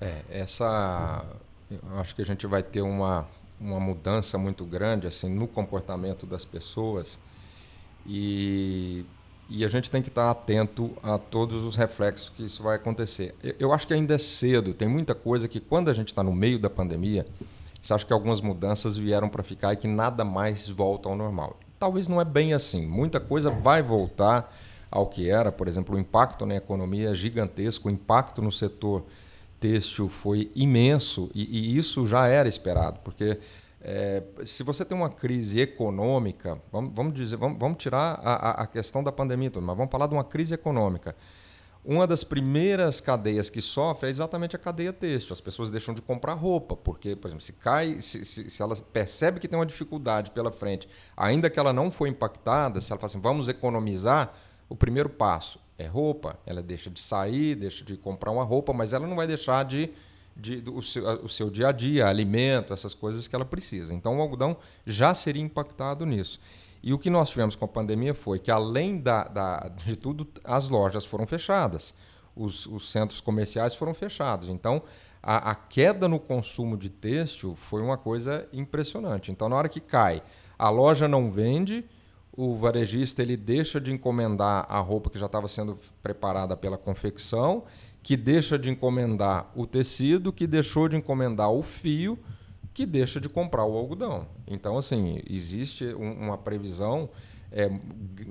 É, 0.00 0.20
essa 0.30 1.24
eu 1.70 1.98
acho 1.98 2.14
que 2.14 2.22
a 2.22 2.24
gente 2.24 2.46
vai 2.46 2.62
ter 2.62 2.82
uma, 2.82 3.26
uma 3.60 3.80
mudança 3.80 4.38
muito 4.38 4.64
grande 4.64 5.06
assim 5.06 5.28
no 5.28 5.48
comportamento 5.48 6.26
das 6.26 6.44
pessoas 6.44 7.18
e, 8.06 9.04
e 9.48 9.64
a 9.64 9.68
gente 9.68 9.90
tem 9.90 10.00
que 10.00 10.08
estar 10.08 10.30
atento 10.30 10.96
a 11.02 11.18
todos 11.18 11.64
os 11.64 11.76
reflexos 11.76 12.28
que 12.28 12.44
isso 12.44 12.62
vai 12.62 12.76
acontecer. 12.76 13.34
Eu, 13.42 13.54
eu 13.58 13.72
acho 13.72 13.86
que 13.86 13.94
ainda 13.94 14.14
é 14.14 14.18
cedo, 14.18 14.72
tem 14.74 14.88
muita 14.88 15.14
coisa 15.14 15.48
que 15.48 15.60
quando 15.60 15.90
a 15.90 15.92
gente 15.92 16.08
está 16.08 16.22
no 16.22 16.32
meio 16.32 16.58
da 16.58 16.70
pandemia, 16.70 17.26
você 17.80 17.94
acha 17.94 18.06
que 18.06 18.12
algumas 18.12 18.40
mudanças 18.40 18.96
vieram 18.96 19.28
para 19.28 19.42
ficar 19.42 19.72
e 19.72 19.76
que 19.76 19.88
nada 19.88 20.24
mais 20.24 20.68
volta 20.68 21.08
ao 21.08 21.16
normal. 21.16 21.58
Talvez 21.78 22.08
não 22.08 22.20
é 22.20 22.24
bem 22.24 22.54
assim. 22.54 22.86
Muita 22.86 23.20
coisa 23.20 23.50
vai 23.50 23.82
voltar 23.82 24.52
ao 24.90 25.06
que 25.06 25.28
era, 25.28 25.52
por 25.52 25.68
exemplo, 25.68 25.94
o 25.94 25.98
impacto 25.98 26.46
na 26.46 26.56
economia 26.56 27.10
é 27.10 27.14
gigantesco, 27.14 27.88
o 27.88 27.90
impacto 27.90 28.40
no 28.40 28.50
setor 28.50 29.04
têxtil 29.60 30.08
foi 30.08 30.50
imenso 30.54 31.30
e, 31.34 31.42
e 31.42 31.78
isso 31.78 32.06
já 32.06 32.26
era 32.26 32.48
esperado, 32.48 33.00
porque 33.00 33.38
é, 33.80 34.22
se 34.44 34.62
você 34.62 34.84
tem 34.84 34.96
uma 34.96 35.08
crise 35.08 35.60
econômica, 35.60 36.60
vamos, 36.72 36.94
vamos 36.94 37.14
dizer, 37.14 37.36
vamos, 37.36 37.58
vamos 37.58 37.78
tirar 37.78 38.20
a, 38.22 38.62
a, 38.62 38.66
questão 38.66 39.02
da 39.02 39.12
pandemia, 39.12 39.50
mas 39.54 39.76
vamos 39.76 39.90
falar 39.92 40.06
de 40.08 40.14
uma 40.14 40.24
crise 40.24 40.54
econômica. 40.54 41.14
Uma 41.84 42.04
das 42.04 42.24
primeiras 42.24 43.00
cadeias 43.00 43.48
que 43.48 43.62
sofre 43.62 44.08
é 44.08 44.10
exatamente 44.10 44.56
a 44.56 44.58
cadeia 44.58 44.92
têxtil. 44.92 45.32
As 45.32 45.40
pessoas 45.40 45.70
deixam 45.70 45.94
de 45.94 46.02
comprar 46.02 46.32
roupa, 46.32 46.74
porque, 46.74 47.14
por 47.14 47.28
exemplo, 47.28 47.44
se 47.44 47.52
cai, 47.52 48.02
se, 48.02 48.24
se, 48.24 48.50
se 48.50 48.60
ela 48.60 48.74
percebe 48.74 49.38
que 49.38 49.46
tem 49.46 49.56
uma 49.56 49.64
dificuldade 49.64 50.32
pela 50.32 50.50
frente, 50.50 50.88
ainda 51.16 51.48
que 51.48 51.60
ela 51.60 51.72
não 51.72 51.88
foi 51.88 52.08
impactada, 52.08 52.80
se 52.80 52.90
ela 52.90 52.98
fala 52.98 53.08
assim, 53.08 53.20
vamos 53.20 53.46
economizar, 53.46 54.34
o 54.68 54.74
primeiro 54.74 55.08
passo 55.08 55.60
é 55.78 55.86
roupa. 55.86 56.38
Ela 56.46 56.62
deixa 56.62 56.90
de 56.90 57.00
sair, 57.00 57.54
deixa 57.54 57.84
de 57.84 57.96
comprar 57.96 58.30
uma 58.30 58.44
roupa, 58.44 58.72
mas 58.72 58.92
ela 58.92 59.06
não 59.06 59.16
vai 59.16 59.26
deixar 59.26 59.64
de, 59.64 59.90
de 60.36 60.62
o, 60.68 60.82
seu, 60.82 61.04
o 61.24 61.28
seu 61.28 61.50
dia 61.50 61.68
a 61.68 61.72
dia, 61.72 62.06
alimento, 62.06 62.72
essas 62.72 62.94
coisas 62.94 63.26
que 63.28 63.34
ela 63.34 63.44
precisa. 63.44 63.94
Então 63.94 64.18
o 64.18 64.20
algodão 64.20 64.56
já 64.86 65.14
seria 65.14 65.42
impactado 65.42 66.04
nisso. 66.06 66.40
E 66.82 66.92
o 66.92 66.98
que 66.98 67.10
nós 67.10 67.30
tivemos 67.30 67.56
com 67.56 67.64
a 67.64 67.68
pandemia 67.68 68.14
foi 68.14 68.38
que, 68.38 68.50
além 68.50 68.98
da, 68.98 69.24
da 69.24 69.68
de 69.84 69.96
tudo, 69.96 70.26
as 70.44 70.68
lojas 70.68 71.04
foram 71.04 71.26
fechadas, 71.26 71.92
os, 72.34 72.66
os 72.66 72.90
centros 72.90 73.20
comerciais 73.20 73.74
foram 73.74 73.92
fechados. 73.92 74.48
Então, 74.48 74.82
a, 75.20 75.50
a, 75.50 75.54
queda 75.56 76.06
no 76.06 76.20
consumo 76.20 76.76
de 76.76 76.88
têxtil 76.88 77.56
foi 77.56 77.82
uma 77.82 77.98
coisa 77.98 78.46
impressionante. 78.52 79.32
Então, 79.32 79.48
na 79.48 79.56
hora 79.56 79.68
que 79.68 79.80
cai, 79.80 80.22
a 80.56 80.70
loja 80.70 81.08
não 81.08 81.28
vende, 81.28 81.84
o 82.36 82.54
varejista 82.54 83.22
ele 83.22 83.36
deixa 83.36 83.80
de 83.80 83.90
encomendar 83.90 84.66
a 84.68 84.78
roupa 84.78 85.08
que 85.08 85.18
já 85.18 85.26
estava 85.26 85.48
sendo 85.48 85.78
preparada 86.02 86.56
pela 86.56 86.76
confecção, 86.76 87.62
que 88.02 88.16
deixa 88.16 88.58
de 88.58 88.70
encomendar 88.70 89.50
o 89.56 89.66
tecido, 89.66 90.32
que 90.32 90.46
deixou 90.46 90.88
de 90.88 90.96
encomendar 90.96 91.50
o 91.50 91.62
fio, 91.62 92.18
que 92.74 92.84
deixa 92.84 93.18
de 93.18 93.28
comprar 93.28 93.64
o 93.64 93.76
algodão. 93.76 94.28
Então, 94.46 94.76
assim, 94.76 95.20
existe 95.28 95.86
um, 95.94 96.12
uma 96.12 96.36
previsão 96.36 97.08
é, 97.50 97.70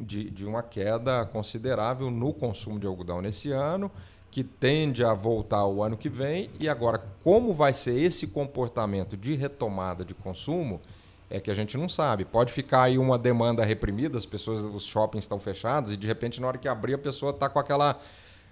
de, 0.01 0.29
de 0.29 0.45
uma 0.45 0.61
queda 0.61 1.25
considerável 1.25 2.11
no 2.11 2.31
consumo 2.31 2.79
de 2.79 2.85
algodão 2.85 3.21
nesse 3.21 3.51
ano, 3.51 3.91
que 4.29 4.43
tende 4.43 5.03
a 5.03 5.13
voltar 5.13 5.65
o 5.65 5.81
ano 5.81 5.97
que 5.97 6.09
vem. 6.09 6.51
E 6.59 6.69
agora, 6.69 7.03
como 7.23 7.53
vai 7.53 7.73
ser 7.73 7.99
esse 7.99 8.27
comportamento 8.27 9.17
de 9.17 9.33
retomada 9.33 10.05
de 10.05 10.13
consumo? 10.13 10.79
É 11.29 11.39
que 11.39 11.49
a 11.49 11.55
gente 11.55 11.77
não 11.77 11.89
sabe. 11.89 12.23
Pode 12.23 12.53
ficar 12.53 12.83
aí 12.83 12.97
uma 12.97 13.17
demanda 13.17 13.63
reprimida, 13.65 14.17
as 14.17 14.25
pessoas, 14.25 14.61
os 14.61 14.85
shoppings 14.85 15.23
estão 15.23 15.39
fechados 15.39 15.91
e 15.91 15.97
de 15.97 16.05
repente 16.05 16.39
na 16.39 16.47
hora 16.47 16.57
que 16.57 16.67
abrir 16.67 16.93
a 16.93 16.97
pessoa 16.97 17.31
está 17.31 17.49
com 17.49 17.59
aquela 17.59 17.99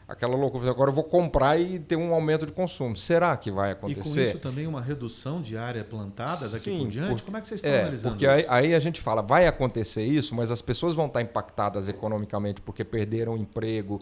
aquela 0.07 0.36
loucura. 0.36 0.69
Agora 0.69 0.89
eu 0.89 0.93
vou 0.93 1.03
comprar 1.03 1.59
e 1.59 1.79
ter 1.79 1.95
um 1.95 2.13
aumento 2.13 2.45
de 2.45 2.51
consumo. 2.51 2.95
Será 2.95 3.36
que 3.38 3.51
vai 3.51 3.71
acontecer? 3.71 3.99
E 3.99 4.03
com 4.03 4.29
isso 4.29 4.39
também 4.39 4.67
uma 4.67 4.81
redução 4.81 5.41
de 5.41 5.57
área 5.57 5.83
plantada 5.83 6.47
daqui 6.49 6.65
Sim, 6.65 6.79
por 6.79 6.88
diante? 6.88 7.23
Como 7.23 7.38
é 7.38 7.41
que 7.41 7.47
vocês 7.47 7.59
estão 7.59 7.71
é, 7.71 7.81
analisando 7.81 8.15
porque 8.15 8.25
isso? 8.25 8.33
aí, 8.49 8.65
aí, 8.65 8.75
a 8.75 8.79
gente 8.79 9.01
fala, 9.01 9.21
vai 9.21 9.47
acontecer 9.47 10.03
isso, 10.03 10.36
mas 10.36 10.51
as 10.51 10.62
pessoas 10.62 10.93
vão 10.93 11.07
estar 11.07 11.21
impactadas 11.21 11.88
economicamente 11.88 12.62
porque 12.62 12.83
perderam 12.83 13.38
emprego, 13.38 14.01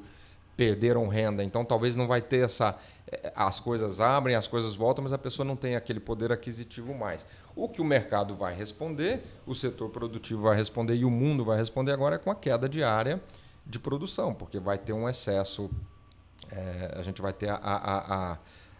perderam 0.62 1.08
renda. 1.08 1.44
Então 1.44 1.66
talvez 1.66 1.96
não 1.96 2.06
vai 2.06 2.22
ter 2.22 2.46
essa. 2.46 2.78
Eh, 3.12 3.34
as 3.36 3.60
coisas 3.60 4.00
abrem, 4.00 4.36
as 4.36 4.48
coisas 4.48 4.76
voltam, 4.76 5.02
mas 5.02 5.12
a 5.12 5.18
pessoa 5.18 5.44
não 5.44 5.56
tem 5.56 5.76
aquele 5.76 6.00
poder 6.00 6.32
aquisitivo 6.32 6.94
mais. 6.94 7.26
O 7.56 7.68
que 7.68 7.82
o 7.82 7.84
mercado 7.84 8.36
vai 8.36 8.54
responder, 8.54 9.24
o 9.48 9.56
setor 9.56 9.90
produtivo 9.90 10.44
vai 10.44 10.56
responder 10.56 10.96
e 10.96 11.04
o 11.04 11.10
mundo 11.10 11.44
vai 11.44 11.58
responder 11.58 11.94
agora 11.94 12.18
é 12.18 12.20
com 12.20 12.30
a 12.30 12.36
queda 12.36 12.70
de 12.70 12.84
área 12.84 13.20
de 13.66 13.80
produção, 13.80 14.36
porque 14.36 14.60
vai 14.60 14.78
ter 14.78 14.94
um 14.94 15.10
excesso 15.10 15.68
é, 16.52 16.94
a 16.96 17.02
gente 17.02 17.24
vai 17.24 17.34
ter 17.34 17.50
a, 17.50 17.56
a, 17.56 18.32
a, 18.34 18.38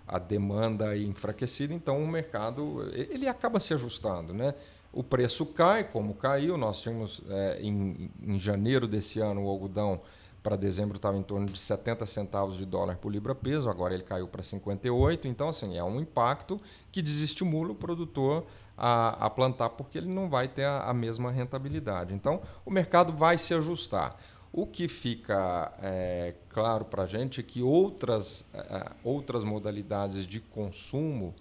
a, 0.08 0.20
demanda 0.20 0.96
enfraquecida, 0.96 1.74
então 1.74 2.04
o 2.04 2.08
mercado 2.08 2.88
ele 2.94 3.28
acaba 3.28 3.60
se 3.60 3.74
ajustando. 3.74 4.36
Né? 4.36 4.54
O 4.94 5.04
preço 5.04 5.48
cai, 5.48 5.84
como 5.84 6.14
caiu, 6.14 6.58
nós 6.58 6.80
tínhamos 6.80 7.24
é, 7.28 7.60
em, 7.60 8.12
em 8.22 8.40
janeiro 8.40 8.88
desse 8.88 9.20
ano 9.20 9.46
o 9.46 9.50
algodão 9.50 10.00
para 10.42 10.56
dezembro 10.56 10.96
estava 10.96 11.18
em 11.18 11.24
torno 11.24 11.48
de 11.48 11.60
70 11.60 12.06
centavos 12.06 12.58
de 12.58 12.66
dólar 12.66 12.98
por 12.98 13.12
libra 13.12 13.36
peso, 13.36 13.70
agora 13.70 13.94
ele 13.94 14.04
caiu 14.04 14.28
para 14.28 14.42
58, 14.42 15.28
então 15.28 15.50
assim, 15.50 15.78
é 15.78 15.84
um 15.84 16.00
impacto 16.00 16.60
que 16.92 17.02
desestimula 17.02 17.72
o 17.72 17.76
produtor 17.76 18.46
a, 18.76 19.26
a 19.26 19.30
plantar 19.30 19.70
porque 19.70 19.98
ele 19.98 20.10
não 20.10 20.30
vai 20.30 20.48
ter 20.48 20.64
a, 20.64 20.90
a 20.90 20.94
mesma 20.94 21.32
rentabilidade. 21.32 22.14
Então 22.14 22.42
o 22.66 22.72
mercado 22.72 23.14
vai 23.14 23.38
se 23.38 23.54
ajustar. 23.54 24.18
O 24.54 24.66
que 24.66 24.88
fica 24.88 25.72
é, 25.82 26.36
claro 26.50 26.84
para 26.84 27.04
a 27.04 27.08
gente 27.08 27.40
é 27.40 27.44
que 27.44 27.62
outras, 27.62 28.44
é, 28.54 28.92
outras 29.04 29.44
modalidades 29.44 30.26
de 30.26 30.42
consumo 30.42 31.34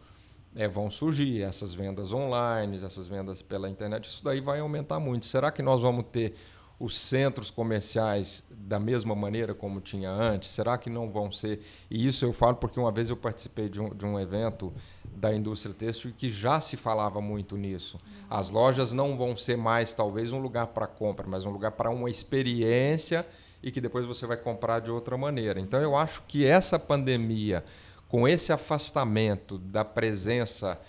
é, 0.55 0.69
vão 0.69 0.91
surgir, 0.91 1.43
essas 1.43 1.75
vendas 1.75 2.13
online, 2.13 2.85
essas 2.85 3.09
vendas 3.09 3.43
pela 3.43 3.69
internet, 3.69 4.09
isso 4.09 4.23
daí 4.23 4.41
vai 4.41 4.61
aumentar 4.61 5.01
muito. 5.01 5.27
Será 5.27 5.51
que 5.51 5.63
nós 5.63 5.81
vamos 5.81 6.05
ter 6.13 6.35
os 6.81 6.99
centros 6.99 7.51
comerciais 7.51 8.43
da 8.51 8.81
mesma 8.81 9.15
maneira 9.15 9.55
como 9.55 9.83
tinha 9.83 10.11
antes? 10.11 10.49
Será 10.49 10.79
que 10.79 10.89
não 10.89 11.11
vão 11.11 11.31
ser? 11.31 11.61
E 11.91 12.07
isso 12.07 12.25
eu 12.25 12.33
falo 12.33 12.57
porque 12.57 12.81
uma 12.81 12.91
vez 12.91 13.11
eu 13.11 13.17
participei 13.19 13.69
de 13.69 13.83
um, 13.83 13.95
de 13.95 14.07
um 14.07 14.19
evento 14.19 14.73
da 15.05 15.35
indústria 15.35 15.75
têxtil 15.75 16.15
que 16.17 16.31
já 16.31 16.59
se 16.59 16.79
falava 16.79 17.21
muito 17.21 17.55
nisso. 17.55 18.01
As 18.31 18.49
lojas 18.49 18.95
não 18.95 19.15
vão 19.15 19.37
ser 19.37 19.59
mais 19.59 19.93
talvez 19.93 20.33
um 20.33 20.41
lugar 20.41 20.69
para 20.69 20.87
compra, 20.87 21.27
mas 21.29 21.45
um 21.45 21.51
lugar 21.51 21.73
para 21.73 21.91
uma 21.91 22.09
experiência 22.09 23.27
e 23.63 23.71
que 23.71 23.81
depois 23.81 24.07
você 24.07 24.27
vai 24.27 24.39
comprar 24.39 24.81
de 24.81 24.91
outra 24.91 25.19
maneira. 25.19 25.61
Então 25.61 25.81
eu 25.83 25.95
acho 25.95 26.23
que 26.27 26.47
essa 26.47 26.79
pandemia, 26.79 27.63
com 28.09 28.27
esse 28.27 28.55
afastamento 28.55 29.59
da 29.59 29.85
presença 29.85 30.81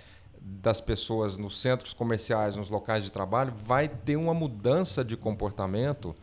das 0.41 0.81
pessoas 0.81 1.37
nos 1.37 1.61
centros 1.61 1.93
comerciais, 1.93 2.55
nos 2.55 2.69
locais 2.69 3.03
de 3.03 3.11
trabalho, 3.11 3.53
vai 3.53 3.87
ter 3.87 4.15
uma 4.15 4.33
mudança 4.33 5.05
de 5.05 5.15
comportamento 5.15 6.15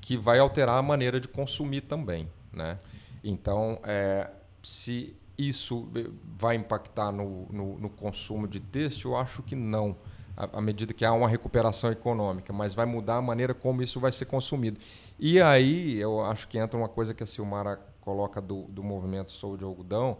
que 0.00 0.16
vai 0.16 0.38
alterar 0.38 0.78
a 0.78 0.82
maneira 0.82 1.20
de 1.20 1.28
consumir 1.28 1.82
também, 1.82 2.28
né? 2.52 2.78
Então, 3.22 3.78
é, 3.84 4.30
se 4.62 5.14
isso 5.36 5.88
vai 6.36 6.56
impactar 6.56 7.12
no, 7.12 7.46
no, 7.50 7.78
no 7.78 7.90
consumo 7.90 8.46
de 8.46 8.60
têxtil? 8.60 9.12
Eu 9.12 9.16
acho 9.16 9.42
que 9.42 9.54
não, 9.54 9.96
à 10.36 10.60
medida 10.60 10.92
que 10.92 11.04
há 11.04 11.12
uma 11.12 11.28
recuperação 11.28 11.90
econômica, 11.90 12.52
mas 12.52 12.74
vai 12.74 12.86
mudar 12.86 13.16
a 13.16 13.22
maneira 13.22 13.54
como 13.54 13.82
isso 13.82 13.98
vai 14.00 14.12
ser 14.12 14.26
consumido. 14.26 14.78
E 15.18 15.40
aí 15.40 15.98
eu 15.98 16.22
acho 16.24 16.48
que 16.48 16.58
entra 16.58 16.78
uma 16.78 16.88
coisa 16.88 17.14
que 17.14 17.22
a 17.22 17.26
Silmara 17.26 17.78
coloca 18.00 18.40
do, 18.40 18.62
do 18.64 18.82
movimento 18.82 19.30
Sou 19.30 19.56
de 19.56 19.64
Algodão, 19.64 20.18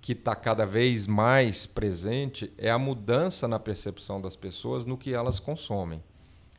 que 0.00 0.12
está 0.12 0.34
cada 0.34 0.64
vez 0.64 1.06
mais 1.06 1.66
presente, 1.66 2.52
é 2.56 2.70
a 2.70 2.78
mudança 2.78 3.48
na 3.48 3.58
percepção 3.58 4.20
das 4.20 4.36
pessoas 4.36 4.84
no 4.84 4.96
que 4.96 5.12
elas 5.12 5.40
consomem. 5.40 6.02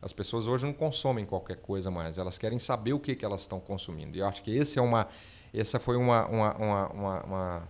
As 0.02 0.14
pessoas 0.14 0.48
hoje 0.48 0.66
não 0.66 0.74
consomem 0.74 1.26
qualquer 1.26 1.58
coisa 1.58 1.92
mais, 1.92 2.18
elas 2.18 2.38
querem 2.38 2.60
saber 2.60 2.94
o 2.94 3.00
que, 3.00 3.16
que 3.16 3.26
elas 3.26 3.42
estão 3.42 3.60
consumindo. 3.60 4.18
E 4.18 4.20
eu 4.20 4.28
acho 4.28 4.42
que 4.42 4.52
esse 4.56 4.80
é 4.80 4.82
uma, 4.82 5.08
essa 5.54 5.80
foi 5.80 5.98
uma, 5.98 6.26
uma, 6.28 6.56
uma, 6.56 7.24
uma 7.24 7.70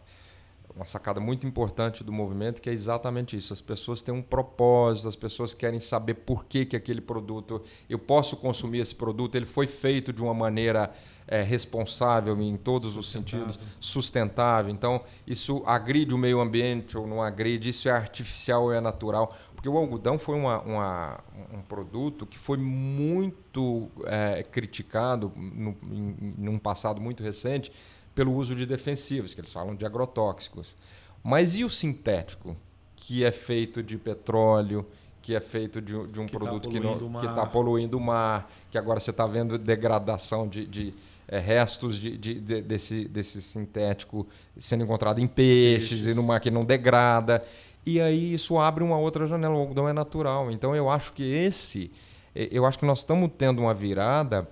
uma 0.80 0.86
sacada 0.86 1.20
muito 1.20 1.46
importante 1.46 2.06
do 2.06 2.12
movimento, 2.12 2.62
que 2.62 2.70
é 2.70 2.74
exatamente 2.74 3.36
isso. 3.36 3.52
As 3.52 3.60
pessoas 3.60 4.02
têm 4.02 4.16
um 4.16 4.22
propósito, 4.22 5.10
as 5.10 5.16
pessoas 5.16 5.54
querem 5.54 5.82
saber 5.82 6.14
por 6.14 6.46
que, 6.46 6.66
que 6.66 6.76
aquele 6.76 7.02
produto, 7.02 7.62
eu 7.90 8.00
posso 8.00 8.38
consumir 8.38 8.80
esse 8.80 8.96
produto, 8.96 9.36
ele 9.36 9.46
foi 9.46 9.68
feito 9.68 10.14
de 10.14 10.22
uma 10.24 10.34
maneira 10.34 10.90
é, 11.28 11.42
responsável 11.42 12.42
em 12.42 12.56
todos 12.56 12.96
os 12.96 13.12
sentidos, 13.12 13.60
sustentável. 13.78 14.72
Então, 14.72 15.04
isso 15.28 15.62
agride 15.66 16.16
o 16.16 16.18
meio 16.18 16.40
ambiente 16.40 16.98
ou 16.98 17.06
não 17.06 17.22
agride, 17.22 17.68
isso 17.68 17.90
é 17.90 17.92
artificial 17.92 18.64
ou 18.64 18.74
é 18.74 18.80
natural. 18.80 19.36
Porque 19.54 19.68
o 19.68 19.78
algodão 19.78 20.18
foi 20.18 20.36
uma, 20.36 20.62
uma 20.62 21.20
um 21.54 21.62
produto 21.62 22.26
que 22.26 22.38
foi 22.38 22.58
muito 22.58 23.92
é, 24.06 24.44
criticado 24.44 25.34
no, 25.36 25.76
em, 25.92 26.36
em 26.38 26.48
um 26.48 26.58
passado 26.58 27.02
muito 27.02 27.22
recente, 27.22 27.70
pelo 28.14 28.34
uso 28.34 28.56
de 28.56 28.66
defensivos, 28.66 29.34
que 29.34 29.42
eles 29.42 29.54
falam 29.54 29.76
de 29.76 29.86
agrotóxicos. 29.86 30.76
Mas 31.24 31.56
e 31.56 31.64
o 31.64 31.70
sintético, 31.70 32.56
que 32.96 33.24
é 33.24 33.32
feito 33.32 33.82
de 33.82 33.98
petróleo, 33.98 34.86
que 35.22 35.36
é 35.36 35.40
feito 35.40 35.82
de, 35.82 35.92
de 36.08 36.20
um 36.20 36.26
que 36.26 36.32
tá 36.32 36.40
produto 36.40 36.70
tá 36.70 37.20
que 37.20 37.26
está 37.26 37.46
poluindo 37.46 37.98
o 37.98 38.02
mar, 38.02 38.50
que 38.72 38.78
agora 38.78 39.00
você 39.00 39.12
está 39.12 39.28
vendo 39.28 39.58
degradação 39.58 40.48
de, 40.48 40.66
de 40.66 40.94
é, 41.28 41.38
restos 41.38 41.98
de, 41.98 42.18
de, 42.18 42.40
de, 42.40 42.62
desse, 42.62 43.08
desse 43.08 43.42
sintético 43.42 44.26
sendo 44.58 44.84
encontrado 44.84 45.20
em 45.20 45.28
peixes, 45.28 45.90
peixes, 45.90 46.08
e 46.08 46.14
no 46.14 46.24
mar 46.24 46.40
que 46.40 46.50
não 46.50 46.66
degrada. 46.66 47.44
E 47.86 48.02
aí 48.02 48.34
isso 48.34 48.58
abre 48.58 48.84
uma 48.84 48.98
outra 48.98 49.28
janela. 49.28 49.54
O 49.56 49.60
algodão 49.60 49.88
é 49.88 49.94
natural. 49.94 50.52
Então 50.52 50.76
eu 50.76 50.90
acho 50.90 51.14
que 51.14 51.24
esse. 51.24 51.92
Eu 52.36 52.66
acho 52.66 52.80
que 52.80 52.86
nós 52.86 53.00
estamos 53.00 53.32
tendo 53.38 53.60
uma 53.60 53.74
virada 53.74 54.48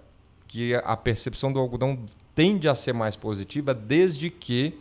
que 0.48 0.74
a 0.76 0.96
percepção 0.96 1.52
do 1.52 1.60
algodão 1.60 2.00
tende 2.38 2.70
a 2.70 2.76
ser 2.76 2.94
mais 2.94 3.16
positiva 3.16 3.74
desde 3.74 4.30
que 4.30 4.78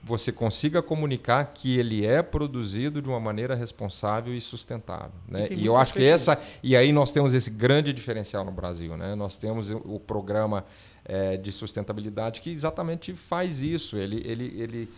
você 0.00 0.30
consiga 0.30 0.80
comunicar 0.80 1.44
que 1.46 1.76
ele 1.76 2.06
é 2.06 2.22
produzido 2.22 3.02
de 3.02 3.08
uma 3.08 3.18
maneira 3.18 3.56
responsável 3.56 4.32
e 4.32 4.40
sustentável. 4.40 5.10
Né? 5.26 5.48
E, 5.50 5.62
e 5.62 5.66
eu 5.66 5.74
acho 5.74 5.92
que 5.92 6.04
essa. 6.04 6.40
E 6.62 6.76
aí 6.76 6.92
nós 6.92 7.12
temos 7.12 7.34
esse 7.34 7.50
grande 7.50 7.92
diferencial 7.92 8.44
no 8.44 8.52
Brasil. 8.52 8.96
Né? 8.96 9.16
Nós 9.16 9.36
temos 9.36 9.72
o 9.72 9.98
programa 9.98 10.64
é, 11.04 11.36
de 11.36 11.50
sustentabilidade 11.50 12.40
que 12.40 12.50
exatamente 12.50 13.12
faz 13.12 13.60
isso. 13.60 13.96
Ele, 13.96 14.22
ele, 14.24 14.54
ele 14.56 14.88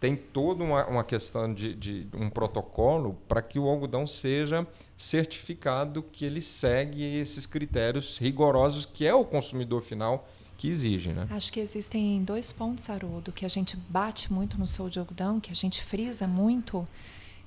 tem 0.00 0.16
toda 0.16 0.64
uma, 0.64 0.86
uma 0.86 1.04
questão 1.04 1.52
de, 1.52 1.74
de 1.74 2.06
um 2.14 2.30
protocolo 2.30 3.18
para 3.28 3.42
que 3.42 3.58
o 3.58 3.68
algodão 3.68 4.06
seja 4.06 4.66
certificado 4.96 6.02
que 6.10 6.24
ele 6.24 6.40
segue 6.40 7.04
esses 7.18 7.44
critérios 7.44 8.18
rigorosos 8.18 8.86
que 8.86 9.06
é 9.06 9.14
o 9.14 9.26
consumidor 9.26 9.82
final 9.82 10.26
que 10.56 10.68
exige, 10.68 11.12
né? 11.12 11.26
Acho 11.30 11.52
que 11.52 11.60
existem 11.60 12.22
dois 12.22 12.52
pontos, 12.52 12.88
Haroldo, 12.88 13.32
que 13.32 13.44
a 13.44 13.48
gente 13.48 13.76
bate 13.76 14.32
muito 14.32 14.58
no 14.58 14.66
Sou 14.66 14.88
de 14.88 14.98
Algodão, 14.98 15.40
que 15.40 15.50
a 15.50 15.54
gente 15.54 15.82
frisa 15.82 16.26
muito, 16.26 16.86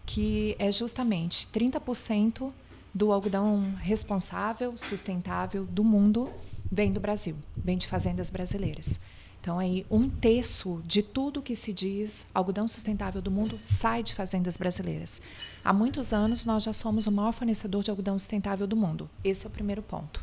que 0.06 0.56
é 0.60 0.72
justamente 0.72 1.48
30% 1.54 2.52
do 2.94 3.12
algodão 3.12 3.76
responsável, 3.80 4.78
sustentável 4.78 5.66
do 5.66 5.84
mundo 5.84 6.32
vem 6.72 6.92
do 6.92 7.00
Brasil, 7.00 7.36
vem 7.56 7.78
de 7.78 7.88
fazendas 7.88 8.30
brasileiras. 8.30 9.00
Então, 9.40 9.60
aí, 9.60 9.86
um 9.90 10.10
terço 10.10 10.82
de 10.86 11.02
tudo 11.02 11.42
que 11.42 11.56
se 11.56 11.72
diz 11.72 12.28
algodão 12.34 12.68
sustentável 12.68 13.22
do 13.22 13.32
mundo 13.32 13.56
sai 13.60 14.04
de 14.04 14.14
fazendas 14.14 14.58
brasileiras. 14.58 15.22
Há 15.64 15.72
muitos 15.72 16.12
anos, 16.12 16.46
nós 16.46 16.64
já 16.64 16.74
somos 16.74 17.08
o 17.08 17.12
maior 17.12 17.32
fornecedor 17.32 17.84
de 17.84 17.90
algodão 17.90 18.20
sustentável 18.20 18.68
do 18.68 18.76
mundo. 18.76 19.10
Esse 19.24 19.46
é 19.46 19.50
o 19.50 19.52
primeiro 19.52 19.82
ponto. 19.82 20.22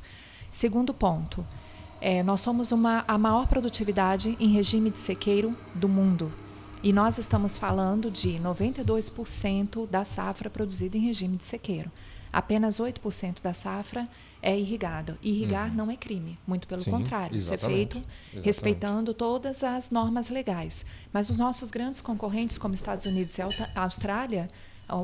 Segundo 0.50 0.92
ponto, 0.92 1.46
é, 2.04 2.22
nós 2.22 2.42
somos 2.42 2.70
uma, 2.70 3.02
a 3.08 3.16
maior 3.16 3.46
produtividade 3.46 4.36
em 4.38 4.48
regime 4.48 4.90
de 4.90 4.98
sequeiro 4.98 5.56
do 5.74 5.88
mundo. 5.88 6.30
E 6.82 6.92
nós 6.92 7.16
estamos 7.16 7.56
falando 7.56 8.10
de 8.10 8.38
92% 8.40 9.88
da 9.88 10.04
safra 10.04 10.50
produzida 10.50 10.98
em 10.98 11.00
regime 11.00 11.38
de 11.38 11.46
sequeiro. 11.46 11.90
Apenas 12.30 12.78
8% 12.78 13.40
da 13.42 13.54
safra 13.54 14.06
é 14.42 14.54
irrigada. 14.54 15.16
Irrigar 15.22 15.70
uhum. 15.70 15.76
não 15.76 15.90
é 15.90 15.96
crime, 15.96 16.38
muito 16.46 16.68
pelo 16.68 16.82
Sim, 16.82 16.90
contrário. 16.90 17.38
Isso 17.38 17.54
é 17.54 17.56
feito 17.56 17.96
exatamente. 17.96 18.44
respeitando 18.44 19.14
todas 19.14 19.64
as 19.64 19.90
normas 19.90 20.28
legais. 20.28 20.84
Mas 21.10 21.30
os 21.30 21.38
nossos 21.38 21.70
grandes 21.70 22.02
concorrentes, 22.02 22.58
como 22.58 22.74
Estados 22.74 23.06
Unidos 23.06 23.38
e 23.38 23.42
Austrália, 23.74 24.50
o, 24.90 24.94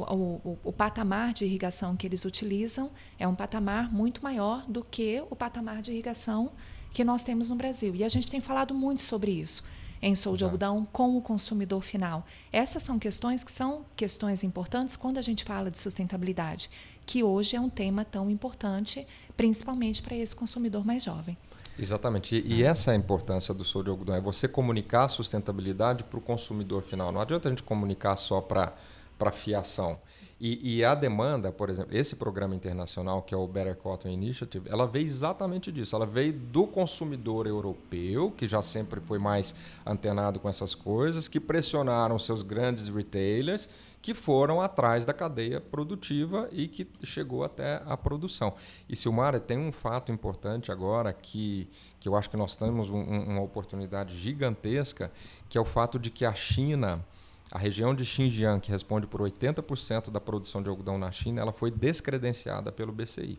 o, 0.51 0.59
o, 0.65 0.73
patamar 0.73 1.33
de 1.33 1.47
irrigação 1.47 1.97
que 1.97 2.07
eles 2.07 2.27
utilizam 2.27 2.91
é 3.19 3.27
um 3.27 3.35
patamar 3.35 3.91
muito 3.91 4.23
maior 4.23 4.67
do 4.69 4.85
que 4.85 5.25
o 5.31 5.35
patamar 5.35 5.81
de 5.81 5.93
irrigação 5.93 6.53
que 6.93 7.05
nós 7.05 7.23
temos 7.23 7.49
no 7.49 7.57
Brasil. 7.57 7.95
E 7.95 8.05
a 8.05 8.09
gente 8.09 8.31
tem 8.31 8.41
falado 8.41 8.75
muito 8.75 9.03
sobre 9.03 9.31
isso 9.31 9.63
em 10.03 10.17
Sou 10.17 10.37
de 10.37 10.45
Algodão 10.45 10.87
com 10.93 11.17
o 11.17 11.21
consumidor 11.21 11.83
final. 11.83 12.27
Essas 12.53 12.83
são 12.83 12.99
questões 12.99 13.45
que 13.45 13.53
são 13.53 13.85
questões 13.95 14.43
importantes 14.43 14.97
quando 14.97 15.19
a 15.19 15.23
gente 15.23 15.45
fala 15.45 15.71
de 15.71 15.79
sustentabilidade, 15.79 16.71
que 17.05 17.23
hoje 17.23 17.57
é 17.57 17.61
um 17.61 17.69
tema 17.69 18.05
tão 18.05 18.31
importante, 18.31 19.07
principalmente 19.37 20.01
para 20.01 20.17
esse 20.17 20.35
consumidor 20.35 20.85
mais 20.85 21.05
jovem. 21.05 21.37
Exatamente. 21.79 22.37
E, 22.37 22.57
e, 22.57 22.63
essa 22.63 22.91
é 22.91 22.95
a 22.95 22.97
importância 22.97 23.55
do 23.55 23.65
soro 23.65 23.85
de 23.85 23.91
algodão, 23.91 24.15
é 24.15 24.21
você 24.21 24.47
comunicar 24.47 25.05
a 25.05 25.09
sustentabilidade 25.09 26.05
para 26.05 26.19
o 26.19 26.21
consumidor 26.21 26.83
final. 26.83 27.11
Não 27.11 27.21
adianta 27.21 27.49
a 27.49 27.51
gente 27.51 27.63
comunicar 27.63 28.17
só 28.17 28.41
para 28.41 28.75
a 29.19 29.31
fiação. 29.31 29.99
E, 30.41 30.79
e, 30.79 30.85
a 30.85 30.95
demanda, 30.95 31.53
por 31.53 31.69
exemplo, 31.69 31.95
esse 31.95 32.17
programa 32.17 32.55
internacional 32.55 33.21
que 33.21 33.35
é 33.35 33.37
o 33.37 33.47
Better 33.47 33.77
Cotton 33.77 34.09
Initiative, 34.09 34.71
ela 34.71 34.87
veio 34.87 35.05
exatamente 35.05 35.71
disso. 35.71 35.95
Ela 35.95 36.07
veio 36.07 36.33
do 36.33 36.67
consumidor 36.67 37.47
europeu, 37.47 38.31
que 38.31 38.49
já 38.49 38.63
sempre 38.63 39.01
foi 39.03 39.19
mais 39.19 39.55
antenado 39.85 40.41
com 40.41 40.49
essas 40.49 40.75
coisas, 40.75 41.29
que 41.29 41.39
pressionaram 41.39 42.19
seus 42.19 42.43
grandes 42.43 42.89
retailers, 42.89 43.69
que 44.01 44.15
foram 44.15 44.63
atrás 44.63 45.05
da 45.05 45.13
cadeia 45.13 45.61
produtiva 45.61 46.49
e 46.51 46.69
que 46.69 46.89
chegou 47.03 47.45
até 47.45 47.83
a 47.85 47.95
produção. 47.95 48.55
E 48.89 48.97
Silmara, 48.97 49.39
tem 49.39 49.59
um 49.59 49.71
fato 49.71 50.11
importante 50.11 50.73
agora 50.73 51.13
que, 51.13 51.69
que 52.01 52.09
eu 52.09 52.17
acho 52.17 52.31
que 52.31 52.37
nós 52.39 52.57
temos 52.57 52.89
um, 52.89 53.03
uma 53.03 53.43
oportunidade 53.43 54.17
gigantesca, 54.17 55.11
que 55.51 55.59
é 55.59 55.61
o 55.61 55.67
fato 55.67 55.99
de 55.99 56.11
que 56.11 56.25
a 56.25 56.33
China 56.33 57.05
a 57.53 57.59
região 57.59 57.95
de 57.95 58.05
Xinjiang, 58.05 58.61
que 58.61 58.71
responde 58.71 59.07
por 59.07 59.21
80% 59.21 60.11
da 60.11 60.21
produção 60.21 60.63
de 60.63 60.69
algodão 60.69 60.97
na 60.97 61.11
China, 61.11 61.41
ela 61.41 61.53
foi 61.53 61.71
descredenciada 61.71 62.71
pelo 62.71 62.93
BCI. 62.93 63.39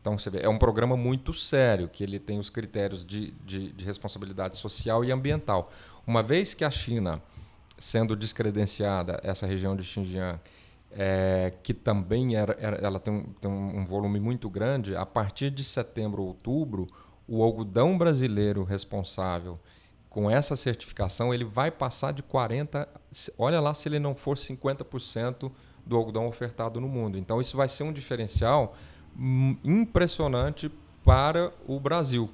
Então, 0.00 0.18
você 0.18 0.30
vê, 0.30 0.40
é 0.40 0.48
um 0.48 0.58
programa 0.58 0.96
muito 0.96 1.32
sério, 1.32 1.88
que 1.88 2.02
ele 2.02 2.18
tem 2.18 2.38
os 2.38 2.50
critérios 2.50 3.04
de, 3.04 3.32
de, 3.44 3.72
de 3.72 3.84
responsabilidade 3.84 4.56
social 4.56 5.04
e 5.04 5.12
ambiental. 5.12 5.70
Uma 6.06 6.22
vez 6.22 6.54
que 6.54 6.64
a 6.64 6.70
China, 6.70 7.22
sendo 7.78 8.16
descredenciada, 8.16 9.20
essa 9.22 9.46
região 9.46 9.76
de 9.76 9.84
Xinjiang, 9.84 10.40
é, 10.90 11.52
que 11.62 11.74
também 11.74 12.34
era, 12.34 12.56
era 12.58 12.76
ela 12.78 12.98
tem, 12.98 13.22
tem 13.40 13.50
um 13.50 13.84
volume 13.84 14.18
muito 14.18 14.48
grande, 14.48 14.96
a 14.96 15.04
partir 15.04 15.50
de 15.50 15.62
setembro, 15.62 16.22
outubro, 16.22 16.88
o 17.26 17.42
algodão 17.42 17.96
brasileiro 17.98 18.64
responsável 18.64 19.60
com 20.08 20.30
essa 20.30 20.56
certificação, 20.56 21.32
ele 21.32 21.44
vai 21.44 21.70
passar 21.70 22.12
de 22.12 22.22
40%, 22.22 22.86
olha 23.36 23.60
lá 23.60 23.74
se 23.74 23.88
ele 23.88 23.98
não 23.98 24.14
for 24.14 24.36
50% 24.36 25.50
do 25.84 25.96
algodão 25.96 26.26
ofertado 26.26 26.80
no 26.80 26.88
mundo. 26.88 27.18
Então, 27.18 27.40
isso 27.40 27.56
vai 27.56 27.68
ser 27.68 27.82
um 27.82 27.92
diferencial 27.92 28.76
hum, 29.18 29.56
impressionante 29.64 30.70
para 31.04 31.52
o 31.66 31.78
Brasil, 31.80 32.30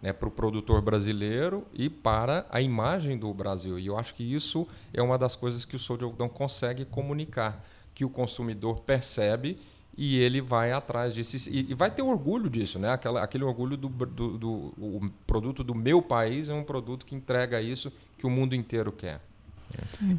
né, 0.00 0.12
para 0.12 0.28
o 0.28 0.30
produtor 0.30 0.80
brasileiro 0.80 1.66
e 1.74 1.88
para 1.88 2.46
a 2.50 2.60
imagem 2.60 3.18
do 3.18 3.32
Brasil. 3.32 3.78
E 3.78 3.86
eu 3.86 3.98
acho 3.98 4.14
que 4.14 4.22
isso 4.22 4.66
é 4.92 5.02
uma 5.02 5.18
das 5.18 5.36
coisas 5.36 5.64
que 5.64 5.76
o 5.76 5.78
Sou 5.78 5.96
de 5.96 6.04
Algodão 6.04 6.28
consegue 6.28 6.84
comunicar, 6.84 7.64
que 7.94 8.04
o 8.04 8.10
consumidor 8.10 8.80
percebe 8.80 9.58
e 9.96 10.18
ele 10.18 10.40
vai 10.40 10.72
atrás 10.72 11.14
disso 11.14 11.48
e, 11.48 11.70
e, 11.70 11.74
vai 11.74 11.90
ter 11.90 12.02
orgulho 12.02 12.50
disso, 12.50 12.78
né? 12.78 12.90
Aquela, 12.90 13.22
aquele 13.22 13.44
orgulho 13.44 13.76
do, 13.76 13.88
do, 13.88 14.38
do 14.38 14.50
o 14.76 15.10
produto 15.26 15.64
do 15.64 15.74
meu 15.74 16.02
país 16.02 16.48
é 16.48 16.54
um 16.54 16.64
produto 16.64 17.06
que 17.06 17.14
entrega 17.14 17.60
isso 17.60 17.90
que 18.18 18.26
o 18.26 18.30
mundo 18.30 18.54
inteiro 18.54 18.92
quer. 18.92 19.20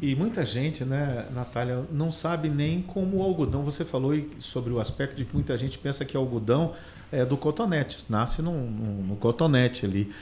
E 0.02 0.14
muita 0.14 0.44
gente, 0.44 0.84
né, 0.84 1.26
Natália, 1.32 1.84
não 1.90 2.12
sabe 2.12 2.48
nem 2.48 2.82
como 2.82 3.18
o 3.18 3.22
algodão. 3.22 3.62
Você 3.62 3.84
falou 3.84 4.12
sobre 4.38 4.72
o 4.72 4.80
aspecto 4.80 5.16
de 5.16 5.24
que 5.24 5.32
muita 5.32 5.56
gente 5.56 5.78
pensa 5.78 6.04
que 6.04 6.16
algodão 6.16 6.74
é 7.10 7.24
do 7.24 7.36
cotonete, 7.36 8.04
nasce 8.10 8.42
no, 8.42 8.52
no, 8.52 9.02
no 9.04 9.16
cotonete 9.16 9.86
ali. 9.86 10.12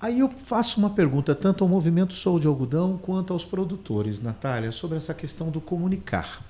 Aí 0.00 0.20
eu 0.20 0.28
faço 0.28 0.78
uma 0.78 0.90
pergunta 0.90 1.34
tanto 1.34 1.64
ao 1.64 1.68
movimento 1.68 2.12
Sou 2.12 2.38
de 2.38 2.46
Algodão 2.46 2.98
quanto 2.98 3.32
aos 3.32 3.44
produtores, 3.44 4.20
Natália, 4.22 4.70
sobre 4.70 4.98
essa 4.98 5.14
questão 5.14 5.50
do 5.50 5.60
comunicar. 5.60 6.42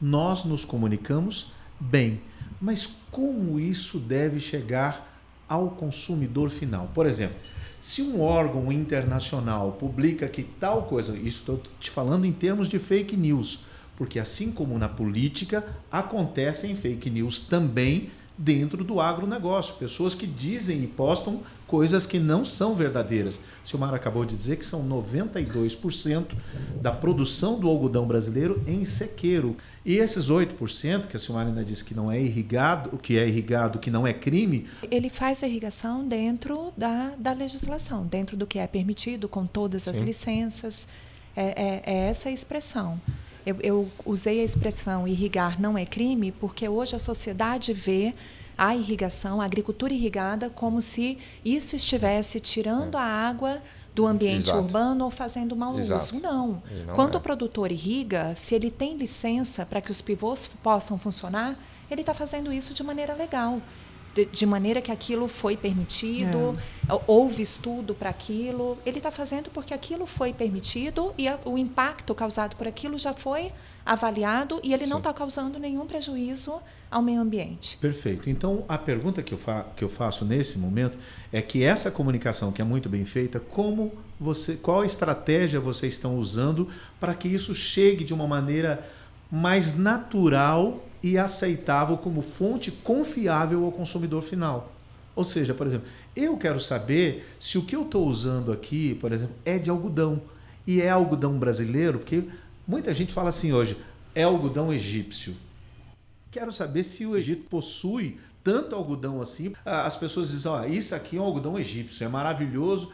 Nós 0.00 0.44
nos 0.44 0.64
comunicamos 0.64 1.52
bem, 1.80 2.20
mas 2.60 2.88
como 3.10 3.58
isso 3.58 3.98
deve 3.98 4.38
chegar 4.38 5.22
ao 5.48 5.70
consumidor 5.70 6.50
final? 6.50 6.90
Por 6.94 7.06
exemplo, 7.06 7.36
se 7.80 8.02
um 8.02 8.20
órgão 8.20 8.70
internacional 8.70 9.72
publica 9.72 10.28
que 10.28 10.42
tal 10.42 10.82
coisa, 10.82 11.16
isso 11.16 11.40
estou 11.40 11.62
te 11.80 11.90
falando 11.90 12.26
em 12.26 12.32
termos 12.32 12.68
de 12.68 12.78
fake 12.78 13.16
news, 13.16 13.64
porque 13.96 14.18
assim 14.18 14.52
como 14.52 14.78
na 14.78 14.88
política, 14.88 15.64
acontecem 15.90 16.76
fake 16.76 17.08
news 17.08 17.38
também 17.38 18.10
dentro 18.36 18.84
do 18.84 19.00
agronegócio. 19.00 19.76
Pessoas 19.76 20.14
que 20.14 20.26
dizem 20.26 20.82
e 20.82 20.86
postam 20.86 21.42
coisas 21.70 22.04
que 22.04 22.18
não 22.18 22.44
são 22.44 22.74
verdadeiras. 22.74 23.40
O 23.64 23.68
Silmar 23.68 23.94
acabou 23.94 24.24
de 24.24 24.36
dizer 24.36 24.56
que 24.56 24.64
são 24.64 24.84
92% 24.88 26.32
da 26.82 26.90
produção 26.90 27.60
do 27.60 27.68
algodão 27.68 28.08
brasileiro 28.08 28.60
em 28.66 28.82
sequeiro. 28.82 29.56
E 29.86 29.98
esses 29.98 30.28
8%, 30.28 31.06
que 31.06 31.14
a 31.14 31.18
Silmar 31.18 31.46
ainda 31.46 31.64
disse 31.64 31.84
que 31.84 31.94
não 31.94 32.10
é 32.10 32.20
irrigado, 32.20 32.90
o 32.92 32.98
que 32.98 33.16
é 33.16 33.28
irrigado, 33.28 33.78
que 33.78 33.88
não 33.88 34.04
é 34.04 34.12
crime. 34.12 34.66
Ele 34.90 35.08
faz 35.08 35.44
a 35.44 35.46
irrigação 35.46 36.04
dentro 36.04 36.72
da, 36.76 37.12
da 37.16 37.32
legislação, 37.32 38.04
dentro 38.04 38.36
do 38.36 38.48
que 38.48 38.58
é 38.58 38.66
permitido, 38.66 39.28
com 39.28 39.46
todas 39.46 39.86
as 39.86 39.98
Sim. 39.98 40.06
licenças. 40.06 40.88
É, 41.36 41.44
é, 41.44 41.82
é 41.86 42.08
essa 42.08 42.30
a 42.30 42.32
expressão. 42.32 43.00
Eu, 43.46 43.56
eu 43.62 43.88
usei 44.04 44.40
a 44.40 44.44
expressão 44.44 45.06
irrigar 45.06 45.60
não 45.60 45.78
é 45.78 45.86
crime 45.86 46.32
porque 46.32 46.68
hoje 46.68 46.96
a 46.96 46.98
sociedade 46.98 47.72
vê 47.72 48.12
a 48.60 48.76
irrigação, 48.76 49.40
a 49.40 49.46
agricultura 49.46 49.94
irrigada, 49.94 50.50
como 50.50 50.82
se 50.82 51.16
isso 51.42 51.74
estivesse 51.74 52.38
tirando 52.38 52.94
é. 52.94 53.00
a 53.00 53.02
água 53.02 53.62
do 53.94 54.06
ambiente 54.06 54.50
Exato. 54.50 54.58
urbano 54.58 55.06
ou 55.06 55.10
fazendo 55.10 55.56
mau 55.56 55.78
Exato. 55.78 56.02
uso. 56.04 56.20
Não. 56.20 56.62
não 56.86 56.94
Quando 56.94 57.14
é. 57.14 57.16
o 57.16 57.20
produtor 57.22 57.72
irriga, 57.72 58.34
se 58.36 58.54
ele 58.54 58.70
tem 58.70 58.98
licença 58.98 59.64
para 59.64 59.80
que 59.80 59.90
os 59.90 60.02
pivôs 60.02 60.46
possam 60.62 60.98
funcionar, 60.98 61.58
ele 61.90 62.02
está 62.02 62.12
fazendo 62.12 62.52
isso 62.52 62.74
de 62.74 62.82
maneira 62.82 63.14
legal 63.14 63.62
de, 64.14 64.24
de, 64.26 64.44
maneira 64.44 64.80
que 64.80 64.90
aquilo 64.90 65.28
foi 65.28 65.56
permitido, 65.56 66.58
é. 66.88 67.00
houve 67.06 67.42
estudo 67.42 67.94
para 67.94 68.10
aquilo. 68.10 68.76
Ele 68.84 68.98
está 68.98 69.10
fazendo 69.10 69.50
porque 69.50 69.72
aquilo 69.72 70.06
foi 70.06 70.32
permitido 70.32 71.14
e 71.16 71.28
a, 71.28 71.38
o 71.44 71.56
impacto 71.56 72.14
causado 72.14 72.56
por 72.56 72.66
aquilo 72.66 72.98
já 72.98 73.14
foi 73.14 73.52
avaliado 73.90 74.60
e 74.62 74.72
ele 74.72 74.84
Sim. 74.84 74.90
não 74.90 74.98
está 74.98 75.12
causando 75.12 75.58
nenhum 75.58 75.84
prejuízo 75.84 76.60
ao 76.88 77.02
meio 77.02 77.20
ambiente. 77.20 77.76
Perfeito. 77.78 78.30
Então, 78.30 78.64
a 78.68 78.78
pergunta 78.78 79.20
que 79.20 79.34
eu, 79.34 79.38
fa 79.38 79.66
que 79.74 79.82
eu 79.82 79.88
faço 79.88 80.24
nesse 80.24 80.60
momento 80.60 80.96
é 81.32 81.42
que 81.42 81.64
essa 81.64 81.90
comunicação 81.90 82.52
que 82.52 82.62
é 82.62 82.64
muito 82.64 82.88
bem 82.88 83.04
feita, 83.04 83.40
como 83.40 83.92
você, 84.18 84.54
qual 84.54 84.84
estratégia 84.84 85.58
vocês 85.58 85.94
estão 85.94 86.16
usando 86.16 86.68
para 87.00 87.14
que 87.14 87.26
isso 87.26 87.52
chegue 87.52 88.04
de 88.04 88.14
uma 88.14 88.28
maneira 88.28 88.88
mais 89.28 89.76
natural 89.76 90.84
e 91.02 91.18
aceitável 91.18 91.96
como 91.96 92.22
fonte 92.22 92.70
confiável 92.70 93.64
ao 93.64 93.72
consumidor 93.72 94.22
final. 94.22 94.72
Ou 95.16 95.24
seja, 95.24 95.52
por 95.52 95.66
exemplo, 95.66 95.88
eu 96.14 96.36
quero 96.36 96.60
saber 96.60 97.28
se 97.40 97.58
o 97.58 97.62
que 97.62 97.74
eu 97.74 97.82
estou 97.82 98.06
usando 98.06 98.52
aqui, 98.52 98.94
por 99.00 99.10
exemplo, 99.10 99.34
é 99.44 99.58
de 99.58 99.68
algodão. 99.68 100.22
E 100.64 100.80
é 100.80 100.90
algodão 100.90 101.36
brasileiro, 101.38 101.98
porque 101.98 102.22
muita 102.70 102.94
gente 102.94 103.12
fala 103.12 103.30
assim 103.30 103.52
hoje, 103.52 103.76
é 104.14 104.22
algodão 104.22 104.72
egípcio. 104.72 105.36
Quero 106.30 106.52
saber 106.52 106.84
se 106.84 107.04
o 107.04 107.16
Egito 107.16 107.48
possui 107.48 108.20
tanto 108.44 108.76
algodão 108.76 109.20
assim. 109.20 109.52
As 109.64 109.96
pessoas 109.96 110.30
dizem, 110.30 110.50
ó, 110.52 110.64
isso 110.64 110.94
aqui 110.94 111.16
é 111.16 111.20
um 111.20 111.24
algodão 111.24 111.58
egípcio, 111.58 112.04
é 112.04 112.08
maravilhoso. 112.08 112.92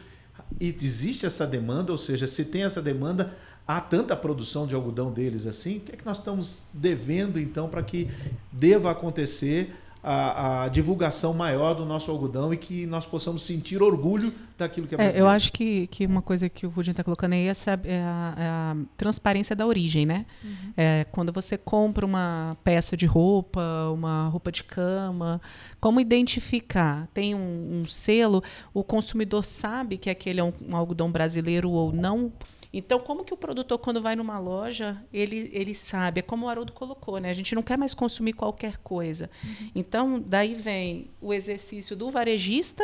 E 0.59 0.75
existe 0.81 1.27
essa 1.27 1.45
demanda, 1.45 1.91
ou 1.91 1.97
seja, 1.97 2.25
se 2.25 2.45
tem 2.45 2.63
essa 2.63 2.81
demanda, 2.81 3.35
há 3.67 3.79
tanta 3.79 4.15
produção 4.15 4.65
de 4.65 4.73
algodão 4.73 5.11
deles 5.11 5.45
assim, 5.45 5.77
o 5.77 5.81
que 5.81 5.91
é 5.91 5.95
que 5.95 6.05
nós 6.05 6.17
estamos 6.17 6.61
devendo 6.73 7.39
então 7.39 7.69
para 7.69 7.83
que 7.83 8.09
deva 8.51 8.89
acontecer 8.89 9.75
a, 10.03 10.63
a, 10.63 10.67
divulgação 10.69 11.33
maior 11.33 11.73
do 11.73 11.85
nosso 11.85 12.09
algodão 12.11 12.53
e 12.53 12.57
que 12.57 12.85
nós 12.85 13.05
possamos 13.05 13.43
sentir 13.43 13.81
orgulho 13.81 14.33
daquilo 14.57 14.87
que 14.87 14.95
é 14.95 14.97
brasileiro. 14.97 15.25
É, 15.25 15.27
eu 15.27 15.29
acho 15.29 15.51
que, 15.51 15.87
que 15.87 16.05
uma 16.05 16.21
coisa 16.21 16.47
que 16.49 16.65
o 16.65 16.69
Rudinho 16.69 16.91
está 16.91 17.03
colocando 17.03 17.33
aí 17.33 17.47
é, 17.47 17.51
é, 17.51 18.01
a, 18.01 18.35
é 18.37 18.47
a, 18.47 18.77
transparência 18.95 19.55
da 19.55 19.65
origem, 19.65 20.05
né? 20.05 20.25
Uhum. 20.43 20.73
É, 20.75 21.05
quando 21.11 21.31
você 21.31 21.57
compra 21.57 22.05
uma 22.05 22.57
peça 22.63 22.95
de 22.95 23.05
roupa, 23.05 23.61
uma 23.93 24.27
roupa 24.29 24.51
de 24.51 24.63
cama, 24.63 25.41
como 25.79 25.99
identificar? 25.99 27.07
Tem 27.13 27.35
um, 27.35 27.81
um 27.81 27.85
selo, 27.85 28.43
o 28.73 28.83
consumidor 28.83 29.43
sabe 29.43 29.97
que 29.97 30.09
aquele 30.09 30.39
é 30.39 30.43
um, 30.43 30.53
um 30.69 30.75
algodão 30.75 31.11
brasileiro 31.11 31.69
ou 31.69 31.91
não? 31.91 32.31
Então, 32.77 32.99
como 32.99 33.25
que 33.25 33.33
o 33.33 33.37
produtor, 33.37 33.79
quando 33.79 33.99
vai 33.99 34.15
numa 34.15 34.37
loja, 34.37 35.03
ele, 35.11 35.49
ele 35.51 35.73
sabe? 35.73 36.19
É 36.19 36.21
como 36.21 36.45
o 36.45 36.49
Haroldo 36.49 36.71
colocou, 36.71 37.17
né? 37.17 37.31
A 37.31 37.33
gente 37.33 37.55
não 37.55 37.63
quer 37.63 37.75
mais 37.75 37.95
consumir 37.95 38.33
qualquer 38.33 38.77
coisa. 38.77 39.31
Uhum. 39.43 39.71
Então, 39.73 40.23
daí 40.23 40.53
vem 40.53 41.09
o 41.19 41.33
exercício 41.33 41.95
do 41.95 42.11
varejista 42.11 42.83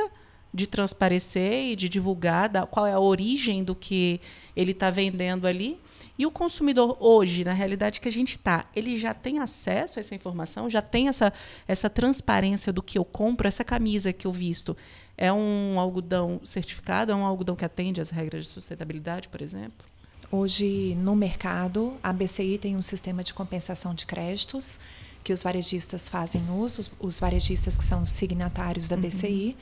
de 0.51 0.65
transparecer 0.65 1.65
e 1.65 1.75
de 1.75 1.87
divulgar 1.87 2.49
da, 2.49 2.65
qual 2.65 2.87
é 2.87 2.93
a 2.93 2.99
origem 2.99 3.63
do 3.63 3.75
que 3.75 4.19
ele 4.55 4.71
está 4.71 4.89
vendendo 4.89 5.45
ali. 5.45 5.79
E 6.17 6.25
o 6.25 6.31
consumidor 6.31 6.97
hoje, 6.99 7.43
na 7.43 7.53
realidade 7.53 8.01
que 8.01 8.07
a 8.07 8.11
gente 8.11 8.31
está, 8.31 8.65
ele 8.75 8.97
já 8.97 9.13
tem 9.13 9.37
acesso 9.37 9.99
a 9.99 10.01
essa 10.01 10.15
informação, 10.15 10.71
já 10.71 10.81
tem 10.81 11.07
essa, 11.07 11.31
essa 11.67 11.87
transparência 11.87 12.73
do 12.73 12.81
que 12.81 12.97
eu 12.97 13.05
compro, 13.05 13.47
essa 13.47 13.63
camisa 13.63 14.11
que 14.11 14.25
eu 14.25 14.31
visto. 14.31 14.75
É 15.17 15.31
um 15.31 15.79
algodão 15.79 16.41
certificado? 16.43 17.11
É 17.11 17.15
um 17.15 17.25
algodão 17.25 17.55
que 17.55 17.65
atende 17.65 18.01
às 18.01 18.09
regras 18.09 18.45
de 18.45 18.49
sustentabilidade, 18.49 19.27
por 19.29 19.41
exemplo? 19.41 19.85
Hoje, 20.31 20.95
no 20.95 21.15
mercado, 21.15 21.93
a 22.01 22.11
BCI 22.11 22.57
tem 22.57 22.75
um 22.75 22.81
sistema 22.81 23.23
de 23.23 23.33
compensação 23.33 23.93
de 23.93 24.05
créditos 24.05 24.79
que 25.23 25.31
os 25.31 25.43
varejistas 25.43 26.07
fazem 26.09 26.49
uso, 26.49 26.91
os, 26.99 27.19
varejistas 27.19 27.77
que 27.77 27.83
são 27.83 28.05
signatários 28.05 28.89
da 28.89 28.97
BCI, 28.97 29.49
uhum. 29.49 29.55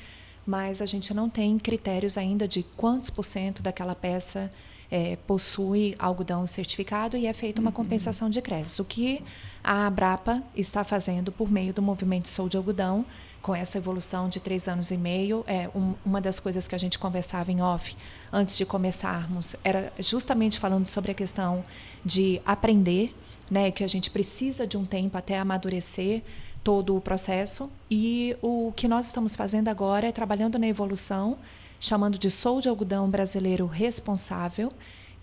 mas 0.47 0.81
a 0.81 0.85
gente 0.85 1.13
não 1.13 1.29
tem 1.29 1.59
critérios 1.59 2.17
ainda 2.17 2.47
de 2.47 2.63
quantos 2.63 3.09
por 3.09 3.23
cento 3.23 3.61
daquela 3.61 3.93
peça 3.93 4.51
é, 4.89 5.15
possui 5.27 5.95
algodão 5.99 6.45
certificado 6.45 7.15
e 7.15 7.25
é 7.25 7.33
feita 7.33 7.61
uma 7.61 7.69
uhum. 7.69 7.75
compensação 7.75 8.29
de 8.29 8.41
créditos. 8.41 8.79
O 8.79 8.85
que 8.85 9.21
a 9.63 9.87
Abrapa 9.87 10.43
está 10.55 10.83
fazendo 10.83 11.31
por 11.31 11.49
meio 11.49 11.73
do 11.73 11.81
movimento 11.81 12.27
Sou 12.27 12.49
de 12.49 12.57
Algodão, 12.57 13.05
com 13.41 13.55
essa 13.55 13.77
evolução 13.77 14.29
de 14.29 14.39
três 14.39 14.67
anos 14.67 14.91
e 14.91 14.97
meio, 14.97 15.43
é 15.47 15.69
um, 15.75 15.93
uma 16.05 16.21
das 16.21 16.39
coisas 16.39 16.67
que 16.67 16.75
a 16.75 16.77
gente 16.77 16.99
conversava 16.99 17.51
em 17.51 17.61
off 17.61 17.95
antes 18.31 18.57
de 18.57 18.65
começarmos 18.65 19.55
era 19.63 19.91
justamente 19.99 20.59
falando 20.59 20.87
sobre 20.87 21.11
a 21.11 21.13
questão 21.13 21.65
de 22.05 22.41
aprender, 22.45 23.15
né, 23.49 23.71
que 23.71 23.83
a 23.83 23.87
gente 23.87 24.09
precisa 24.09 24.67
de 24.67 24.77
um 24.77 24.85
tempo 24.85 25.17
até 25.17 25.37
amadurecer 25.37 26.21
todo 26.63 26.95
o 26.95 27.01
processo 27.01 27.71
e 27.89 28.37
o 28.41 28.71
que 28.75 28.87
nós 28.87 29.07
estamos 29.07 29.35
fazendo 29.35 29.67
agora 29.67 30.07
é 30.07 30.11
trabalhando 30.11 30.59
na 30.59 30.67
evolução 30.67 31.37
chamando 31.81 32.17
de 32.19 32.29
Sou 32.29 32.61
de 32.61 32.69
Algodão 32.69 33.09
Brasileiro 33.09 33.65
Responsável, 33.65 34.71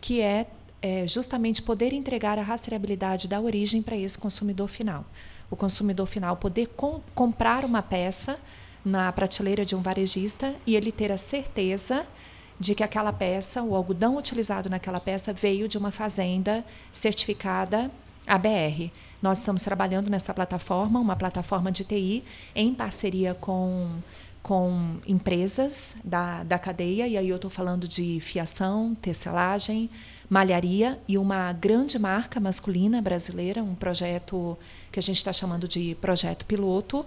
que 0.01 0.21
é, 0.21 0.49
é 0.83 1.07
justamente 1.07 1.63
poder 1.63 1.93
entregar 1.93 2.37
a 2.37 2.43
rastreabilidade 2.43 3.29
da 3.29 3.41
origem 3.41 3.81
para 3.81 3.97
esse 3.97 4.19
consumidor 4.19 4.67
final. 4.67 5.07
O 5.51 5.57
consumidor 5.57 6.07
final 6.07 6.37
poder 6.37 6.67
com, 6.77 7.01
comprar 7.15 7.65
uma 7.65 7.83
peça 7.83 8.39
na 8.85 9.11
prateleira 9.13 9.65
de 9.65 9.75
um 9.75 9.83
varejista 9.83 10.55
e 10.67 10.77
ele 10.77 10.93
ter 10.93 11.11
a 11.11 11.19
certeza 11.19 12.07
de 12.61 12.75
que 12.75 12.83
aquela 12.83 13.13
peça, 13.13 13.63
o 13.63 13.75
algodão 13.75 14.17
utilizado 14.17 14.69
naquela 14.69 14.99
peça, 14.99 15.33
veio 15.33 15.69
de 15.69 15.79
uma 15.79 15.91
fazenda 15.91 16.65
certificada 16.93 17.91
ABR. 18.27 18.91
Nós 19.23 19.39
estamos 19.39 19.63
trabalhando 19.63 20.11
nessa 20.11 20.35
plataforma, 20.35 20.99
uma 20.99 21.17
plataforma 21.17 21.71
de 21.71 21.85
TI, 21.85 22.25
em 22.55 22.75
parceria 22.75 23.35
com 23.35 24.01
com 24.49 24.97
empresas 25.07 25.99
da, 26.03 26.43
da 26.43 26.59
cadeia, 26.59 27.07
e 27.07 27.19
aí 27.19 27.29
eu 27.29 27.37
estou 27.37 27.51
falando 27.51 27.87
de 27.87 28.19
fiação, 28.21 28.95
tecelagem, 28.95 29.91
malharia 30.29 31.01
e 31.09 31.17
uma 31.17 31.53
grande 31.53 31.99
marca 31.99 32.39
masculina 32.39 33.01
brasileira, 33.01 33.63
um 33.63 33.75
projeto 33.75 34.59
que 34.93 34.99
a 34.99 35.03
gente 35.03 35.17
está 35.17 35.33
chamando 35.33 35.67
de 35.67 35.97
projeto 36.01 36.45
piloto, 36.45 37.05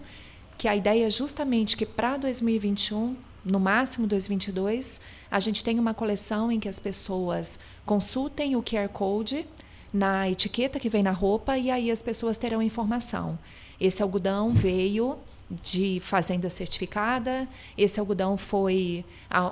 que 0.58 0.68
a 0.68 0.76
ideia 0.76 1.08
é 1.08 1.10
justamente 1.10 1.78
que 1.78 1.86
para 1.86 2.18
2021, 2.18 3.16
no 3.44 3.60
máximo 3.60 4.08
2022, 4.08 5.02
a 5.30 5.40
gente 5.40 5.64
tenha 5.64 5.82
uma 5.82 5.94
coleção 5.94 6.52
em 6.52 6.60
que 6.60 6.70
as 6.70 6.80
pessoas 6.80 7.60
consultem 7.86 8.56
o 8.56 8.64
QR 8.64 8.88
Code 8.90 9.46
na 9.94 10.30
etiqueta 10.30 10.80
que 10.80 10.90
vem 10.90 11.04
na 11.04 11.12
roupa 11.12 11.58
e 11.58 11.70
aí 11.70 11.92
as 11.92 12.02
pessoas 12.02 12.38
terão 12.38 12.62
informação. 12.62 13.38
Esse 13.80 14.02
algodão 14.02 14.54
veio 14.54 15.18
de 15.50 16.00
fazenda 16.00 16.50
certificada. 16.50 17.48
Esse 17.78 18.00
algodão 18.00 18.38
foi, 18.38 19.04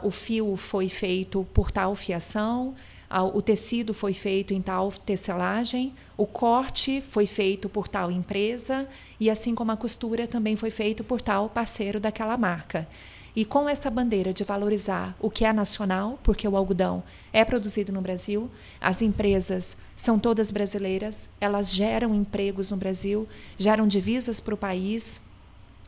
o 0.02 0.12
fio 0.12 0.56
foi 0.56 0.88
feito 0.88 1.46
por 1.54 1.72
tal 1.72 1.96
fiação, 1.96 2.76
o 3.10 3.42
tecido 3.42 3.94
foi 3.94 4.14
feito 4.14 4.54
em 4.54 4.62
tal 4.62 4.92
tecelagem, 4.92 5.94
o 6.16 6.28
corte 6.28 7.02
foi 7.02 7.26
feito 7.26 7.68
por 7.68 7.88
tal 7.88 8.12
empresa 8.12 8.88
e 9.20 9.30
assim 9.30 9.56
como 9.56 9.72
a 9.72 9.78
costura 9.78 10.28
também 10.28 10.56
foi 10.56 10.70
feito 10.70 11.04
por 11.04 11.20
tal 11.20 11.50
parceiro 11.50 12.00
daquela 12.00 12.38
marca. 12.38 12.88
E 13.36 13.46
com 13.46 13.70
essa 13.70 13.90
bandeira 13.90 14.34
de 14.34 14.44
valorizar 14.44 15.16
o 15.20 15.30
que 15.30 15.46
é 15.46 15.54
nacional, 15.54 16.20
porque 16.24 16.48
o 16.48 16.56
algodão 16.56 17.04
é 17.32 17.46
produzido 17.46 17.92
no 17.92 18.02
Brasil, 18.02 18.50
as 18.82 19.02
empresas 19.02 19.78
são 19.96 20.20
todas 20.20 20.52
brasileiras, 20.52 21.30
elas 21.40 21.74
geram 21.74 22.14
empregos 22.14 22.70
no 22.70 22.78
Brasil, 22.78 23.28
geram 23.58 23.88
divisas 23.88 24.40
para 24.40 24.54
o 24.54 24.58
país, 24.58 25.22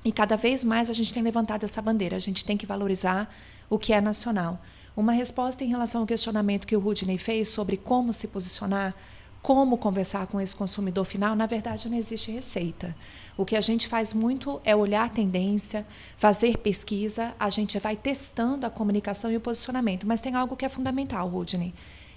e 0.04 0.12
cada 0.12 0.36
vez 0.36 0.66
mais 0.66 0.90
a 0.90 0.94
gente 0.94 1.14
tem 1.14 1.22
levantado 1.22 1.64
essa 1.64 1.82
bandeira, 1.82 2.16
a 2.16 2.20
gente 2.20 2.44
tem 2.44 2.58
que 2.58 2.66
valorizar 2.66 3.32
o 3.70 3.78
que 3.78 3.94
é 3.94 4.02
nacional. 4.02 4.60
Uma 4.96 5.14
resposta 5.14 5.64
em 5.64 5.68
relação 5.68 6.02
ao 6.02 6.08
questionamento 6.08 6.68
que 6.68 6.76
o 6.76 6.80
Rudney 6.80 7.18
fez 7.18 7.50
sobre 7.50 7.78
como 7.78 8.14
se 8.14 8.28
posicionar, 8.28 8.94
como 9.42 9.78
conversar 9.78 10.28
com 10.28 10.40
esse 10.40 10.56
consumidor 10.56 11.06
final, 11.06 11.36
na 11.36 11.46
verdade 11.46 11.90
não 11.90 11.98
existe 11.98 12.32
receita. 12.32 12.96
O 13.36 13.46
que 13.46 13.56
a 13.56 13.62
gente 13.62 13.88
faz 13.88 14.14
muito 14.14 14.62
é 14.64 14.76
olhar 14.76 15.06
a 15.06 15.10
tendência, 15.10 15.88
fazer 16.18 16.58
pesquisa, 16.58 17.34
a 17.40 17.50
gente 17.50 17.80
vai 17.80 17.96
testando 17.96 18.66
a 18.66 18.70
comunicação 18.70 19.32
e 19.32 19.38
o 19.38 19.42
posicionamento. 19.42 20.06
Mas 20.06 20.22
tem 20.22 20.36
algo 20.36 20.56
que 20.56 20.66
é 20.66 20.70
fundamental, 20.70 21.28
Rudney, 21.28 21.74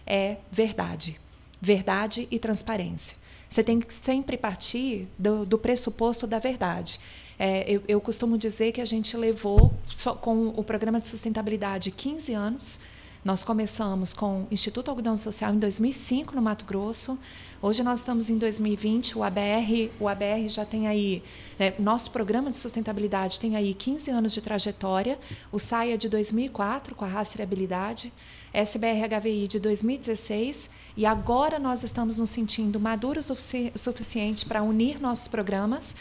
é 0.07 0.37
verdade. 0.51 1.19
Verdade 1.61 2.29
e 2.31 2.39
transparência. 2.39 3.17
Você 3.49 3.63
tem 3.63 3.81
que 3.81 3.95
sempre 3.95 4.37
partir 4.37 5.09
do, 5.19 5.47
do 5.47 5.59
pressuposto 5.59 6.27
da 6.27 6.39
verdade. 6.39 6.99
É, 7.39 7.71
eu, 7.71 7.83
eu, 7.89 8.01
costumo 8.01 8.39
dizer 8.39 8.73
que 8.73 8.81
a 8.81 8.85
gente 8.85 9.17
levou, 9.17 9.73
com 10.21 10.49
o 10.49 10.63
programa 10.63 11.01
de 11.01 11.07
sustentabilidade, 11.07 11.91
15 11.91 12.33
anos. 12.33 12.81
Nós 13.25 13.43
começamos 13.43 14.13
com 14.13 14.43
o 14.43 14.49
Instituto 14.51 14.91
Algodão 14.91 15.17
Social 15.17 15.55
em 15.55 15.59
2005, 15.59 16.35
no 16.35 16.43
Mato 16.43 16.67
Grosso. 16.67 17.19
Hoje 17.63 17.83
nós 17.83 18.01
estamos 18.01 18.29
em 18.29 18.37
2020, 18.37 19.17
o 19.17 19.25
ABR, 19.25 19.91
o 19.99 20.07
ABR 20.07 20.47
já 20.51 20.67
tem 20.67 20.87
aí, 20.87 21.23
é, 21.59 21.73
nosso 21.79 22.11
programa 22.11 22.51
de 22.51 22.59
sustentabilidade 22.59 23.41
tem 23.41 23.57
aí 23.57 23.73
15 23.73 24.11
anos 24.11 24.35
de 24.35 24.43
trajetória, 24.43 25.19
o 25.51 25.59
SAIA 25.59 25.97
de 25.97 26.11
2004, 26.11 26.95
com 26.95 27.07
a 27.07 27.09
rastreabilidade, 27.09 28.13
SBR 28.53 29.09
HVI 29.09 29.49
de 29.49 29.59
2016, 29.59 30.71
e 30.95 31.07
agora 31.07 31.59
nós 31.59 31.83
estamos 31.83 32.19
nos 32.19 32.29
sentindo 32.29 32.79
maduros 32.79 33.31
o 33.31 33.37
suficiente 33.79 34.45
para 34.45 34.63
unir 34.63 35.01
nossos 35.01 35.29
programas 35.29 35.97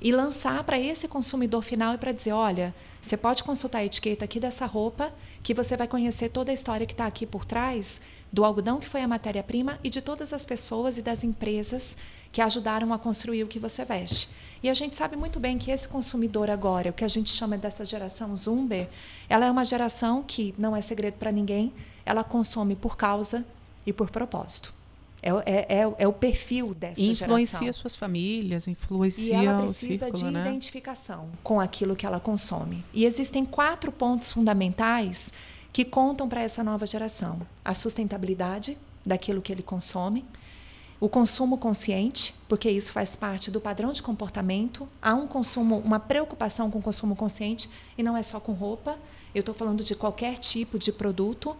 e 0.00 0.12
lançar 0.12 0.62
para 0.64 0.78
esse 0.78 1.08
consumidor 1.08 1.62
final 1.62 1.94
e 1.94 1.98
para 1.98 2.12
dizer, 2.12 2.32
olha, 2.32 2.74
você 3.00 3.16
pode 3.16 3.42
consultar 3.42 3.78
a 3.78 3.84
etiqueta 3.84 4.24
aqui 4.24 4.38
dessa 4.38 4.66
roupa, 4.66 5.12
que 5.42 5.54
você 5.54 5.76
vai 5.76 5.88
conhecer 5.88 6.28
toda 6.28 6.50
a 6.50 6.54
história 6.54 6.86
que 6.86 6.92
está 6.92 7.06
aqui 7.06 7.26
por 7.26 7.44
trás 7.44 8.00
do 8.32 8.44
algodão 8.44 8.78
que 8.78 8.88
foi 8.88 9.02
a 9.02 9.08
matéria-prima 9.08 9.78
e 9.82 9.88
de 9.88 10.02
todas 10.02 10.32
as 10.32 10.44
pessoas 10.44 10.98
e 10.98 11.02
das 11.02 11.24
empresas 11.24 11.96
que 12.30 12.42
ajudaram 12.42 12.92
a 12.92 12.98
construir 12.98 13.42
o 13.42 13.48
que 13.48 13.58
você 13.58 13.84
veste. 13.84 14.28
E 14.62 14.68
a 14.68 14.74
gente 14.74 14.94
sabe 14.94 15.16
muito 15.16 15.40
bem 15.40 15.56
que 15.56 15.70
esse 15.70 15.88
consumidor 15.88 16.50
agora, 16.50 16.90
o 16.90 16.92
que 16.92 17.04
a 17.04 17.08
gente 17.08 17.30
chama 17.30 17.56
dessa 17.56 17.84
geração 17.84 18.36
Zumber, 18.36 18.88
ela 19.28 19.46
é 19.46 19.50
uma 19.50 19.64
geração 19.64 20.22
que 20.22 20.54
não 20.58 20.76
é 20.76 20.82
segredo 20.82 21.14
para 21.14 21.32
ninguém, 21.32 21.72
ela 22.04 22.24
consome 22.24 22.74
por 22.76 22.96
causa 22.96 23.46
e 23.86 23.92
por 23.92 24.10
propósito. 24.10 24.77
É, 25.20 25.30
é, 25.30 25.80
é, 25.80 25.94
é, 25.98 26.08
o 26.08 26.12
perfil 26.12 26.74
dessa 26.74 27.00
influencia 27.00 27.14
geração. 27.14 27.42
Influencia 27.42 27.72
suas 27.72 27.96
famílias, 27.96 28.68
influencia 28.68 29.36
E 29.36 29.46
ela 29.46 29.62
precisa 29.62 30.06
círculo, 30.06 30.24
de 30.24 30.30
né? 30.30 30.48
identificação 30.48 31.28
com 31.42 31.60
aquilo 31.60 31.96
que 31.96 32.06
ela 32.06 32.20
consome. 32.20 32.84
E 32.94 33.04
existem 33.04 33.44
quatro 33.44 33.90
pontos 33.90 34.30
fundamentais 34.30 35.32
que 35.72 35.84
contam 35.84 36.28
para 36.28 36.40
essa 36.40 36.62
nova 36.62 36.86
geração: 36.86 37.40
a 37.64 37.74
sustentabilidade 37.74 38.78
daquilo 39.04 39.42
que 39.42 39.50
ele 39.50 39.62
consome, 39.62 40.24
o 41.00 41.08
consumo 41.08 41.58
consciente, 41.58 42.34
porque 42.48 42.70
isso 42.70 42.92
faz 42.92 43.14
parte 43.14 43.50
do 43.50 43.60
padrão 43.60 43.92
de 43.92 44.02
comportamento. 44.02 44.88
Há 45.00 45.14
um 45.14 45.26
consumo, 45.26 45.78
uma 45.78 46.00
preocupação 46.00 46.70
com 46.70 46.78
o 46.78 46.82
consumo 46.82 47.16
consciente 47.16 47.68
e 47.96 48.02
não 48.02 48.16
é 48.16 48.22
só 48.22 48.38
com 48.40 48.52
roupa. 48.52 48.98
Eu 49.34 49.40
estou 49.40 49.54
falando 49.54 49.84
de 49.84 49.94
qualquer 49.94 50.38
tipo 50.38 50.78
de 50.78 50.92
produto 50.92 51.56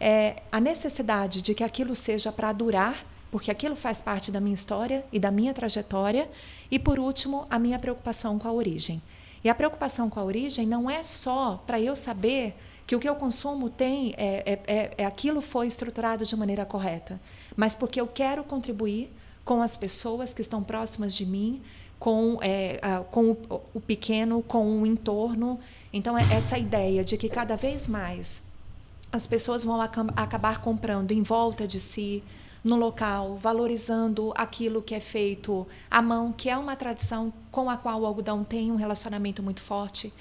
é, 0.00 0.42
a 0.50 0.60
necessidade 0.60 1.42
de 1.42 1.54
que 1.54 1.64
aquilo 1.64 1.94
seja 1.94 2.30
para 2.30 2.52
durar, 2.52 3.04
porque 3.30 3.50
aquilo 3.50 3.76
faz 3.76 4.00
parte 4.00 4.30
da 4.30 4.40
minha 4.40 4.54
história 4.54 5.04
e 5.12 5.18
da 5.18 5.30
minha 5.30 5.52
trajetória, 5.52 6.30
e 6.70 6.78
por 6.78 6.98
último, 6.98 7.46
a 7.50 7.58
minha 7.58 7.78
preocupação 7.78 8.38
com 8.38 8.48
a 8.48 8.52
origem. 8.52 9.02
E 9.42 9.48
a 9.48 9.54
preocupação 9.54 10.08
com 10.08 10.18
a 10.18 10.24
origem 10.24 10.66
não 10.66 10.90
é 10.90 11.04
só 11.04 11.62
para 11.66 11.80
eu 11.80 11.94
saber 11.94 12.54
que 12.86 12.96
o 12.96 12.98
que 12.98 13.08
eu 13.08 13.14
consumo 13.14 13.68
tem 13.68 14.14
é, 14.16 14.60
é, 14.66 14.74
é, 14.74 14.94
é 14.98 15.04
aquilo 15.04 15.40
foi 15.40 15.66
estruturado 15.66 16.24
de 16.24 16.34
maneira 16.34 16.64
correta, 16.64 17.20
mas 17.54 17.74
porque 17.74 18.00
eu 18.00 18.06
quero 18.06 18.42
contribuir 18.42 19.12
com 19.44 19.62
as 19.62 19.76
pessoas 19.76 20.32
que 20.32 20.40
estão 20.40 20.62
próximas 20.62 21.14
de 21.14 21.26
mim, 21.26 21.62
com, 21.98 22.38
é, 22.40 22.78
com 23.10 23.30
o, 23.30 23.60
o, 23.74 23.80
pequeno, 23.80 24.42
com 24.42 24.82
o 24.82 24.86
entorno. 24.86 25.58
Então, 25.92 26.16
é 26.16 26.22
essa 26.32 26.58
ideia 26.58 27.04
de 27.04 27.16
que 27.16 27.28
cada 27.28 27.56
vez 27.56 27.88
mais 27.88 28.47
as 29.10 29.26
pessoas 29.26 29.64
vão 29.64 29.80
acabar 29.80 30.60
comprando 30.60 31.12
em 31.12 31.22
volta 31.22 31.66
de 31.66 31.80
si, 31.80 32.22
no 32.62 32.76
local, 32.76 33.36
valorizando 33.36 34.32
aquilo 34.36 34.82
que 34.82 34.94
é 34.94 35.00
feito 35.00 35.66
à 35.90 36.02
mão, 36.02 36.32
que 36.32 36.50
é 36.50 36.56
uma 36.56 36.76
tradição 36.76 37.32
com 37.50 37.70
a 37.70 37.76
qual 37.76 38.00
o 38.00 38.06
algodão 38.06 38.44
tem 38.44 38.70
um 38.70 38.76
relacionamento 38.76 39.42
muito 39.42 39.60
forte. 39.60 40.12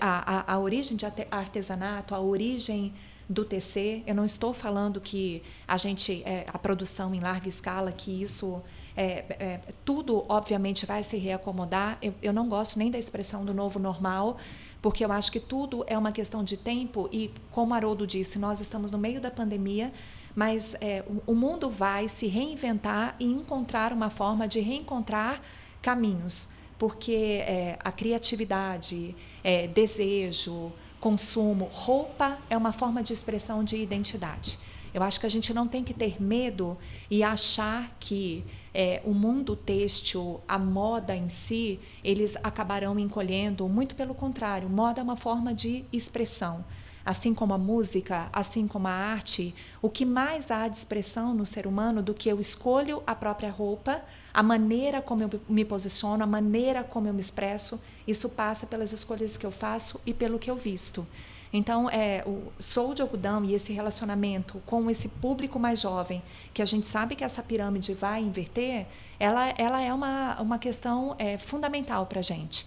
A, 0.00 0.52
a, 0.52 0.54
a 0.54 0.58
origem 0.58 0.96
de 0.96 1.04
artesanato, 1.30 2.14
a 2.14 2.20
origem 2.20 2.94
do 3.32 3.44
TC, 3.44 4.02
eu 4.06 4.14
não 4.14 4.24
estou 4.24 4.52
falando 4.52 5.00
que 5.00 5.42
a 5.66 5.76
gente, 5.76 6.22
é, 6.24 6.44
a 6.52 6.58
produção 6.58 7.14
em 7.14 7.20
larga 7.20 7.48
escala, 7.48 7.90
que 7.90 8.22
isso 8.22 8.62
é, 8.96 9.24
é, 9.38 9.60
tudo 9.84 10.24
obviamente 10.28 10.84
vai 10.84 11.02
se 11.02 11.16
reacomodar. 11.16 11.98
Eu, 12.02 12.14
eu 12.22 12.32
não 12.32 12.48
gosto 12.48 12.78
nem 12.78 12.90
da 12.90 12.98
expressão 12.98 13.44
do 13.44 13.54
novo 13.54 13.78
normal, 13.78 14.36
porque 14.80 15.04
eu 15.04 15.12
acho 15.12 15.30
que 15.32 15.40
tudo 15.40 15.84
é 15.86 15.96
uma 15.96 16.12
questão 16.12 16.44
de 16.44 16.56
tempo 16.56 17.08
e, 17.12 17.30
como 17.50 17.74
Haroldo 17.74 18.06
disse, 18.06 18.38
nós 18.38 18.60
estamos 18.60 18.90
no 18.90 18.98
meio 18.98 19.20
da 19.20 19.30
pandemia, 19.30 19.92
mas 20.34 20.74
é, 20.80 21.04
o, 21.06 21.32
o 21.32 21.34
mundo 21.34 21.70
vai 21.70 22.08
se 22.08 22.26
reinventar 22.26 23.14
e 23.18 23.24
encontrar 23.24 23.92
uma 23.92 24.10
forma 24.10 24.46
de 24.46 24.60
reencontrar 24.60 25.40
caminhos, 25.80 26.50
porque 26.78 27.42
é, 27.46 27.78
a 27.82 27.92
criatividade, 27.92 29.14
é, 29.42 29.66
desejo, 29.68 30.72
consumo, 31.02 31.68
roupa 31.72 32.38
é 32.48 32.56
uma 32.56 32.72
forma 32.72 33.02
de 33.02 33.12
expressão 33.12 33.64
de 33.64 33.76
identidade. 33.76 34.56
Eu 34.94 35.02
acho 35.02 35.18
que 35.18 35.26
a 35.26 35.28
gente 35.28 35.52
não 35.52 35.66
tem 35.66 35.82
que 35.82 35.92
ter 35.92 36.22
medo 36.22 36.78
e 37.10 37.24
achar 37.24 37.90
que 37.98 38.44
é, 38.72 39.02
o 39.04 39.12
mundo 39.12 39.56
têxtil, 39.56 40.40
a 40.46 40.56
moda 40.60 41.16
em 41.16 41.28
si, 41.28 41.80
eles 42.04 42.36
acabarão 42.36 42.96
encolhendo. 43.00 43.68
Muito 43.68 43.96
pelo 43.96 44.14
contrário, 44.14 44.68
moda 44.68 45.00
é 45.00 45.02
uma 45.02 45.16
forma 45.16 45.52
de 45.52 45.84
expressão. 45.92 46.64
Assim 47.04 47.34
como 47.34 47.52
a 47.52 47.58
música, 47.58 48.28
assim 48.32 48.68
como 48.68 48.86
a 48.86 48.92
arte, 48.92 49.52
o 49.82 49.90
que 49.90 50.04
mais 50.04 50.52
há 50.52 50.68
de 50.68 50.76
expressão 50.76 51.34
no 51.34 51.44
ser 51.44 51.66
humano 51.66 52.00
do 52.00 52.14
que 52.14 52.28
eu 52.28 52.38
escolho 52.38 53.02
a 53.04 53.12
própria 53.12 53.50
roupa, 53.50 54.04
a 54.32 54.42
maneira 54.42 55.02
como 55.02 55.22
eu 55.22 55.30
me 55.48 55.64
posiciono, 55.64 56.22
a 56.22 56.26
maneira 56.26 56.82
como 56.82 57.08
eu 57.08 57.14
me 57.14 57.20
expresso, 57.20 57.80
isso 58.06 58.28
passa 58.28 58.66
pelas 58.66 58.92
escolhas 58.92 59.36
que 59.36 59.44
eu 59.44 59.52
faço 59.52 60.00
e 60.06 60.14
pelo 60.14 60.38
que 60.38 60.50
eu 60.50 60.56
visto. 60.56 61.06
Então, 61.52 61.90
é, 61.90 62.24
o 62.26 62.50
Sou 62.58 62.94
de 62.94 63.02
Algodão 63.02 63.44
e 63.44 63.54
esse 63.54 63.74
relacionamento 63.74 64.62
com 64.64 64.90
esse 64.90 65.08
público 65.08 65.58
mais 65.58 65.80
jovem, 65.80 66.22
que 66.54 66.62
a 66.62 66.64
gente 66.64 66.88
sabe 66.88 67.14
que 67.14 67.22
essa 67.22 67.42
pirâmide 67.42 67.92
vai 67.92 68.22
inverter, 68.22 68.86
ela, 69.20 69.52
ela 69.58 69.80
é 69.82 69.92
uma, 69.92 70.40
uma 70.40 70.58
questão 70.58 71.14
é, 71.18 71.36
fundamental 71.36 72.06
para 72.06 72.20
a 72.20 72.22
gente. 72.22 72.66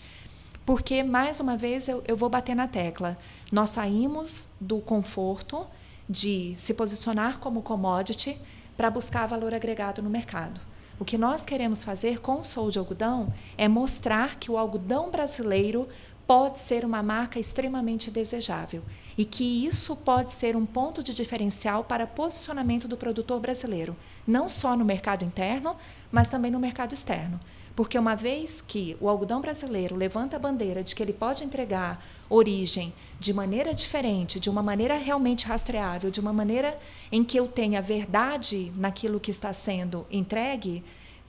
Porque, 0.65 1.01
mais 1.01 1.39
uma 1.39 1.57
vez, 1.57 1.87
eu, 1.87 2.03
eu 2.07 2.15
vou 2.15 2.29
bater 2.29 2.55
na 2.55 2.67
tecla. 2.67 3.17
Nós 3.51 3.71
saímos 3.71 4.49
do 4.61 4.79
conforto 4.79 5.65
de 6.07 6.53
se 6.55 6.73
posicionar 6.73 7.39
como 7.39 7.63
commodity 7.63 8.37
para 8.77 8.91
buscar 8.91 9.25
valor 9.25 9.53
agregado 9.53 10.01
no 10.01 10.09
mercado. 10.09 10.61
O 10.97 11.03
que 11.03 11.17
nós 11.17 11.45
queremos 11.45 11.83
fazer 11.83 12.21
com 12.21 12.39
o 12.39 12.43
Sou 12.45 12.71
de 12.71 12.79
Algodão 12.79 13.33
é 13.57 13.67
mostrar 13.67 14.37
que 14.37 14.49
o 14.49 14.57
algodão 14.57 15.11
brasileiro 15.11 15.89
pode 16.25 16.59
ser 16.59 16.85
uma 16.85 17.03
marca 17.03 17.37
extremamente 17.37 18.09
desejável 18.09 18.81
e 19.17 19.25
que 19.25 19.65
isso 19.65 19.95
pode 19.95 20.31
ser 20.31 20.55
um 20.55 20.65
ponto 20.65 21.03
de 21.03 21.13
diferencial 21.13 21.83
para 21.83 22.07
posicionamento 22.07 22.87
do 22.87 22.95
produtor 22.95 23.41
brasileiro, 23.41 23.95
não 24.25 24.47
só 24.47 24.75
no 24.75 24.85
mercado 24.85 25.25
interno, 25.25 25.75
mas 26.09 26.29
também 26.29 26.49
no 26.49 26.59
mercado 26.59 26.93
externo. 26.93 27.39
Porque 27.75 27.99
uma 27.99 28.15
vez 28.15 28.61
que 28.61 28.95
o 29.01 29.09
algodão 29.09 29.41
brasileiro 29.41 29.95
levanta 29.95 30.37
a 30.37 30.39
bandeira 30.39 30.83
de 30.83 30.95
que 30.95 31.03
ele 31.03 31.11
pode 31.11 31.43
entregar 31.43 32.03
origem 32.29 32.93
de 33.19 33.33
maneira 33.33 33.73
diferente, 33.73 34.39
de 34.39 34.49
uma 34.49 34.63
maneira 34.63 34.95
realmente 34.95 35.45
rastreável, 35.45 36.09
de 36.09 36.19
uma 36.19 36.31
maneira 36.31 36.79
em 37.11 37.23
que 37.23 37.37
eu 37.37 37.47
tenha 37.47 37.81
verdade 37.81 38.71
naquilo 38.77 39.19
que 39.19 39.29
está 39.29 39.51
sendo 39.51 40.05
entregue, 40.09 40.83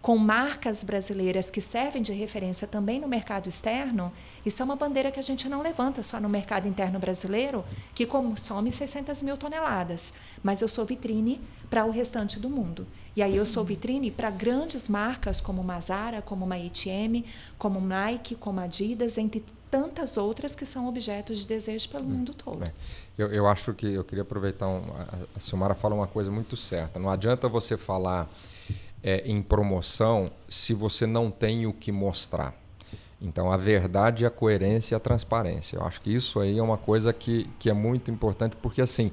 com 0.06 0.16
marcas 0.16 0.84
brasileiras 0.84 1.50
que 1.50 1.60
servem 1.60 2.00
de 2.00 2.12
referência 2.12 2.64
também 2.64 3.00
no 3.00 3.08
mercado 3.08 3.48
externo, 3.48 4.12
isso 4.44 4.62
é 4.62 4.64
uma 4.64 4.76
bandeira 4.76 5.10
que 5.10 5.18
a 5.18 5.22
gente 5.22 5.48
não 5.48 5.62
levanta 5.62 6.00
só 6.04 6.20
no 6.20 6.28
mercado 6.28 6.68
interno 6.68 7.00
brasileiro, 7.00 7.64
que 7.92 8.06
consome 8.06 8.70
600 8.70 9.20
mil 9.24 9.36
toneladas, 9.36 10.14
mas 10.44 10.62
eu 10.62 10.68
sou 10.68 10.84
vitrine 10.84 11.40
para 11.68 11.84
o 11.84 11.90
restante 11.90 12.38
do 12.38 12.48
mundo. 12.48 12.86
E 13.16 13.22
aí 13.22 13.34
eu 13.34 13.44
sou 13.44 13.64
vitrine 13.64 14.12
para 14.12 14.30
grandes 14.30 14.88
marcas 14.88 15.40
como 15.40 15.60
Mazara, 15.64 16.22
como 16.22 16.44
uma 16.44 16.54
H&M, 16.54 17.26
como 17.58 17.80
Nike, 17.80 18.36
como 18.36 18.60
Adidas, 18.60 19.18
entre 19.18 19.44
tantas 19.68 20.16
outras 20.16 20.54
que 20.54 20.64
são 20.64 20.86
objetos 20.88 21.40
de 21.40 21.48
desejo 21.48 21.88
pelo 21.88 22.04
mundo 22.04 22.32
todo. 22.32 22.62
É. 22.62 22.72
Eu, 23.18 23.32
eu 23.32 23.48
acho 23.48 23.74
que 23.74 23.94
eu 23.94 24.04
queria 24.04 24.22
aproveitar, 24.22 24.68
um, 24.68 24.84
a 25.34 25.40
Silmara 25.40 25.74
fala 25.74 25.96
uma 25.96 26.06
coisa 26.06 26.30
muito 26.30 26.56
certa. 26.56 27.00
Não 27.00 27.10
adianta 27.10 27.48
você 27.48 27.76
falar 27.76 28.30
é, 29.06 29.22
em 29.24 29.40
promoção 29.40 30.32
se 30.48 30.74
você 30.74 31.06
não 31.06 31.30
tem 31.30 31.64
o 31.64 31.72
que 31.72 31.92
mostrar. 31.92 32.52
Então, 33.22 33.52
a 33.52 33.56
verdade, 33.56 34.26
a 34.26 34.30
coerência 34.30 34.94
e 34.94 34.96
a 34.96 34.98
transparência. 34.98 35.76
Eu 35.76 35.84
acho 35.84 36.00
que 36.00 36.12
isso 36.12 36.40
aí 36.40 36.58
é 36.58 36.62
uma 36.62 36.76
coisa 36.76 37.12
que, 37.12 37.48
que 37.60 37.70
é 37.70 37.72
muito 37.72 38.10
importante, 38.10 38.56
porque 38.56 38.82
assim, 38.82 39.12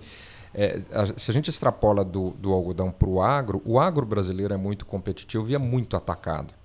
é, 0.52 0.82
a, 0.92 1.18
se 1.18 1.30
a 1.30 1.34
gente 1.34 1.52
extrapola 1.52 2.04
do, 2.04 2.32
do 2.32 2.52
algodão 2.52 2.92
para 2.92 3.08
o 3.08 3.22
agro, 3.22 3.62
o 3.64 3.80
agro 3.80 4.04
brasileiro 4.04 4.52
é 4.52 4.58
muito 4.58 4.84
competitivo 4.84 5.48
e 5.48 5.54
é 5.54 5.60
muito 5.60 5.96
atacado. 5.96 6.56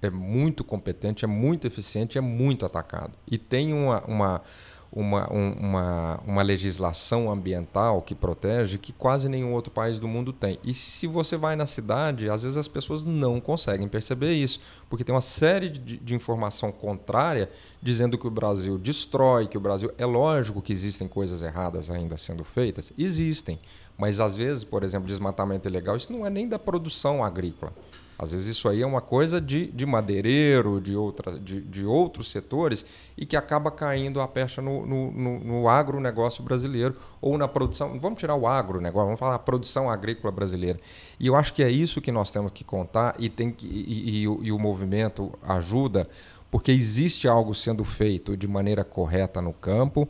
É 0.00 0.08
muito 0.08 0.62
competente, 0.62 1.24
é 1.24 1.28
muito 1.28 1.66
eficiente, 1.66 2.16
é 2.16 2.20
muito 2.20 2.64
atacado. 2.64 3.18
E 3.26 3.36
tem 3.36 3.74
uma, 3.74 4.04
uma 4.04 4.42
uma, 4.90 5.32
um, 5.32 5.52
uma, 5.52 6.20
uma 6.26 6.42
legislação 6.42 7.30
ambiental 7.30 8.00
que 8.02 8.14
protege 8.14 8.78
que 8.78 8.92
quase 8.92 9.28
nenhum 9.28 9.52
outro 9.52 9.70
país 9.70 9.98
do 9.98 10.08
mundo 10.08 10.32
tem. 10.32 10.58
E 10.64 10.72
se 10.72 11.06
você 11.06 11.36
vai 11.36 11.56
na 11.56 11.66
cidade, 11.66 12.30
às 12.30 12.42
vezes 12.42 12.56
as 12.56 12.68
pessoas 12.68 13.04
não 13.04 13.40
conseguem 13.40 13.88
perceber 13.88 14.32
isso, 14.32 14.60
porque 14.88 15.04
tem 15.04 15.14
uma 15.14 15.20
série 15.20 15.70
de, 15.70 15.98
de 15.98 16.14
informação 16.14 16.72
contrária 16.72 17.50
dizendo 17.82 18.16
que 18.16 18.26
o 18.26 18.30
Brasil 18.30 18.78
destrói, 18.78 19.46
que 19.46 19.56
o 19.56 19.60
Brasil. 19.60 19.92
É 19.98 20.06
lógico 20.06 20.62
que 20.62 20.72
existem 20.72 21.06
coisas 21.06 21.42
erradas 21.42 21.90
ainda 21.90 22.16
sendo 22.16 22.42
feitas, 22.44 22.92
existem, 22.96 23.58
mas 23.96 24.20
às 24.20 24.36
vezes, 24.36 24.64
por 24.64 24.82
exemplo, 24.82 25.06
desmatamento 25.06 25.68
ilegal, 25.68 25.96
isso 25.96 26.12
não 26.12 26.24
é 26.24 26.30
nem 26.30 26.48
da 26.48 26.58
produção 26.58 27.22
agrícola. 27.22 27.72
Às 28.18 28.32
vezes 28.32 28.48
isso 28.48 28.68
aí 28.68 28.82
é 28.82 28.86
uma 28.86 29.00
coisa 29.00 29.40
de, 29.40 29.66
de 29.66 29.86
madeireiro, 29.86 30.80
de, 30.80 30.96
outra, 30.96 31.38
de, 31.38 31.60
de 31.60 31.84
outros 31.86 32.30
setores, 32.32 32.84
e 33.16 33.24
que 33.24 33.36
acaba 33.36 33.70
caindo 33.70 34.20
a 34.20 34.26
pecha 34.26 34.60
no, 34.60 34.84
no, 34.84 35.12
no, 35.12 35.38
no 35.38 35.68
agronegócio 35.68 36.42
brasileiro 36.42 36.96
ou 37.20 37.38
na 37.38 37.46
produção. 37.46 37.98
Vamos 38.00 38.18
tirar 38.18 38.34
o 38.34 38.46
agronegócio, 38.48 39.06
vamos 39.06 39.20
falar 39.20 39.36
a 39.36 39.38
produção 39.38 39.88
agrícola 39.88 40.32
brasileira. 40.32 40.80
E 41.20 41.28
eu 41.28 41.36
acho 41.36 41.54
que 41.54 41.62
é 41.62 41.70
isso 41.70 42.00
que 42.00 42.10
nós 42.10 42.28
temos 42.30 42.50
que 42.50 42.64
contar 42.64 43.14
e, 43.20 43.28
tem 43.28 43.52
que, 43.52 43.66
e, 43.66 44.10
e, 44.10 44.22
e 44.22 44.52
o 44.52 44.58
movimento 44.58 45.32
ajuda, 45.40 46.08
porque 46.50 46.72
existe 46.72 47.28
algo 47.28 47.54
sendo 47.54 47.84
feito 47.84 48.36
de 48.36 48.48
maneira 48.48 48.82
correta 48.82 49.40
no 49.40 49.52
campo, 49.52 50.08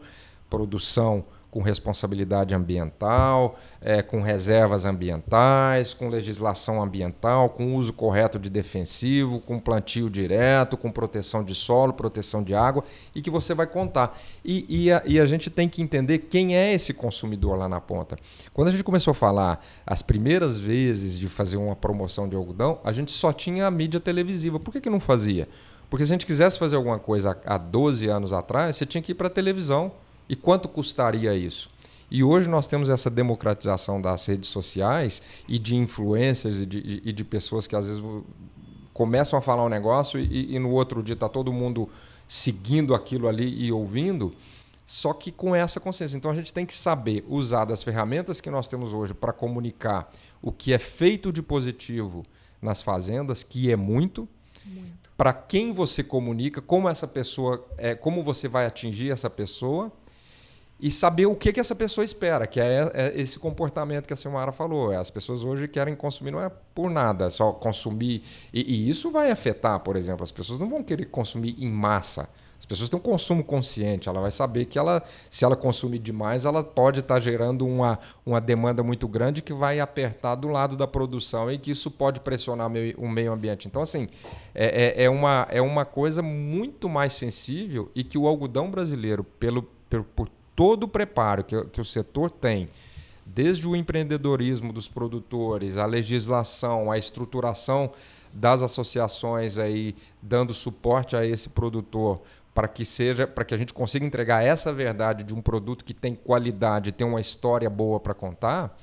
produção 0.49 1.25
com 1.51 1.63
responsabilidade 1.63 2.55
ambiental, 2.55 3.59
é, 3.81 4.03
com 4.03 4.21
reservas 4.21 4.85
ambientais, 4.85 5.95
com 5.95 6.09
legislação 6.09 6.83
ambiental, 6.83 7.49
com 7.49 7.75
uso 7.75 7.93
correto 7.93 8.39
de 8.39 8.51
defensivo, 8.51 9.41
com 9.41 9.59
plantio 9.59 10.11
direto, 10.11 10.77
com 10.77 10.91
proteção 10.91 11.43
de 11.43 11.55
solo, 11.55 11.93
proteção 11.93 12.43
de 12.43 12.55
água, 12.55 12.85
e 13.15 13.23
que 13.23 13.31
você 13.31 13.55
vai 13.55 13.67
contar. 13.67 14.19
E, 14.45 14.67
e, 14.69 14.93
a, 14.93 15.03
e 15.07 15.19
a 15.19 15.27
gente 15.27 15.49
tem 15.49 15.69
que 15.69 15.81
entender 15.81 16.19
quem 16.19 16.57
é 16.57 16.75
esse 16.75 16.93
consumidor 16.93 17.57
lá 17.57 17.69
na 17.69 17.81
ponta. 17.81 18.19
Quando 18.53 18.69
a 18.69 18.71
gente 18.71 18.85
começou 18.85 19.13
a 19.13 19.15
falar 19.15 19.65
as 19.87 20.03
primeiras 20.03 20.59
vezes 20.59 21.19
de 21.19 21.29
fazer 21.29 21.57
uma 21.57 21.75
promoção 21.75 22.29
de 22.29 22.37
algodão, 22.37 22.79
a 22.85 22.93
gente 22.93 23.11
só 23.11 23.33
tinha 23.33 23.67
a 23.67 23.71
mídia 23.71 24.01
televisiva. 24.01 24.61
Por 24.61 24.73
que, 24.73 24.81
que 24.81 24.91
não 24.91 25.01
fazia? 25.01 25.49
Porque 25.89 26.05
se 26.05 26.13
a 26.13 26.15
gente 26.15 26.27
quisesse 26.27 26.59
fazer 26.59 26.77
alguma 26.77 26.99
coisa 26.99 27.39
há 27.47 27.57
12 27.57 28.07
anos 28.09 28.33
atrás, 28.33 28.77
você 28.77 28.85
tinha 28.85 29.01
que 29.01 29.13
ir 29.13 29.15
para 29.15 29.29
a 29.29 29.31
televisão. 29.31 29.93
E 30.29 30.37
quanto 30.37 30.69
custaria 30.69 31.35
isso? 31.35 31.71
E 32.11 32.25
hoje 32.25 32.49
nós 32.49 32.67
temos 32.67 32.89
essa 32.89 33.11
democratização 33.11 34.01
das 34.01 34.25
redes 34.27 34.49
sociais 34.49 35.21
e 35.47 35.59
de 35.59 35.77
influências 35.77 36.61
e 36.61 36.67
de, 36.67 37.03
e 37.05 37.13
de 37.13 37.25
pessoas 37.25 37.67
que 37.67 37.77
às 37.77 37.87
vezes 37.87 38.03
começam 38.95 39.39
a 39.39 39.43
falar 39.43 39.65
um 39.65 39.69
negócio 39.69 40.19
e, 40.19 40.55
e 40.55 40.59
no 40.59 40.71
outro 40.71 41.03
dia 41.03 41.13
está 41.13 41.29
todo 41.29 41.53
mundo 41.53 41.89
seguindo 42.27 42.95
aquilo 42.95 43.29
ali 43.29 43.65
e 43.65 43.71
ouvindo, 43.71 44.35
só 44.85 45.13
que 45.13 45.31
com 45.31 45.55
essa 45.55 45.79
consciência. 45.79 46.17
Então 46.17 46.31
a 46.31 46.35
gente 46.35 46.53
tem 46.53 46.65
que 46.65 46.75
saber 46.75 47.25
usar 47.29 47.67
das 47.67 47.83
ferramentas 47.83 48.41
que 48.41 48.51
nós 48.51 48.69
temos 48.69 48.93
hoje 48.93 49.13
para 49.13 49.33
comunicar 49.33 50.13
o 50.41 50.51
que 50.51 50.73
é 50.73 50.79
feito 50.79 51.31
de 51.31 51.43
positivo 51.43 52.25
nas 52.61 52.81
fazendas, 52.83 53.43
que 53.43 53.71
é 53.71 53.77
muito, 53.77 54.27
muito. 54.65 55.11
para 55.17 55.33
quem 55.33 55.73
você 55.73 56.03
comunica, 56.03 56.61
como 56.61 56.89
essa 56.89 57.07
pessoa, 57.07 57.65
é, 57.77 57.95
como 57.95 58.23
você 58.23 58.49
vai 58.49 58.67
atingir 58.67 59.11
essa 59.11 59.29
pessoa 59.29 59.93
e 60.81 60.91
saber 60.91 61.27
o 61.27 61.35
que, 61.35 61.53
que 61.53 61.59
essa 61.59 61.75
pessoa 61.75 62.05
espera, 62.05 62.47
que 62.47 62.61
é, 62.61 62.91
é 62.95 63.21
esse 63.21 63.39
comportamento 63.39 64.07
que 64.07 64.13
a 64.13 64.17
Silmara 64.17 64.53
falou. 64.53 64.93
As 64.93 65.11
pessoas 65.11 65.43
hoje 65.43 65.67
querem 65.67 65.97
consumir, 65.97 66.31
não 66.31 66.41
é 66.41 66.51
por 66.75 66.89
nada, 66.89 67.27
é 67.27 67.31
só 67.31 67.53
consumir. 67.53 68.23
E, 68.53 68.61
e, 68.61 68.89
isso 68.89 69.11
vai 69.11 69.31
afetar, 69.31 69.81
por 69.81 69.97
exemplo, 69.97 70.23
as 70.23 70.31
pessoas 70.31 70.61
não 70.61 70.69
vão 70.69 70.83
querer 70.83 71.07
consumir 71.07 71.57
em 71.59 71.69
massa. 71.69 72.29
As 72.59 72.67
pessoas 72.67 72.91
têm 72.91 72.99
um 72.99 73.03
consumo 73.03 73.45
consciente, 73.45 74.09
ela 74.09 74.21
vai 74.21 74.33
saber 74.33 74.65
que 74.65 74.79
ela, 74.79 75.03
se 75.31 75.45
ela 75.45 75.55
consumir 75.55 76.01
demais, 76.01 76.45
ela 76.45 76.63
pode 76.63 77.01
estar 77.01 77.15
tá 77.15 77.21
gerando 77.21 77.65
uma, 77.65 78.01
uma 78.27 78.41
demanda 78.41 78.83
muito 78.83 79.07
grande 79.07 79.41
que 79.41 79.53
vai 79.53 79.79
apertar 79.79 80.35
do 80.35 80.49
lado 80.49 80.77
da 80.77 80.87
produção 80.87 81.51
e 81.51 81.57
que 81.57 81.71
isso 81.71 81.89
pode 81.89 82.21
pressionar 82.21 82.69
o 82.97 83.09
meio 83.09 83.33
ambiente. 83.33 83.69
Então, 83.69 83.81
assim, 83.81 84.09
é, 84.55 85.03
é, 85.03 85.05
é 85.05 85.11
uma, 85.11 85.47
é 85.51 85.63
uma 85.63 85.85
coisa 85.85 86.21
muito 86.21 86.89
mais 86.89 87.13
sensível 87.13 87.91
e 87.95 88.03
que 88.03 88.19
o 88.19 88.27
algodão 88.27 88.69
brasileiro, 88.69 89.23
pelo, 89.23 89.63
por, 89.89 90.03
por 90.03 90.29
todo 90.59 90.83
o 90.83 90.89
preparo 90.89 91.45
que, 91.45 91.65
que 91.67 91.81
o 91.81 91.85
setor 91.85 92.33
tem, 92.33 92.69
desde 93.25 93.69
o 93.69 93.77
empreendedorismo 93.77 94.73
dos 94.73 94.89
produtores, 94.89 95.77
a 95.77 95.87
legislação, 95.87 96.91
a 96.91 96.99
estruturação 96.99 97.93
das 98.33 98.61
associações 98.65 99.57
aí 99.57 99.95
dando 100.21 100.53
suporte 100.53 101.15
a 101.15 101.25
esse 101.25 101.49
produtor 101.49 102.23
para 102.53 102.67
que 102.67 102.85
seja 102.85 103.25
para 103.25 103.45
que 103.45 103.55
a 103.55 103.57
gente 103.57 103.73
consiga 103.73 104.05
entregar 104.05 104.45
essa 104.45 104.73
verdade 104.73 105.23
de 105.23 105.33
um 105.33 105.41
produto 105.41 105.85
que 105.85 105.95
tem 105.95 106.17
qualidade, 106.17 106.91
tem 106.91 107.07
uma 107.07 107.21
história 107.21 107.71
boa 107.71 108.01
para 108.01 108.13
contar, 108.13 108.77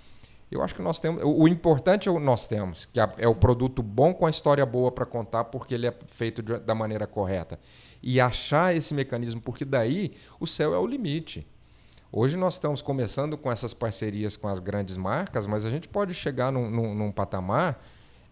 Eu 0.49 0.63
acho 0.63 0.73
que 0.73 0.81
nós 0.81 1.01
temos. 1.01 1.21
O 1.25 1.45
importante 1.45 2.07
é 2.07 2.11
o 2.11 2.19
nós 2.21 2.47
temos, 2.47 2.85
que 2.85 3.01
é 3.01 3.27
o 3.27 3.35
produto 3.35 3.83
bom 3.83 4.13
com 4.13 4.25
a 4.25 4.29
história 4.29 4.65
boa 4.65 4.93
para 4.93 5.05
contar, 5.05 5.43
porque 5.45 5.73
ele 5.73 5.87
é 5.87 5.93
feito 6.07 6.41
de, 6.41 6.57
da 6.59 6.73
maneira 6.73 7.05
correta. 7.05 7.59
E 8.01 8.21
achar 8.21 8.73
esse 8.73 8.93
mecanismo, 8.93 9.41
porque 9.41 9.65
daí 9.65 10.13
o 10.39 10.47
céu 10.47 10.73
é 10.73 10.79
o 10.79 10.87
limite. 10.87 11.45
Hoje 12.17 12.37
nós 12.37 12.53
estamos 12.53 12.81
começando 12.81 13.37
com 13.37 13.51
essas 13.51 13.73
parcerias 13.73 14.37
com 14.37 14.47
as 14.47 14.59
grandes 14.59 14.95
marcas, 14.95 15.45
mas 15.45 15.65
a 15.65 15.69
gente 15.69 15.85
pode 15.85 16.13
chegar 16.13 16.49
num, 16.49 16.69
num, 16.69 16.95
num 16.95 17.11
patamar 17.11 17.77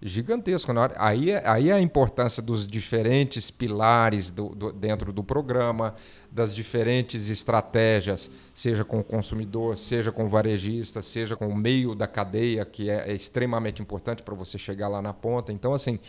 gigantesco. 0.02 0.72
Aí, 0.96 1.32
é, 1.32 1.44
aí 1.46 1.70
é 1.70 1.74
a 1.74 1.82
importância 1.82 2.42
dos 2.42 2.66
diferentes 2.66 3.52
pilares 3.52 4.32
do, 4.32 4.56
do, 4.56 4.72
dentro 4.72 5.12
do 5.12 5.22
programa, 5.22 5.96
das 6.32 6.56
diferentes 6.56 7.30
estratégias, 7.30 8.32
seja 8.54 8.86
com 8.86 9.02
o 9.02 9.04
consumidor, 9.04 9.78
seja 9.78 10.14
com 10.14 10.24
o 10.24 10.30
varejista, 10.30 11.02
seja 11.02 11.36
com 11.36 11.50
o 11.50 11.56
meio 11.56 11.94
da 11.94 12.08
cadeia, 12.08 12.64
que 12.64 12.90
é, 12.90 13.12
é 13.12 13.14
extremamente 13.14 13.82
importante 13.82 14.24
para 14.24 14.34
você 14.34 14.58
chegar 14.58 14.88
lá 14.88 15.02
na 15.02 15.12
ponta. 15.12 15.52
Então, 15.52 15.74
assim, 15.74 16.00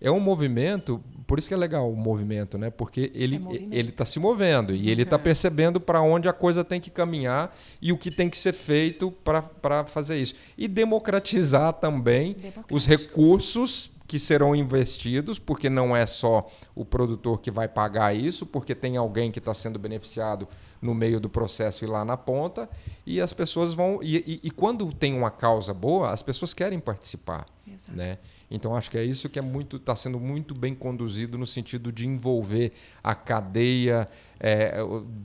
é 0.00 0.10
um 0.10 0.20
movimento, 0.20 1.02
por 1.26 1.38
isso 1.38 1.48
que 1.48 1.54
é 1.54 1.56
legal 1.56 1.90
o 1.90 1.96
movimento, 1.96 2.56
né? 2.56 2.70
Porque 2.70 3.12
ele 3.14 3.36
é 3.36 3.78
ele 3.78 3.90
está 3.90 4.04
se 4.04 4.18
movendo 4.18 4.74
e 4.74 4.90
ele 4.90 5.02
está 5.02 5.16
uhum. 5.16 5.22
percebendo 5.22 5.80
para 5.80 6.00
onde 6.00 6.28
a 6.28 6.32
coisa 6.32 6.64
tem 6.64 6.80
que 6.80 6.90
caminhar 6.90 7.54
e 7.82 7.92
o 7.92 7.98
que 7.98 8.10
tem 8.10 8.30
que 8.30 8.36
ser 8.36 8.52
feito 8.52 9.10
para 9.10 9.84
fazer 9.84 10.16
isso. 10.16 10.34
E 10.56 10.66
democratizar 10.66 11.74
também 11.74 12.36
os 12.70 12.86
recursos 12.86 13.92
que 14.10 14.18
serão 14.18 14.56
investidos, 14.56 15.38
porque 15.38 15.70
não 15.70 15.94
é 15.94 16.04
só 16.04 16.50
o 16.74 16.84
produtor 16.84 17.40
que 17.40 17.48
vai 17.48 17.68
pagar 17.68 18.12
isso, 18.12 18.44
porque 18.44 18.74
tem 18.74 18.96
alguém 18.96 19.30
que 19.30 19.38
está 19.38 19.54
sendo 19.54 19.78
beneficiado 19.78 20.48
no 20.82 20.92
meio 20.92 21.20
do 21.20 21.28
processo 21.28 21.84
e 21.84 21.86
lá 21.86 22.04
na 22.04 22.16
ponta, 22.16 22.68
e 23.06 23.20
as 23.20 23.32
pessoas 23.32 23.72
vão. 23.72 24.00
E, 24.02 24.16
e, 24.16 24.48
e 24.48 24.50
quando 24.50 24.92
tem 24.92 25.16
uma 25.16 25.30
causa 25.30 25.72
boa, 25.72 26.10
as 26.10 26.24
pessoas 26.24 26.52
querem 26.52 26.80
participar. 26.80 27.46
Exato. 27.72 27.96
Né? 27.96 28.18
Então 28.50 28.74
acho 28.74 28.90
que 28.90 28.98
é 28.98 29.04
isso 29.04 29.28
que 29.28 29.38
é 29.38 29.42
muito 29.42 29.76
está 29.76 29.94
sendo 29.94 30.18
muito 30.18 30.54
bem 30.54 30.74
conduzido 30.74 31.38
no 31.38 31.46
sentido 31.46 31.92
de 31.92 32.06
envolver 32.06 32.72
a 33.02 33.14
cadeia 33.14 34.08
é, 34.42 34.78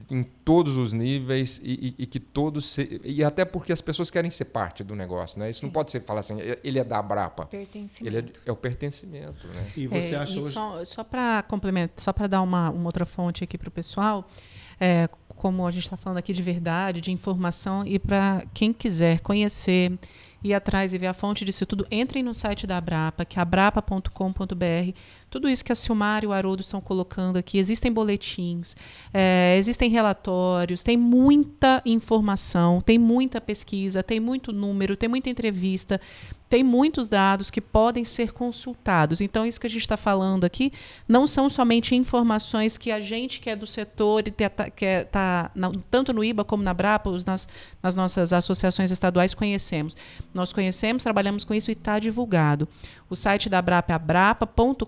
em 0.09 0.23
todos 0.23 0.75
os 0.75 0.91
níveis 0.91 1.59
e, 1.63 1.95
e, 1.97 2.03
e, 2.03 2.05
que 2.05 2.19
todos 2.19 2.65
se, 2.65 2.99
e 3.03 3.23
até 3.23 3.45
porque 3.45 3.71
as 3.71 3.79
pessoas 3.79 4.11
querem 4.11 4.29
ser 4.29 4.45
parte 4.45 4.83
do 4.83 4.93
negócio, 4.93 5.39
né? 5.39 5.49
Isso 5.49 5.61
Sim. 5.61 5.67
não 5.67 5.73
pode 5.73 5.89
ser 5.89 6.01
falar 6.01 6.19
assim, 6.19 6.37
ele 6.61 6.77
é 6.77 6.83
da 6.83 7.01
Brapa. 7.01 7.47
Ele 7.51 8.17
é, 8.17 8.25
é 8.45 8.51
o 8.51 8.57
pertencimento, 8.57 9.47
né? 9.47 9.71
E 9.77 9.87
você 9.87 10.15
é, 10.15 10.17
acha 10.17 10.37
e 10.37 10.39
hoje... 10.39 10.53
só, 10.53 10.83
só 10.83 11.03
para 11.03 11.43
complementar, 11.43 12.03
só 12.03 12.11
para 12.11 12.27
dar 12.27 12.41
uma, 12.41 12.69
uma 12.69 12.85
outra 12.85 13.05
fonte 13.05 13.41
aqui 13.41 13.57
para 13.57 13.69
o 13.69 13.71
pessoal, 13.71 14.27
é, 14.79 15.07
como 15.29 15.65
a 15.65 15.71
gente 15.71 15.83
está 15.83 15.95
falando 15.95 16.17
aqui 16.17 16.33
de 16.33 16.41
verdade, 16.41 16.99
de 16.99 17.11
informação 17.11 17.87
e 17.87 17.97
para 17.97 18.43
quem 18.53 18.73
quiser 18.73 19.21
conhecer 19.21 19.97
ir 20.45 20.53
atrás 20.53 20.93
e 20.93 20.97
ver 20.97 21.07
a 21.07 21.13
fonte 21.13 21.43
disso 21.43 21.65
tudo, 21.65 21.87
entrem 21.89 22.23
no 22.23 22.33
site 22.33 22.67
da 22.67 22.77
Abrapa, 22.77 23.25
que 23.25 23.39
é 23.39 23.41
abrapa.com.br. 23.41 24.93
Tudo 25.29 25.49
isso 25.49 25.65
que 25.65 25.71
a 25.71 25.75
Silmar 25.75 26.23
e 26.23 26.27
o 26.27 26.31
Haroldo 26.31 26.61
estão 26.61 26.79
colocando 26.79 27.37
aqui, 27.37 27.57
existem 27.57 27.91
boletins, 27.91 28.75
é, 29.13 29.55
existem 29.57 29.89
relatórios, 29.89 30.81
tem 30.81 30.95
muita 30.95 31.81
informação, 31.85 32.81
tem 32.81 32.97
muita 32.97 33.41
pesquisa, 33.41 34.01
tem 34.01 34.19
muito 34.19 34.53
número, 34.53 34.95
tem 34.95 35.09
muita 35.09 35.29
entrevista, 35.29 35.99
tem 36.47 36.63
muitos 36.63 37.07
dados 37.07 37.49
que 37.49 37.59
podem 37.59 38.03
ser 38.03 38.31
consultados. 38.31 39.19
Então, 39.19 39.45
isso 39.45 39.59
que 39.59 39.67
a 39.67 39.69
gente 39.69 39.81
está 39.81 39.97
falando 39.97 40.43
aqui 40.43 40.71
não 41.07 41.25
são 41.25 41.49
somente 41.49 41.95
informações 41.95 42.77
que 42.77 42.91
a 42.91 42.99
gente 42.99 43.39
que 43.39 43.49
é 43.49 43.55
do 43.55 43.65
setor 43.65 44.27
e 44.27 44.31
tá, 44.31 44.69
que 44.69 44.85
está 44.85 45.51
tanto 45.89 46.13
no 46.13 46.23
IBA 46.23 46.43
como 46.43 46.61
na 46.61 46.73
Brapa, 46.73 47.11
nas, 47.25 47.47
nas 47.81 47.95
nossas 47.95 48.31
associações 48.31 48.91
estaduais, 48.91 49.33
conhecemos. 49.33 49.97
Nós 50.33 50.53
conhecemos, 50.53 51.03
trabalhamos 51.03 51.43
com 51.43 51.53
isso 51.53 51.71
e 51.71 51.73
está 51.73 51.97
divulgado. 51.97 52.67
O 53.09 53.15
site 53.15 53.49
da 53.49 53.61
Brapa 53.61 53.93
é 53.93 53.95
abrapa.com.br. 53.95 54.85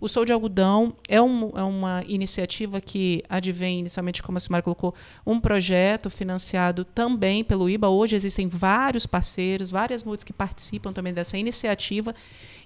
O 0.00 0.08
Sou 0.08 0.24
de 0.24 0.32
Algodão 0.32 0.96
é, 1.06 1.20
um, 1.20 1.52
é, 1.54 1.62
uma 1.62 2.02
iniciativa 2.08 2.80
que 2.80 3.22
advém 3.28 3.80
inicialmente, 3.80 4.22
como 4.22 4.38
a 4.38 4.40
Simara 4.40 4.62
colocou, 4.62 4.94
um 5.26 5.38
projeto 5.38 6.08
financiado 6.08 6.86
também 6.86 7.44
pelo 7.44 7.68
IBA. 7.68 7.90
Hoje 7.90 8.16
existem 8.16 8.48
vários 8.48 9.04
parceiros, 9.04 9.70
várias 9.70 10.02
multas 10.02 10.24
que 10.24 10.32
participam 10.32 10.90
também 10.90 11.12
dessa 11.12 11.36
iniciativa. 11.36 12.14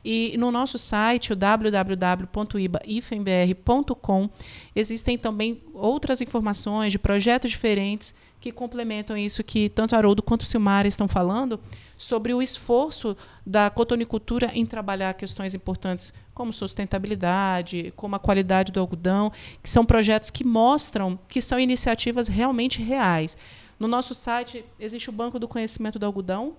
E 0.04 0.36
no 0.38 0.52
nosso 0.52 0.78
site, 0.78 1.32
o 1.32 1.36
www.ibaifembr.com, 1.36 4.30
existem 4.76 5.18
também 5.18 5.60
outras 5.72 6.20
informações 6.20 6.92
de 6.92 7.00
projetos 7.00 7.50
diferentes 7.50 8.14
que 8.40 8.52
complementam 8.52 9.16
isso 9.16 9.42
que 9.42 9.68
tanto 9.70 9.96
Haroldo 9.96 10.22
quanto 10.22 10.44
Silmar 10.44 10.86
estão 10.86 11.08
falando 11.08 11.58
sobre 11.96 12.34
o 12.34 12.42
esforço 12.42 13.16
da 13.46 13.70
cotonicultura 13.70 14.50
em 14.52 14.66
trabalhar 14.66 15.14
questões 15.14 15.54
importantes 15.54 16.12
como 16.34 16.52
sustentabilidade, 16.52 17.92
como 17.96 18.16
a 18.16 18.18
qualidade 18.18 18.72
do 18.72 18.80
algodão, 18.80 19.32
que 19.62 19.70
são 19.70 19.86
projetos 19.86 20.30
que 20.30 20.44
mostram 20.44 21.18
que 21.28 21.40
são 21.40 21.58
iniciativas 21.58 22.28
realmente 22.28 22.82
reais. 22.82 23.38
No 23.78 23.88
nosso 23.88 24.12
site 24.12 24.64
existe 24.78 25.08
o 25.08 25.12
Banco 25.12 25.38
do 25.38 25.48
Conhecimento 25.48 25.98
do 25.98 26.06
Algodão, 26.06 26.54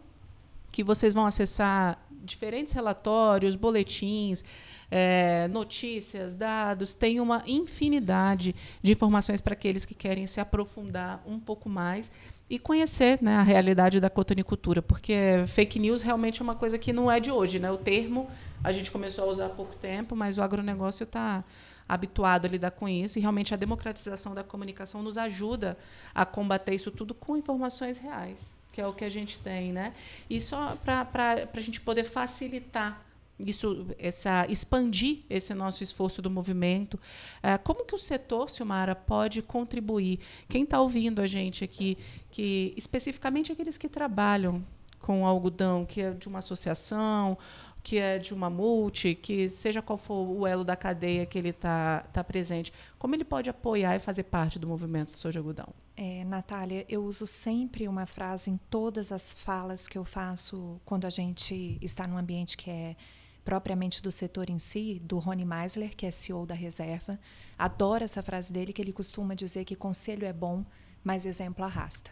que 0.72 0.84
vocês 0.84 1.14
vão 1.14 1.26
acessar 1.26 2.00
diferentes 2.24 2.74
relatórios, 2.74 3.56
boletins, 3.56 4.44
é, 4.90 5.48
notícias, 5.48 6.34
dados, 6.34 6.94
tem 6.94 7.20
uma 7.20 7.44
infinidade 7.48 8.56
de 8.82 8.92
informações 8.92 9.42
para 9.42 9.54
aqueles 9.54 9.86
que 9.86 9.94
querem 9.94 10.26
se 10.26 10.40
aprofundar 10.40 11.24
um 11.26 11.40
pouco 11.40 11.70
mais 11.70 12.12
e 12.50 12.60
conhecer 12.60 13.20
né, 13.22 13.38
a 13.38 13.42
realidade 13.42 14.00
da 14.00 14.10
cotonicultura, 14.10 14.82
porque 14.82 15.44
fake 15.48 15.80
news 15.80 16.02
realmente 16.02 16.42
é 16.42 16.44
uma 16.44 16.56
coisa 16.56 16.78
que 16.78 16.94
não 16.94 17.10
é 17.10 17.20
de 17.20 17.32
hoje. 17.32 17.58
Né? 17.58 17.72
O 17.72 17.78
termo 17.78 18.30
a 18.66 18.72
gente 18.72 18.92
começou 18.92 19.26
a 19.26 19.28
usar 19.28 19.46
há 19.46 19.50
pouco 19.50 19.76
tempo, 19.76 20.16
mas 20.16 20.38
o 20.38 20.42
agronegócio 20.42 21.04
está 21.04 21.44
habituado 21.88 22.46
a 22.46 22.50
lidar 22.50 22.72
com 22.72 22.90
isso, 22.90 23.20
e 23.20 23.22
realmente 23.22 23.54
a 23.54 23.58
democratização 23.58 24.34
da 24.34 24.44
comunicação 24.44 25.04
nos 25.04 25.20
ajuda 25.20 25.78
a 26.16 26.26
combater 26.26 26.74
isso 26.74 26.90
tudo 26.90 27.14
com 27.14 27.38
informações 27.38 28.00
reais, 28.00 28.56
que 28.72 28.82
é 28.82 28.88
o 28.88 28.94
que 28.94 29.06
a 29.06 29.10
gente 29.10 29.38
tem. 29.40 29.72
Né? 29.72 29.94
E 30.28 30.42
só 30.42 30.76
para 30.84 31.48
a 31.54 31.62
gente 31.62 31.80
poder 31.80 32.06
facilitar 32.06 33.06
isso, 33.38 33.86
essa 34.00 34.48
expandir 34.50 35.20
esse 35.30 35.54
nosso 35.54 35.84
esforço 35.84 36.22
do 36.22 36.30
movimento. 36.30 36.96
Uh, 36.96 37.62
como 37.64 37.86
que 37.86 37.94
o 37.94 38.00
setor, 38.00 38.50
Silmara, 38.50 38.96
pode 38.96 39.44
contribuir? 39.44 40.20
Quem 40.50 40.64
está 40.64 40.82
ouvindo 40.82 41.22
a 41.22 41.28
gente 41.28 41.64
aqui, 41.64 41.98
que 42.32 42.74
especificamente 42.76 43.52
aqueles 43.52 43.78
que 43.78 43.90
trabalham 43.90 44.64
com 45.06 45.24
algodão, 45.24 45.86
que 45.86 46.02
é 46.02 46.12
de 46.12 46.28
uma 46.28 46.40
associação, 46.40 47.38
que 47.86 48.00
é 48.00 48.18
de 48.18 48.34
uma 48.34 48.50
multi, 48.50 49.14
que 49.14 49.48
seja 49.48 49.80
qual 49.80 49.96
for 49.96 50.28
o 50.28 50.48
elo 50.48 50.64
da 50.64 50.76
cadeia 50.76 51.24
que 51.24 51.38
ele 51.38 51.50
está 51.50 52.00
tá 52.12 52.24
presente, 52.24 52.74
como 52.98 53.14
ele 53.14 53.24
pode 53.24 53.48
apoiar 53.48 53.96
e 53.96 54.00
fazer 54.00 54.24
parte 54.24 54.58
do 54.58 54.66
movimento 54.66 55.12
do 55.12 55.20
Sou 55.20 55.30
de 55.30 55.38
Algodão? 55.38 55.68
É, 55.96 56.24
Natália, 56.24 56.84
eu 56.90 57.04
uso 57.06 57.28
sempre 57.28 57.88
uma 57.88 58.08
frase 58.08 58.50
em 58.50 58.60
todas 58.72 59.12
as 59.12 59.32
falas 59.32 59.88
que 59.88 60.00
eu 60.00 60.04
faço 60.04 60.82
quando 60.84 61.06
a 61.06 61.12
gente 61.12 61.78
está 61.80 62.08
num 62.08 62.18
ambiente 62.18 62.58
que 62.58 62.72
é 62.72 62.96
propriamente 63.44 64.02
do 64.02 64.10
setor 64.10 64.50
em 64.50 64.58
si, 64.58 65.00
do 65.04 65.20
Rony 65.20 65.46
Meisler, 65.46 65.96
que 65.96 66.08
é 66.08 66.12
CEO 66.12 66.44
da 66.44 66.56
reserva. 66.56 67.20
Adoro 67.56 68.04
essa 68.04 68.24
frase 68.24 68.52
dele, 68.52 68.74
que 68.74 68.82
ele 68.82 68.94
costuma 68.94 69.36
dizer 69.36 69.64
que 69.64 69.76
conselho 69.76 70.26
é 70.26 70.34
bom, 70.34 70.66
mas 71.04 71.24
exemplo 71.24 71.64
arrasta. 71.64 72.10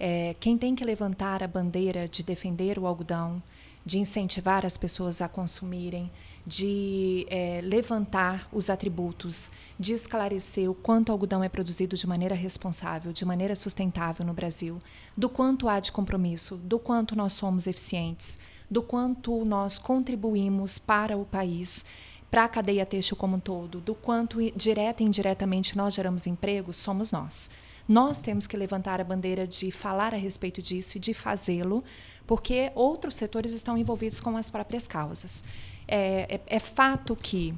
É, 0.00 0.34
quem 0.40 0.58
tem 0.58 0.74
que 0.74 0.84
levantar 0.84 1.44
a 1.44 1.46
bandeira 1.46 2.08
de 2.08 2.24
defender 2.24 2.76
o 2.76 2.88
algodão, 2.88 3.40
de 3.84 3.98
incentivar 3.98 4.64
as 4.66 4.76
pessoas 4.76 5.20
a 5.20 5.28
consumirem, 5.28 6.10
de 6.46 7.26
é, 7.30 7.60
levantar 7.62 8.48
os 8.52 8.70
atributos, 8.70 9.50
de 9.78 9.92
esclarecer 9.92 10.70
o 10.70 10.74
quanto 10.74 11.12
algodão 11.12 11.44
é 11.44 11.48
produzido 11.48 11.96
de 11.96 12.06
maneira 12.06 12.34
responsável, 12.34 13.12
de 13.12 13.24
maneira 13.24 13.54
sustentável 13.54 14.24
no 14.24 14.32
Brasil, 14.32 14.80
do 15.16 15.28
quanto 15.28 15.68
há 15.68 15.80
de 15.80 15.92
compromisso, 15.92 16.56
do 16.56 16.78
quanto 16.78 17.14
nós 17.14 17.34
somos 17.34 17.66
eficientes, 17.66 18.38
do 18.70 18.82
quanto 18.82 19.44
nós 19.44 19.78
contribuímos 19.78 20.78
para 20.78 21.16
o 21.16 21.24
país, 21.24 21.84
para 22.30 22.44
a 22.44 22.48
cadeia 22.48 22.86
têxtil 22.86 23.16
como 23.16 23.36
um 23.36 23.40
todo, 23.40 23.80
do 23.80 23.94
quanto 23.94 24.38
direta 24.52 25.02
e 25.02 25.06
indiretamente 25.06 25.76
nós 25.76 25.94
geramos 25.94 26.26
emprego, 26.26 26.72
somos 26.72 27.10
nós. 27.10 27.50
Nós 27.88 28.20
temos 28.20 28.46
que 28.46 28.56
levantar 28.56 29.00
a 29.00 29.04
bandeira 29.04 29.48
de 29.48 29.72
falar 29.72 30.14
a 30.14 30.16
respeito 30.16 30.62
disso 30.62 30.96
e 30.96 31.00
de 31.00 31.12
fazê-lo, 31.12 31.82
porque 32.30 32.70
outros 32.76 33.16
setores 33.16 33.52
estão 33.52 33.76
envolvidos 33.76 34.20
com 34.20 34.36
as 34.36 34.48
próprias 34.48 34.86
causas. 34.86 35.42
É, 35.88 36.36
é, 36.36 36.40
é 36.46 36.60
fato 36.60 37.16
que 37.16 37.52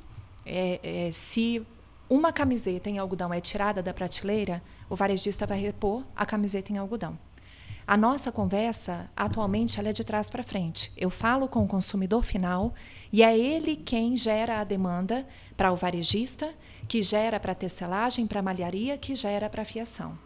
é, 0.46 0.80
é 0.82 1.10
se 1.12 1.62
uma 2.08 2.32
camiseta 2.32 2.88
em 2.88 2.96
algodão 2.96 3.34
é 3.34 3.38
tirada 3.38 3.82
da 3.82 3.92
prateleira, 3.92 4.62
o 4.88 4.96
varejista 4.96 5.44
vai 5.46 5.60
repor 5.60 6.02
a 6.16 6.24
camiseta 6.24 6.72
em 6.72 6.78
algodão. 6.78 7.18
A 7.86 7.98
nossa 7.98 8.32
conversa, 8.32 9.10
atualmente, 9.14 9.78
ela 9.78 9.90
é 9.90 9.92
de 9.92 10.04
trás 10.04 10.30
para 10.30 10.42
frente. 10.42 10.90
Eu 10.96 11.10
falo 11.10 11.48
com 11.48 11.62
o 11.62 11.68
consumidor 11.68 12.22
final 12.24 12.72
e 13.12 13.22
é 13.22 13.38
ele 13.38 13.76
quem 13.76 14.16
gera 14.16 14.58
a 14.58 14.64
demanda 14.64 15.26
para 15.54 15.70
o 15.70 15.76
varejista, 15.76 16.50
que 16.88 17.02
gera 17.02 17.38
para 17.38 17.52
a 17.52 17.54
tecelagem, 17.54 18.26
para 18.26 18.40
a 18.40 18.42
malharia, 18.42 18.96
que 18.96 19.14
gera 19.14 19.50
para 19.50 19.60
a 19.60 19.66
fiação. 19.66 20.16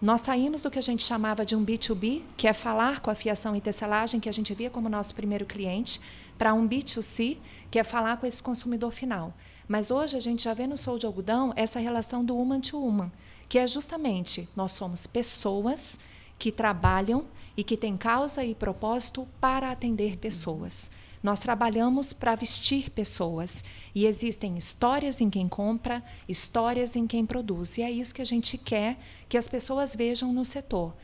Nós 0.00 0.22
saímos 0.22 0.62
do 0.62 0.70
que 0.70 0.78
a 0.78 0.82
gente 0.82 1.02
chamava 1.02 1.44
de 1.44 1.54
um 1.54 1.62
B2B, 1.62 2.22
que 2.34 2.48
é 2.48 2.54
falar 2.54 3.00
com 3.00 3.10
a 3.10 3.14
fiação 3.14 3.54
e 3.54 3.60
tecelagem, 3.60 4.18
que 4.18 4.30
a 4.30 4.32
gente 4.32 4.54
via 4.54 4.70
como 4.70 4.88
nosso 4.88 5.14
primeiro 5.14 5.44
cliente, 5.44 6.00
para 6.38 6.54
um 6.54 6.66
B2C, 6.66 7.36
que 7.70 7.78
é 7.78 7.84
falar 7.84 8.16
com 8.16 8.26
esse 8.26 8.42
consumidor 8.42 8.92
final. 8.92 9.34
Mas 9.68 9.90
hoje 9.90 10.16
a 10.16 10.20
gente 10.20 10.44
já 10.44 10.54
vê 10.54 10.66
no 10.66 10.78
Sou 10.78 10.98
de 10.98 11.04
Algodão 11.04 11.52
essa 11.54 11.78
relação 11.78 12.24
do 12.24 12.34
human 12.34 12.62
to 12.62 12.82
human, 12.82 13.12
que 13.46 13.58
é 13.58 13.66
justamente 13.66 14.48
nós 14.56 14.72
somos 14.72 15.06
pessoas 15.06 16.00
que 16.38 16.50
trabalham 16.50 17.26
e 17.54 17.62
que 17.62 17.76
têm 17.76 17.94
causa 17.94 18.42
e 18.42 18.54
propósito 18.54 19.28
para 19.38 19.70
atender 19.70 20.16
pessoas. 20.16 20.90
Nós 21.22 21.40
trabalhamos 21.40 22.12
para 22.14 22.34
vestir 22.34 22.90
pessoas 22.90 23.62
e 23.94 24.06
existem 24.06 24.56
histórias 24.56 25.20
em 25.20 25.28
quem 25.28 25.48
compra, 25.48 26.02
histórias 26.26 26.96
em 26.96 27.06
quem 27.06 27.26
produz. 27.26 27.76
E 27.76 27.82
é 27.82 27.90
isso 27.90 28.14
que 28.14 28.22
a 28.22 28.26
gente 28.26 28.56
quer 28.56 28.96
que 29.28 29.36
as 29.36 29.46
pessoas 29.46 29.94
vejam 29.94 30.32
no 30.32 30.44
setor. 30.44 30.94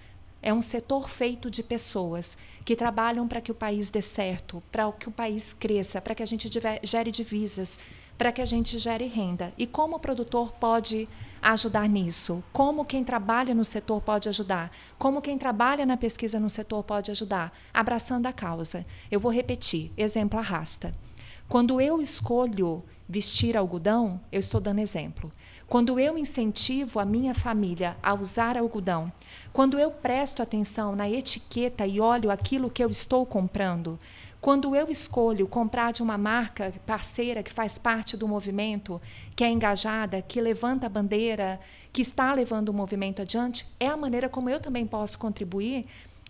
É 0.42 0.54
um 0.54 0.62
setor 0.62 1.10
feito 1.10 1.50
de 1.50 1.62
pessoas 1.62 2.38
que 2.64 2.76
trabalham 2.76 3.28
para 3.28 3.40
que 3.40 3.50
o 3.50 3.54
país 3.54 3.90
dê 3.90 4.00
certo, 4.00 4.62
para 4.72 4.90
que 4.92 5.08
o 5.08 5.12
país 5.12 5.52
cresça, 5.52 6.00
para 6.00 6.14
que 6.14 6.22
a 6.22 6.26
gente 6.26 6.48
gere 6.82 7.10
divisas, 7.10 7.78
para 8.16 8.32
que 8.32 8.42
a 8.42 8.46
gente 8.46 8.78
gere 8.78 9.06
renda. 9.06 9.52
E 9.56 9.66
como 9.66 9.96
o 9.96 10.00
produtor 10.00 10.52
pode 10.52 11.08
ajudar 11.42 11.88
nisso? 11.88 12.42
Como 12.52 12.84
quem 12.84 13.04
trabalha 13.04 13.54
no 13.54 13.64
setor 13.64 14.00
pode 14.00 14.28
ajudar? 14.28 14.70
Como 14.98 15.22
quem 15.22 15.38
trabalha 15.38 15.84
na 15.84 15.96
pesquisa 15.96 16.40
no 16.40 16.50
setor 16.50 16.82
pode 16.82 17.10
ajudar? 17.10 17.52
Abraçando 17.72 18.26
a 18.26 18.32
causa. 18.32 18.86
Eu 19.10 19.20
vou 19.20 19.32
repetir: 19.32 19.92
exemplo 19.96 20.38
arrasta. 20.38 20.94
Quando 21.48 21.80
eu 21.80 22.02
escolho 22.02 22.82
vestir 23.08 23.56
algodão, 23.56 24.20
eu 24.32 24.40
estou 24.40 24.60
dando 24.60 24.80
exemplo. 24.80 25.32
Quando 25.68 25.98
eu 25.98 26.18
incentivo 26.18 26.98
a 26.98 27.04
minha 27.04 27.34
família 27.34 27.96
a 28.02 28.14
usar 28.14 28.56
algodão, 28.56 29.12
quando 29.52 29.78
eu 29.78 29.90
presto 29.90 30.42
atenção 30.42 30.96
na 30.96 31.08
etiqueta 31.08 31.86
e 31.86 32.00
olho 32.00 32.30
aquilo 32.30 32.70
que 32.70 32.82
eu 32.82 32.90
estou 32.90 33.24
comprando, 33.24 33.98
quando 34.46 34.76
eu 34.76 34.88
escolho 34.92 35.48
comprar 35.48 35.92
de 35.92 36.04
uma 36.04 36.16
marca 36.16 36.72
parceira 36.86 37.42
que 37.42 37.52
faz 37.52 37.78
parte 37.78 38.16
do 38.16 38.28
movimento, 38.28 39.02
que 39.34 39.42
é 39.42 39.50
engajada, 39.50 40.22
que 40.22 40.40
levanta 40.40 40.86
a 40.86 40.88
bandeira, 40.88 41.58
que 41.92 42.00
está 42.00 42.32
levando 42.32 42.68
o 42.68 42.72
movimento 42.72 43.20
adiante, 43.20 43.66
é 43.80 43.88
a 43.88 43.96
maneira 43.96 44.28
como 44.28 44.48
eu 44.48 44.60
também 44.60 44.86
posso 44.86 45.18
contribuir 45.18 45.86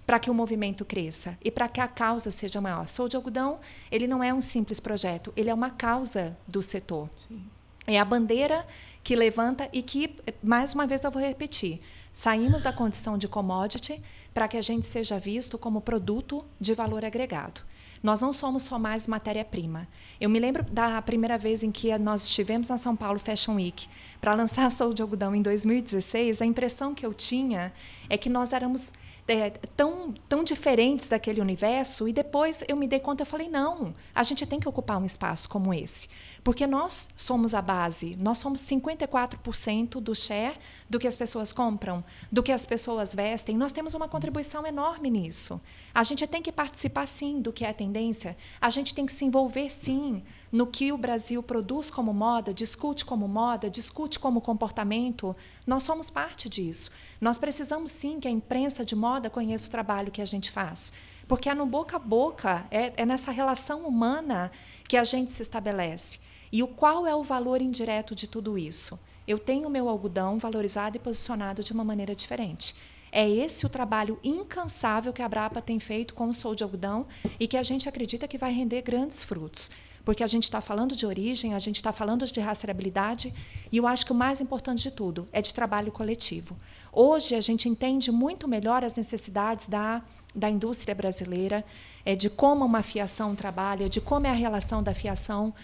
para 0.06 0.18
que 0.18 0.30
o 0.30 0.34
movimento 0.34 0.82
cresça 0.82 1.36
e 1.44 1.50
para 1.50 1.68
que 1.68 1.78
a 1.78 1.86
causa 1.86 2.30
seja 2.30 2.58
maior. 2.58 2.88
Sou 2.88 3.06
de 3.06 3.16
algodão, 3.16 3.58
ele 3.92 4.06
não 4.06 4.24
é 4.24 4.32
um 4.32 4.40
simples 4.40 4.80
projeto, 4.80 5.30
ele 5.36 5.50
é 5.50 5.54
uma 5.54 5.68
causa 5.68 6.34
do 6.48 6.62
setor. 6.62 7.10
Sim. 7.28 7.44
É 7.86 7.98
a 8.00 8.04
bandeira 8.04 8.66
que 9.04 9.14
levanta 9.14 9.68
e 9.74 9.82
que, 9.82 10.16
mais 10.42 10.72
uma 10.72 10.86
vez 10.86 11.04
eu 11.04 11.10
vou 11.10 11.20
repetir, 11.20 11.82
saímos 12.14 12.62
da 12.62 12.72
condição 12.72 13.18
de 13.18 13.28
commodity 13.28 14.02
para 14.32 14.48
que 14.48 14.56
a 14.56 14.62
gente 14.62 14.86
seja 14.86 15.18
visto 15.18 15.58
como 15.58 15.82
produto 15.82 16.42
de 16.58 16.72
valor 16.72 17.04
agregado. 17.04 17.60
Nós 18.02 18.20
não 18.20 18.32
somos 18.32 18.64
só 18.64 18.78
mais 18.78 19.06
matéria-prima. 19.06 19.88
Eu 20.20 20.30
me 20.30 20.38
lembro 20.38 20.62
da 20.64 21.00
primeira 21.02 21.36
vez 21.36 21.62
em 21.62 21.70
que 21.70 21.96
nós 21.98 22.24
estivemos 22.24 22.68
na 22.68 22.76
São 22.76 22.94
Paulo 22.94 23.18
Fashion 23.18 23.56
Week 23.56 23.88
para 24.20 24.34
lançar 24.34 24.70
Sou 24.72 24.92
de 24.92 25.02
Algodão 25.02 25.34
em 25.34 25.42
2016, 25.42 26.40
a 26.40 26.46
impressão 26.46 26.94
que 26.94 27.04
eu 27.04 27.14
tinha 27.14 27.72
é 28.08 28.16
que 28.16 28.28
nós 28.28 28.52
éramos 28.52 28.92
é, 29.28 29.50
tão, 29.76 30.14
tão 30.28 30.44
diferentes 30.44 31.08
daquele 31.08 31.40
universo, 31.40 32.08
e 32.08 32.12
depois 32.12 32.62
eu 32.68 32.76
me 32.76 32.86
dei 32.86 33.00
conta 33.00 33.24
e 33.24 33.26
falei: 33.26 33.48
não, 33.48 33.94
a 34.14 34.22
gente 34.22 34.46
tem 34.46 34.60
que 34.60 34.68
ocupar 34.68 34.98
um 34.98 35.04
espaço 35.04 35.48
como 35.48 35.74
esse. 35.74 36.08
Porque 36.46 36.64
nós 36.64 37.10
somos 37.16 37.54
a 37.54 37.60
base, 37.60 38.14
nós 38.20 38.38
somos 38.38 38.60
54% 38.60 39.98
do 39.98 40.14
share 40.14 40.56
do 40.88 40.96
que 40.96 41.08
as 41.08 41.16
pessoas 41.16 41.52
compram, 41.52 42.04
do 42.30 42.40
que 42.40 42.52
as 42.52 42.64
pessoas 42.64 43.12
vestem. 43.12 43.56
Nós 43.56 43.72
temos 43.72 43.94
uma 43.94 44.06
contribuição 44.06 44.64
enorme 44.64 45.10
nisso. 45.10 45.60
A 45.92 46.04
gente 46.04 46.24
tem 46.24 46.40
que 46.40 46.52
participar 46.52 47.08
sim 47.08 47.40
do 47.40 47.52
que 47.52 47.64
é 47.64 47.70
a 47.70 47.74
tendência, 47.74 48.36
a 48.60 48.70
gente 48.70 48.94
tem 48.94 49.04
que 49.04 49.12
se 49.12 49.24
envolver 49.24 49.70
sim 49.70 50.22
no 50.52 50.68
que 50.68 50.92
o 50.92 50.96
Brasil 50.96 51.42
produz 51.42 51.90
como 51.90 52.14
moda, 52.14 52.54
discute 52.54 53.04
como 53.04 53.26
moda, 53.26 53.68
discute 53.68 54.16
como 54.16 54.40
comportamento. 54.40 55.34
Nós 55.66 55.82
somos 55.82 56.10
parte 56.10 56.48
disso. 56.48 56.92
Nós 57.20 57.38
precisamos 57.38 57.90
sim 57.90 58.20
que 58.20 58.28
a 58.28 58.30
imprensa 58.30 58.84
de 58.84 58.94
moda 58.94 59.28
conheça 59.28 59.66
o 59.66 59.72
trabalho 59.72 60.12
que 60.12 60.22
a 60.22 60.24
gente 60.24 60.52
faz. 60.52 60.92
Porque 61.26 61.48
é 61.48 61.54
no 61.56 61.66
boca 61.66 61.96
a 61.96 61.98
boca, 61.98 62.68
é, 62.70 62.92
é 62.98 63.04
nessa 63.04 63.32
relação 63.32 63.80
humana 63.80 64.52
que 64.86 64.96
a 64.96 65.02
gente 65.02 65.32
se 65.32 65.42
estabelece. 65.42 66.24
E 66.52 66.62
o 66.62 66.68
qual 66.68 67.06
é 67.06 67.14
o 67.14 67.22
valor 67.22 67.60
indireto 67.60 68.14
de 68.14 68.26
tudo 68.26 68.56
isso? 68.56 68.98
Eu 69.26 69.38
tenho 69.38 69.68
o 69.68 69.70
meu 69.70 69.88
algodão 69.88 70.38
valorizado 70.38 70.96
e 70.96 71.00
posicionado 71.00 71.62
de 71.62 71.72
uma 71.72 71.84
maneira 71.84 72.14
diferente. 72.14 72.74
É 73.10 73.28
esse 73.28 73.64
o 73.64 73.68
trabalho 73.68 74.18
incansável 74.22 75.12
que 75.12 75.22
a 75.22 75.28
Brapa 75.28 75.62
tem 75.62 75.78
feito 75.78 76.14
com 76.14 76.28
o 76.28 76.34
Sou 76.34 76.54
de 76.54 76.62
Algodão 76.62 77.06
e 77.40 77.48
que 77.48 77.56
a 77.56 77.62
gente 77.62 77.88
acredita 77.88 78.28
que 78.28 78.38
vai 78.38 78.52
render 78.52 78.82
grandes 78.82 79.22
frutos. 79.22 79.70
Porque 80.04 80.22
a 80.22 80.26
gente 80.26 80.44
está 80.44 80.60
falando 80.60 80.94
de 80.94 81.04
origem, 81.04 81.54
a 81.54 81.58
gente 81.58 81.76
está 81.76 81.92
falando 81.92 82.24
de 82.24 82.38
rastreabilidade 82.40 83.34
e 83.72 83.76
eu 83.76 83.86
acho 83.86 84.06
que 84.06 84.12
o 84.12 84.14
mais 84.14 84.40
importante 84.40 84.82
de 84.82 84.90
tudo 84.90 85.26
é 85.32 85.42
de 85.42 85.52
trabalho 85.52 85.90
coletivo. 85.90 86.56
Hoje 86.92 87.34
a 87.34 87.40
gente 87.40 87.68
entende 87.68 88.12
muito 88.12 88.46
melhor 88.46 88.84
as 88.84 88.94
necessidades 88.94 89.66
da 89.66 90.02
da 90.36 90.50
indústria 90.50 90.94
brasileira, 90.94 91.64
é 92.04 92.14
de 92.14 92.28
como 92.28 92.62
uma 92.62 92.82
fiação 92.82 93.34
trabalha, 93.34 93.88
de 93.88 94.02
como 94.02 94.26
é 94.26 94.30
a 94.30 94.34
relação 94.34 94.82
da 94.82 94.92
fiação 94.92 95.54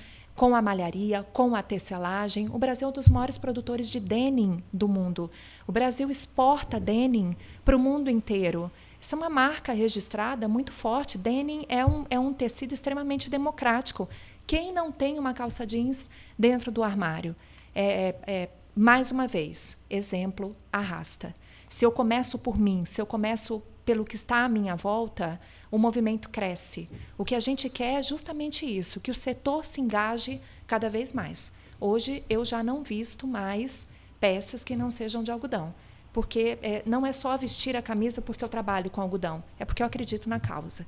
com 0.42 0.56
a 0.56 0.60
malharia, 0.60 1.24
com 1.32 1.54
a 1.54 1.62
tecelagem. 1.62 2.48
O 2.52 2.58
Brasil 2.58 2.88
é 2.88 2.90
um 2.90 2.92
dos 2.92 3.08
maiores 3.08 3.38
produtores 3.38 3.88
de 3.88 4.00
denim 4.00 4.60
do 4.72 4.88
mundo. 4.88 5.30
O 5.68 5.70
Brasil 5.70 6.10
exporta 6.10 6.80
denim 6.80 7.36
para 7.64 7.76
o 7.76 7.78
mundo 7.78 8.10
inteiro. 8.10 8.68
Isso 9.00 9.14
é 9.14 9.18
uma 9.18 9.30
marca 9.30 9.72
registrada 9.72 10.48
muito 10.48 10.72
forte. 10.72 11.16
Denim 11.16 11.64
é 11.68 11.86
um, 11.86 12.06
é 12.10 12.18
um 12.18 12.32
tecido 12.32 12.74
extremamente 12.74 13.30
democrático. 13.30 14.08
Quem 14.44 14.72
não 14.72 14.90
tem 14.90 15.16
uma 15.16 15.32
calça 15.32 15.64
jeans 15.64 16.10
dentro 16.36 16.72
do 16.72 16.82
armário? 16.82 17.36
É, 17.72 17.84
é, 17.86 18.16
é, 18.26 18.48
mais 18.74 19.12
uma 19.12 19.28
vez, 19.28 19.78
exemplo, 19.88 20.56
arrasta. 20.72 21.36
Se 21.68 21.86
eu 21.86 21.92
começo 21.92 22.36
por 22.36 22.58
mim, 22.58 22.84
se 22.84 23.00
eu 23.00 23.06
começo 23.06 23.62
pelo 23.84 24.04
que 24.04 24.16
está 24.16 24.44
à 24.44 24.48
minha 24.48 24.76
volta, 24.76 25.40
o 25.70 25.78
movimento 25.78 26.28
cresce. 26.28 26.88
O 27.16 27.24
que 27.24 27.34
a 27.34 27.40
gente 27.40 27.68
quer 27.68 27.98
é 27.98 28.02
justamente 28.02 28.66
isso, 28.66 29.00
que 29.00 29.10
o 29.10 29.14
setor 29.14 29.64
se 29.64 29.80
engaje 29.80 30.40
cada 30.66 30.88
vez 30.88 31.12
mais. 31.12 31.52
Hoje 31.80 32.24
eu 32.28 32.44
já 32.44 32.62
não 32.62 32.82
visto 32.82 33.26
mais 33.26 33.88
peças 34.20 34.62
que 34.62 34.76
não 34.76 34.90
sejam 34.90 35.22
de 35.22 35.32
algodão, 35.32 35.74
porque 36.12 36.58
é, 36.62 36.82
não 36.86 37.04
é 37.04 37.12
só 37.12 37.36
vestir 37.36 37.76
a 37.76 37.82
camisa 37.82 38.22
porque 38.22 38.44
eu 38.44 38.48
trabalho 38.48 38.88
com 38.88 39.00
algodão, 39.00 39.42
é 39.58 39.64
porque 39.64 39.82
eu 39.82 39.86
acredito 39.86 40.28
na 40.28 40.38
causa. 40.38 40.86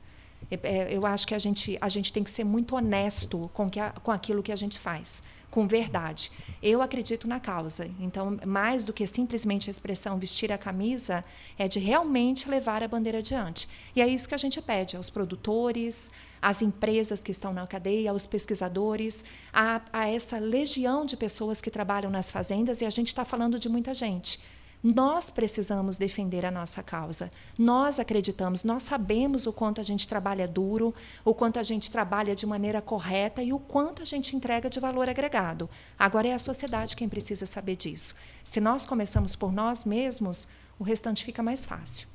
É, 0.51 0.59
é, 0.63 0.97
eu 0.97 1.05
acho 1.07 1.27
que 1.27 1.35
a 1.35 1.39
gente, 1.39 1.77
a 1.81 1.89
gente 1.89 2.13
tem 2.13 2.23
que 2.23 2.31
ser 2.31 2.45
muito 2.45 2.77
honesto 2.77 3.51
com, 3.53 3.69
que 3.69 3.81
a, 3.81 3.91
com 3.91 4.13
aquilo 4.13 4.43
que 4.43 4.53
a 4.53 4.57
gente 4.57 4.79
faz, 4.79 5.25
com 5.55 5.69
verdade. 5.69 6.33
Eu 6.61 6.83
acredito 6.83 7.29
na 7.29 7.39
causa. 7.39 7.89
Então, 8.01 8.37
mais 8.45 8.85
do 8.85 8.93
que 8.93 9.07
simplesmente 9.07 9.71
a 9.71 9.73
expressão 9.73 10.19
vestir 10.19 10.51
a 10.51 10.59
camisa, 10.59 11.25
é 11.57 11.69
de 11.69 11.79
realmente 11.79 12.51
levar 12.51 12.83
a 12.83 12.89
bandeira 12.89 13.19
adiante. 13.19 13.69
E 13.95 14.03
é 14.03 14.09
isso 14.09 14.29
que 14.29 14.35
a 14.35 14.39
gente 14.39 14.61
pede 14.61 14.97
aos 14.97 15.11
produtores, 15.11 16.11
às 16.43 16.61
empresas 16.61 17.21
que 17.21 17.31
estão 17.31 17.53
na 17.53 17.65
cadeia, 17.69 18.11
aos 18.11 18.27
pesquisadores, 18.27 19.25
a, 19.53 19.81
a 19.93 20.09
essa 20.09 20.39
legião 20.41 21.07
de 21.07 21.17
pessoas 21.17 21.61
que 21.61 21.71
trabalham 21.71 22.11
nas 22.11 22.33
fazendas, 22.33 22.81
e 22.81 22.85
a 22.85 22.91
gente 22.91 23.07
está 23.07 23.25
falando 23.25 23.57
de 23.57 23.69
muita 23.69 23.95
gente. 23.95 24.41
Nós 24.85 25.31
precisamos 25.31 25.97
defender 25.97 26.45
a 26.45 26.51
nossa 26.51 26.83
causa. 26.83 27.33
Nós 27.59 27.99
acreditamos, 27.99 28.65
nós 28.65 28.83
sabemos 28.83 29.47
o 29.47 29.53
quanto 29.53 29.81
a 29.81 29.83
gente 29.83 30.07
trabalha 30.07 30.47
duro, 30.47 30.95
o 31.25 31.33
quanto 31.33 31.59
a 31.59 31.63
gente 31.63 31.91
trabalha 31.91 32.35
de 32.35 32.45
maneira 32.45 32.83
correta 32.83 33.43
e 33.43 33.51
o 33.51 33.59
quanto 33.59 34.03
a 34.03 34.05
gente 34.05 34.37
entrega 34.37 34.69
de 34.69 34.79
valor 34.79 35.09
agregado. 35.09 35.71
Agora 35.99 36.29
é 36.29 36.35
a 36.35 36.39
sociedade 36.39 36.97
quem 36.97 37.09
precisa 37.09 37.47
saber 37.47 37.77
disso. 37.77 38.15
Se 38.45 38.61
nós 38.61 38.85
começamos 38.85 39.35
por 39.35 39.51
nós 39.51 39.87
mesmos, 39.87 40.47
o 40.79 40.85
restante 40.85 41.25
fica 41.25 41.43
mais 41.43 41.65
fácil. 41.65 42.07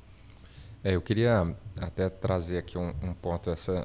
É, 0.84 0.94
eu 0.94 1.02
queria 1.02 1.52
até 1.80 2.08
trazer 2.08 2.58
aqui 2.58 2.78
um, 2.78 2.94
um 3.02 3.12
ponto 3.14 3.50
essa 3.50 3.84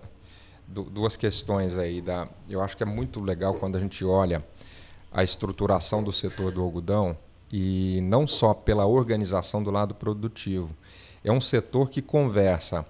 duas 0.67 1.17
questões 1.17 1.75
aí 1.75 2.01
da 2.01 2.27
eu 2.47 2.61
acho 2.61 2.77
que 2.77 2.83
é 2.83 2.85
muito 2.85 3.19
legal 3.19 3.55
quando 3.55 3.77
a 3.77 3.79
gente 3.79 4.05
olha 4.05 4.45
a 5.11 5.23
estruturação 5.23 6.03
do 6.03 6.11
setor 6.11 6.51
do 6.51 6.61
algodão 6.61 7.17
e 7.51 7.99
não 8.01 8.25
só 8.25 8.53
pela 8.53 8.85
organização 8.85 9.63
do 9.63 9.71
lado 9.71 9.93
produtivo. 9.93 10.69
É 11.23 11.31
um 11.31 11.41
setor 11.41 11.89
que 11.89 12.01
conversa 12.01 12.85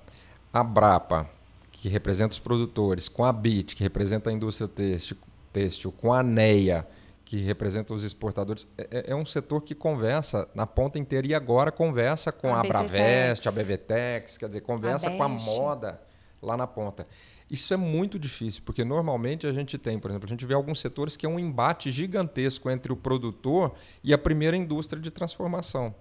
a 0.51 0.63
Brapa, 0.63 1.29
que 1.71 1.89
representa 1.89 2.33
os 2.33 2.39
produtores, 2.39 3.07
com 3.07 3.23
a 3.23 3.31
BIT, 3.31 3.75
que 3.75 3.83
representa 3.83 4.29
a 4.29 4.33
indústria 4.33 4.67
têxtil, 4.67 5.17
têxtil 5.51 5.91
com 5.91 6.11
a 6.11 6.23
NEA, 6.23 6.87
que 7.23 7.37
representa 7.37 7.93
os 7.93 8.03
exportadores. 8.03 8.67
É, 8.77 8.87
é, 8.91 9.11
é, 9.11 9.15
um 9.15 9.25
setor 9.25 9.61
que 9.61 9.75
conversa 9.75 10.47
na 10.53 10.65
ponta 10.67 10.99
inteira 10.99 11.27
e 11.27 11.33
agora 11.33 11.71
conversa 11.71 12.31
com 12.31 12.53
a, 12.53 12.61
a 12.61 12.63
Bravest, 12.63 13.47
a 13.47 13.51
BVTEX, 13.51 14.37
quer 14.37 14.47
dizer, 14.47 14.61
conversa 14.61 15.09
a 15.09 15.17
com 15.17 15.23
a 15.23 15.27
moda 15.27 16.01
lá 16.41 16.55
na 16.55 16.67
ponta. 16.67 17.07
Isso 17.49 17.73
é 17.73 17.77
muito 17.77 18.17
difícil, 18.17 18.63
porque 18.65 18.83
normalmente 18.83 19.45
a 19.45 19.53
gente 19.53 19.77
tem, 19.77 19.99
por 19.99 20.09
exemplo, 20.09 20.25
a 20.25 20.29
gente 20.29 20.45
vê 20.45 20.53
alguns 20.53 20.79
setores 20.79 21.15
que 21.15 21.25
é 21.25 21.29
um 21.29 21.39
embate 21.39 21.91
gigantesco 21.91 22.69
entre 22.71 22.91
o 22.91 22.95
produtor 22.95 23.73
e 24.03 24.13
a 24.13 24.17
primeira 24.17 24.57
indústria 24.57 25.01
de 25.01 25.11
transformação. 25.11 25.93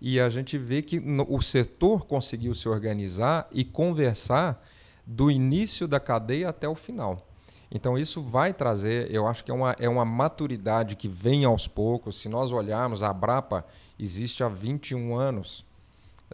E 0.00 0.18
a 0.18 0.28
gente 0.28 0.58
vê 0.58 0.82
que 0.82 1.00
o 1.28 1.40
setor 1.40 2.06
conseguiu 2.06 2.54
se 2.54 2.68
organizar 2.68 3.46
e 3.52 3.64
conversar 3.64 4.66
do 5.06 5.30
início 5.30 5.86
da 5.86 6.00
cadeia 6.00 6.48
até 6.48 6.68
o 6.68 6.74
final. 6.74 7.26
Então, 7.70 7.96
isso 7.96 8.20
vai 8.20 8.52
trazer, 8.52 9.12
eu 9.14 9.28
acho 9.28 9.44
que 9.44 9.50
é 9.50 9.54
uma, 9.54 9.76
é 9.78 9.88
uma 9.88 10.04
maturidade 10.04 10.96
que 10.96 11.06
vem 11.06 11.44
aos 11.44 11.68
poucos. 11.68 12.20
Se 12.20 12.28
nós 12.28 12.50
olharmos, 12.50 13.00
a 13.02 13.12
Brapa 13.12 13.64
existe 13.98 14.42
há 14.42 14.48
21 14.48 15.14
anos. 15.16 15.64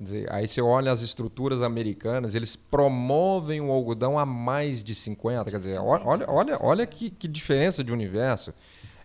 Dizer, 0.01 0.31
aí 0.31 0.47
você 0.47 0.61
olha 0.61 0.93
as 0.93 1.01
estruturas 1.01 1.63
americanas, 1.63 2.35
eles 2.35 2.55
promovem 2.55 3.63
o 3.63 3.73
algodão 3.73 4.19
há 4.19 4.27
mais 4.27 4.85
de 4.85 4.95
50. 4.95 5.51
Quer 5.51 5.57
dizer, 5.57 5.79
olha, 5.79 6.29
olha, 6.29 6.59
olha 6.61 6.87
que, 6.87 7.09
que 7.09 7.27
diferença 7.27 7.83
de 7.83 7.93
universo. 7.93 8.53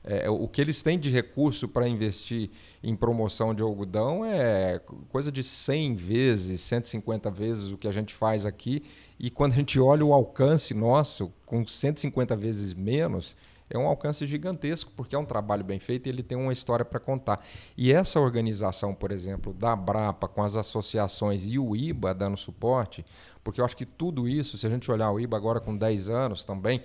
É, 0.03 0.29
o 0.29 0.47
que 0.47 0.59
eles 0.59 0.81
têm 0.81 0.97
de 0.97 1.11
recurso 1.11 1.67
para 1.67 1.87
investir 1.87 2.49
em 2.81 2.95
promoção 2.95 3.53
de 3.53 3.61
algodão 3.61 4.25
é 4.25 4.81
coisa 5.09 5.31
de 5.31 5.43
100 5.43 5.95
vezes, 5.95 6.59
150 6.61 7.29
vezes 7.29 7.71
o 7.71 7.77
que 7.77 7.87
a 7.87 7.91
gente 7.91 8.13
faz 8.13 8.45
aqui. 8.45 8.81
E 9.19 9.29
quando 9.29 9.53
a 9.53 9.55
gente 9.57 9.79
olha 9.79 10.03
o 10.03 10.11
alcance 10.11 10.73
nosso, 10.73 11.31
com 11.45 11.65
150 11.65 12.35
vezes 12.35 12.73
menos, 12.73 13.37
é 13.72 13.78
um 13.78 13.88
alcance 13.88 14.26
gigantesco, 14.28 14.91
porque 14.95 15.15
é 15.15 15.19
um 15.19 15.26
trabalho 15.26 15.63
bem 15.63 15.80
feito 15.80 16.07
e 16.07 16.09
ele 16.09 16.22
tem 16.22 16.38
uma 16.38 16.53
história 16.53 16.86
para 16.86 16.99
contar. 16.99 17.43
E 17.78 17.91
essa 17.91 18.19
organização, 18.19 18.93
por 18.93 19.11
exemplo, 19.11 19.53
da 19.53 19.76
Brapa 19.76 20.28
com 20.28 20.43
as 20.43 20.55
associações 20.55 21.45
e 21.45 21.57
o 21.57 21.76
IBA 21.76 22.13
dando 22.13 22.38
suporte, 22.38 23.05
porque 23.43 23.59
eu 23.61 23.65
acho 23.65 23.76
que 23.76 23.86
tudo 23.86 24.28
isso, 24.28 24.57
se 24.57 24.67
a 24.67 24.69
gente 24.69 24.91
olhar 24.91 25.09
o 25.11 25.19
IBA 25.19 25.36
agora 25.36 25.59
com 25.59 25.76
10 25.76 26.09
anos 26.09 26.43
também, 26.43 26.82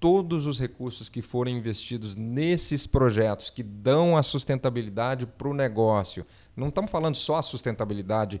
todos 0.00 0.46
os 0.46 0.58
recursos 0.58 1.10
que 1.10 1.20
forem 1.20 1.58
investidos 1.58 2.16
nesses 2.16 2.86
projetos 2.86 3.50
que 3.50 3.62
dão 3.62 4.16
a 4.16 4.22
sustentabilidade 4.22 5.26
para 5.26 5.46
o 5.46 5.52
negócio. 5.52 6.24
Não 6.56 6.68
estamos 6.68 6.90
falando 6.90 7.14
só 7.14 7.36
a 7.36 7.42
sustentabilidade 7.42 8.40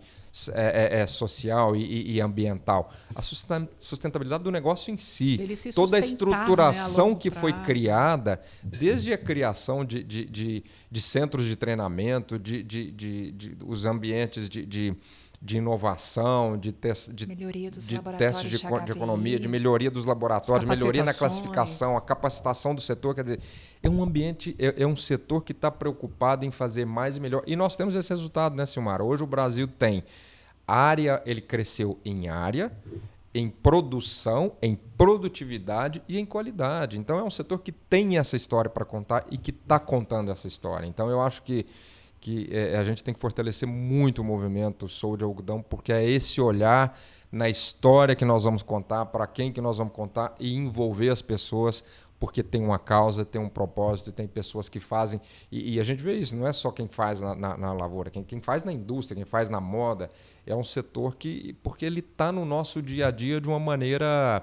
é, 0.52 0.98
é, 0.98 1.00
é 1.02 1.06
social 1.06 1.76
e, 1.76 2.14
e, 2.14 2.20
ambiental. 2.20 2.90
A 3.14 3.20
sustentabilidade 3.20 4.42
do 4.42 4.50
negócio 4.50 4.92
em 4.92 4.96
si. 4.96 5.38
Toda 5.74 5.98
a 5.98 6.00
estruturação 6.00 7.08
né, 7.08 7.12
a 7.12 7.16
que 7.16 7.30
foi 7.30 7.52
criada, 7.52 8.40
desde 8.62 9.12
a 9.12 9.18
criação 9.18 9.84
de, 9.84 10.02
de, 10.02 10.24
de, 10.24 10.64
de 10.90 11.00
centros 11.00 11.44
de 11.44 11.56
treinamento, 11.56 12.38
de, 12.38 12.62
de, 12.62 12.90
de, 12.90 13.32
de 13.32 13.56
os 13.66 13.84
ambientes 13.84 14.48
de 14.48 14.96
de 15.42 15.56
inovação, 15.56 16.58
de, 16.58 16.70
tes, 16.70 17.08
de, 17.12 17.24
de 17.24 17.36
testes 18.18 18.50
de, 18.50 18.58
de, 18.58 18.92
economia, 18.92 19.40
de 19.40 19.48
melhoria 19.48 19.90
dos 19.90 20.04
laboratórios, 20.04 20.60
de 20.60 20.66
melhoria 20.66 21.02
na 21.02 21.14
classificação, 21.14 21.96
a 21.96 22.00
capacitação 22.00 22.74
do 22.74 22.80
setor. 22.82 23.14
Quer 23.14 23.22
dizer, 23.22 23.40
é 23.82 23.88
um 23.88 24.02
ambiente, 24.02 24.54
é, 24.58 24.82
é 24.82 24.86
um 24.86 24.96
setor 24.96 25.42
que 25.42 25.52
está 25.52 25.70
preocupado 25.70 26.44
em 26.44 26.50
fazer 26.50 26.84
mais 26.84 27.16
e 27.16 27.20
melhor. 27.20 27.42
E 27.46 27.56
nós 27.56 27.74
temos 27.74 27.94
esse 27.94 28.10
resultado, 28.10 28.54
né, 28.54 28.66
Silmar? 28.66 29.00
Hoje 29.00 29.22
o 29.22 29.26
Brasil 29.26 29.66
tem 29.66 30.04
área, 30.68 31.22
ele 31.24 31.40
cresceu 31.40 31.98
em 32.04 32.28
área, 32.28 32.70
em 33.32 33.48
produção, 33.48 34.52
em 34.60 34.74
produtividade 34.74 36.02
e 36.06 36.18
em 36.18 36.26
qualidade. 36.26 36.98
Então 36.98 37.18
é 37.18 37.24
um 37.24 37.30
setor 37.30 37.60
que 37.60 37.72
tem 37.72 38.18
essa 38.18 38.36
história 38.36 38.68
para 38.68 38.84
contar 38.84 39.24
e 39.30 39.38
que 39.38 39.52
está 39.52 39.78
contando 39.78 40.30
essa 40.30 40.46
história. 40.46 40.86
Então 40.86 41.08
eu 41.08 41.18
acho 41.18 41.42
que 41.42 41.64
que 42.20 42.48
é, 42.50 42.76
a 42.76 42.84
gente 42.84 43.02
tem 43.02 43.14
que 43.14 43.20
fortalecer 43.20 43.66
muito 43.66 44.20
o 44.20 44.24
movimento 44.24 44.86
Sou 44.88 45.16
de 45.16 45.24
Algodão, 45.24 45.62
porque 45.62 45.92
é 45.92 46.04
esse 46.08 46.40
olhar 46.40 46.98
na 47.32 47.48
história 47.48 48.14
que 48.14 48.24
nós 48.24 48.44
vamos 48.44 48.62
contar, 48.62 49.06
para 49.06 49.26
quem 49.26 49.50
que 49.52 49.60
nós 49.60 49.78
vamos 49.78 49.94
contar 49.94 50.34
e 50.38 50.54
envolver 50.54 51.08
as 51.08 51.22
pessoas, 51.22 51.82
porque 52.18 52.42
tem 52.42 52.62
uma 52.62 52.78
causa, 52.78 53.24
tem 53.24 53.40
um 53.40 53.48
propósito, 53.48 54.12
tem 54.12 54.28
pessoas 54.28 54.68
que 54.68 54.78
fazem. 54.78 55.18
E, 55.50 55.76
e 55.76 55.80
a 55.80 55.84
gente 55.84 56.02
vê 56.02 56.14
isso, 56.14 56.36
não 56.36 56.46
é 56.46 56.52
só 56.52 56.70
quem 56.70 56.86
faz 56.86 57.20
na, 57.22 57.34
na, 57.34 57.56
na 57.56 57.72
lavoura, 57.72 58.10
quem, 58.10 58.22
quem, 58.22 58.40
faz 58.42 58.64
na 58.64 58.72
indústria, 58.72 59.16
quem 59.16 59.24
faz 59.24 59.48
na 59.48 59.60
moda, 59.60 60.10
é 60.46 60.54
um 60.54 60.64
setor 60.64 61.16
que. 61.16 61.56
porque 61.62 61.86
ele 61.86 62.00
está 62.00 62.30
no 62.30 62.44
nosso 62.44 62.82
dia 62.82 63.06
a 63.06 63.10
dia 63.10 63.40
de 63.40 63.48
uma 63.48 63.58
maneira. 63.58 64.42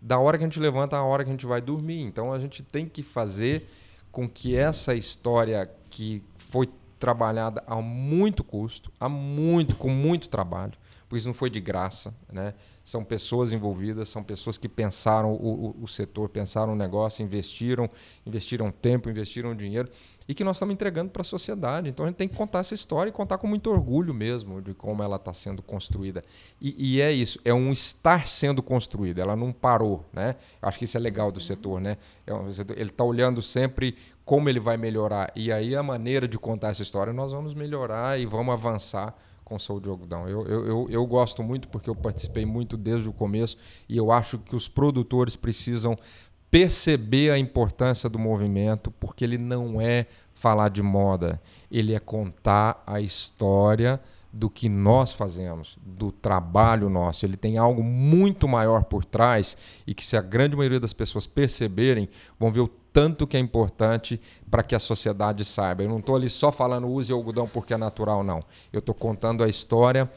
da 0.00 0.18
hora 0.18 0.36
que 0.36 0.42
a 0.42 0.46
gente 0.48 0.58
levanta 0.58 0.96
à 0.96 1.04
hora 1.04 1.22
que 1.22 1.30
a 1.30 1.32
gente 1.32 1.46
vai 1.46 1.60
dormir. 1.60 2.00
Então 2.00 2.32
a 2.32 2.40
gente 2.40 2.64
tem 2.64 2.88
que 2.88 3.04
fazer 3.04 3.68
com 4.10 4.28
que 4.28 4.56
essa 4.56 4.94
história 4.94 5.70
que 5.88 6.22
foi 6.36 6.68
trabalhada 7.02 7.64
a 7.66 7.74
muito 7.82 8.44
custo, 8.44 8.92
a 9.00 9.08
muito, 9.08 9.74
com 9.74 9.88
muito 9.88 10.28
trabalho, 10.28 10.74
porque 11.08 11.16
isso 11.16 11.26
não 11.26 11.34
foi 11.34 11.50
de 11.50 11.60
graça, 11.60 12.14
né? 12.32 12.54
São 12.84 13.02
pessoas 13.02 13.52
envolvidas, 13.52 14.08
são 14.08 14.22
pessoas 14.22 14.56
que 14.56 14.68
pensaram 14.68 15.32
o, 15.32 15.76
o, 15.80 15.82
o 15.82 15.88
setor, 15.88 16.28
pensaram 16.28 16.74
o 16.74 16.76
negócio, 16.76 17.24
investiram, 17.24 17.90
investiram 18.24 18.70
tempo, 18.70 19.10
investiram 19.10 19.52
dinheiro 19.52 19.90
e 20.28 20.34
que 20.34 20.44
nós 20.44 20.56
estamos 20.56 20.72
entregando 20.72 21.10
para 21.10 21.22
a 21.22 21.24
sociedade. 21.24 21.88
Então 21.88 22.04
a 22.04 22.08
gente 22.08 22.16
tem 22.16 22.28
que 22.28 22.36
contar 22.36 22.60
essa 22.60 22.74
história 22.74 23.10
e 23.10 23.12
contar 23.12 23.38
com 23.38 23.46
muito 23.46 23.70
orgulho 23.70 24.14
mesmo 24.14 24.60
de 24.60 24.74
como 24.74 25.02
ela 25.02 25.16
está 25.16 25.32
sendo 25.32 25.62
construída. 25.62 26.22
E, 26.60 26.96
e, 26.96 27.00
é 27.00 27.12
isso, 27.12 27.38
é 27.44 27.52
um 27.52 27.72
estar 27.72 28.26
sendo 28.26 28.62
construída, 28.62 29.22
ela 29.22 29.36
não 29.36 29.52
parou. 29.52 30.04
Né? 30.12 30.36
Acho 30.60 30.78
que 30.78 30.84
isso 30.84 30.96
é 30.96 31.00
legal 31.00 31.30
do 31.30 31.40
setor. 31.40 31.80
Né? 31.80 31.96
É 32.26 32.32
ele 32.76 32.90
está 32.90 33.04
olhando 33.04 33.42
sempre 33.42 33.96
como 34.24 34.48
ele 34.48 34.60
vai 34.60 34.76
melhorar. 34.76 35.32
E 35.34 35.52
aí 35.52 35.74
a 35.74 35.82
maneira 35.82 36.28
de 36.28 36.38
contar 36.38 36.68
essa 36.68 36.82
história 36.82 37.12
nós 37.12 37.32
vamos 37.32 37.54
melhorar 37.54 38.18
e 38.18 38.26
vamos 38.26 38.52
avançar 38.52 39.14
com 39.44 39.56
o 39.56 39.60
Sou 39.60 39.80
de 39.80 39.88
Algodão. 39.88 40.28
Eu, 40.28 40.46
eu, 40.46 40.66
eu, 40.66 40.86
eu 40.88 41.06
gosto 41.06 41.42
muito 41.42 41.68
porque 41.68 41.90
eu 41.90 41.94
participei 41.94 42.46
muito 42.46 42.76
desde 42.76 43.08
o 43.08 43.12
começo 43.12 43.56
e 43.88 43.96
eu 43.96 44.10
acho 44.10 44.38
que 44.38 44.56
os 44.56 44.68
produtores 44.68 45.36
precisam 45.36 45.96
perceber 46.52 47.30
a 47.30 47.38
importância 47.38 48.10
do 48.10 48.18
movimento, 48.18 48.90
porque 48.90 49.24
ele 49.24 49.38
não 49.38 49.80
é 49.80 50.06
falar 50.34 50.68
de 50.68 50.82
moda, 50.82 51.40
ele 51.70 51.94
é 51.94 51.98
contar 51.98 52.82
a 52.86 53.00
história 53.00 53.98
do 54.30 54.50
que 54.50 54.68
nós 54.68 55.12
fazemos, 55.12 55.78
do 55.82 56.12
trabalho 56.12 56.90
nosso. 56.90 57.24
Ele 57.24 57.38
tem 57.38 57.56
algo 57.56 57.82
muito 57.82 58.46
maior 58.46 58.84
por 58.84 59.02
trás 59.02 59.56
e 59.86 59.94
que, 59.94 60.04
se 60.04 60.14
a 60.14 60.20
grande 60.20 60.54
maioria 60.54 60.78
das 60.78 60.92
pessoas 60.92 61.26
perceberem, 61.26 62.06
vão 62.38 62.52
ver 62.52 62.60
o 62.60 62.68
tanto 62.68 63.26
que 63.26 63.36
é 63.36 63.40
importante 63.40 64.20
para 64.50 64.62
que 64.62 64.74
a 64.74 64.78
sociedade 64.78 65.46
saiba. 65.46 65.82
Eu 65.82 65.88
não 65.88 66.00
estou 66.00 66.14
ali 66.14 66.28
só 66.28 66.52
falando 66.52 66.86
use 66.86 67.12
algodão 67.12 67.48
porque 67.48 67.72
é 67.72 67.78
natural, 67.78 68.22
não. 68.22 68.44
Eu 68.70 68.80
estou 68.80 68.94
contando 68.94 69.42
a 69.42 69.48
história 69.48 70.10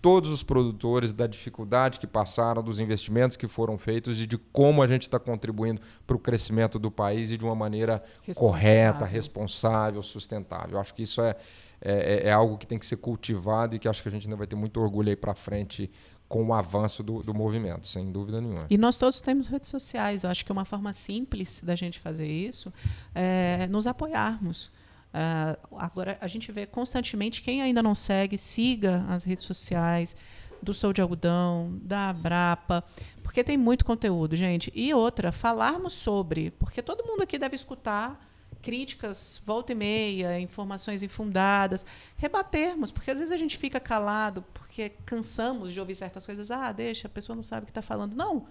todos 0.00 0.30
os 0.30 0.42
produtores, 0.42 1.12
da 1.12 1.26
dificuldade 1.26 1.98
que 1.98 2.06
passaram, 2.06 2.62
dos 2.62 2.80
investimentos 2.80 3.36
que 3.36 3.46
foram 3.46 3.76
feitos 3.76 4.20
e 4.20 4.26
de 4.26 4.38
como 4.38 4.82
a 4.82 4.88
gente 4.88 5.02
está 5.02 5.18
contribuindo 5.18 5.80
para 6.06 6.16
o 6.16 6.18
crescimento 6.18 6.78
do 6.78 6.90
país 6.90 7.30
e 7.30 7.36
de 7.36 7.44
uma 7.44 7.54
maneira 7.54 8.02
correta, 8.34 9.04
responsável, 9.04 10.02
sustentável. 10.02 10.78
Acho 10.78 10.94
que 10.94 11.02
isso 11.02 11.20
é, 11.20 11.36
é, 11.82 12.28
é, 12.28 12.32
algo 12.32 12.56
que 12.56 12.66
tem 12.66 12.78
que 12.78 12.86
ser 12.86 12.96
cultivado 12.96 13.76
e 13.76 13.78
que 13.78 13.88
acho 13.88 14.02
que 14.02 14.08
a 14.08 14.12
gente 14.12 14.26
ainda 14.26 14.36
vai 14.36 14.46
ter 14.46 14.56
muito 14.56 14.80
orgulho 14.80 15.10
aí 15.10 15.16
para 15.16 15.34
frente 15.34 15.90
com 16.28 16.46
o 16.46 16.54
avanço 16.54 17.02
do, 17.02 17.22
do 17.22 17.34
movimento, 17.34 17.86
sem 17.88 18.10
dúvida 18.10 18.40
nenhuma. 18.40 18.66
E 18.70 18.78
nós 18.78 18.96
todos 18.96 19.20
temos 19.20 19.48
redes 19.48 19.68
sociais. 19.68 20.22
Eu 20.22 20.30
acho 20.30 20.44
que 20.44 20.52
uma 20.52 20.64
forma 20.64 20.92
simples 20.92 21.60
da 21.62 21.74
gente 21.74 21.98
fazer 21.98 22.28
isso 22.28 22.72
é 23.14 23.66
nos 23.66 23.86
apoiarmos. 23.86 24.70
Uh, 25.12 25.76
agora, 25.76 26.16
a 26.20 26.28
gente 26.28 26.52
vê 26.52 26.66
constantemente, 26.66 27.42
quem 27.42 27.60
ainda 27.62 27.82
não 27.82 27.94
segue, 27.94 28.38
siga 28.38 29.04
as 29.08 29.24
redes 29.24 29.44
sociais 29.44 30.14
do 30.62 30.72
Sou 30.72 30.92
de 30.92 31.00
Algodão, 31.00 31.78
da 31.82 32.10
Abrapa, 32.10 32.84
porque 33.22 33.42
tem 33.42 33.56
muito 33.56 33.84
conteúdo, 33.84 34.36
gente. 34.36 34.70
E 34.74 34.92
outra, 34.94 35.32
falarmos 35.32 35.94
sobre, 35.94 36.50
porque 36.52 36.82
todo 36.82 37.04
mundo 37.04 37.22
aqui 37.22 37.38
deve 37.38 37.56
escutar 37.56 38.28
críticas 38.62 39.40
volta 39.44 39.72
e 39.72 39.74
meia, 39.74 40.38
informações 40.38 41.02
infundadas, 41.02 41.84
rebatermos, 42.16 42.92
porque 42.92 43.10
às 43.10 43.18
vezes 43.18 43.32
a 43.32 43.36
gente 43.36 43.56
fica 43.56 43.80
calado 43.80 44.44
porque 44.52 44.90
cansamos 45.06 45.72
de 45.72 45.80
ouvir 45.80 45.94
certas 45.94 46.26
coisas. 46.26 46.50
Ah, 46.50 46.70
deixa, 46.70 47.08
a 47.08 47.10
pessoa 47.10 47.34
não 47.34 47.42
sabe 47.42 47.62
o 47.62 47.66
que 47.66 47.70
está 47.70 47.82
falando. 47.82 48.14
Não 48.14 48.46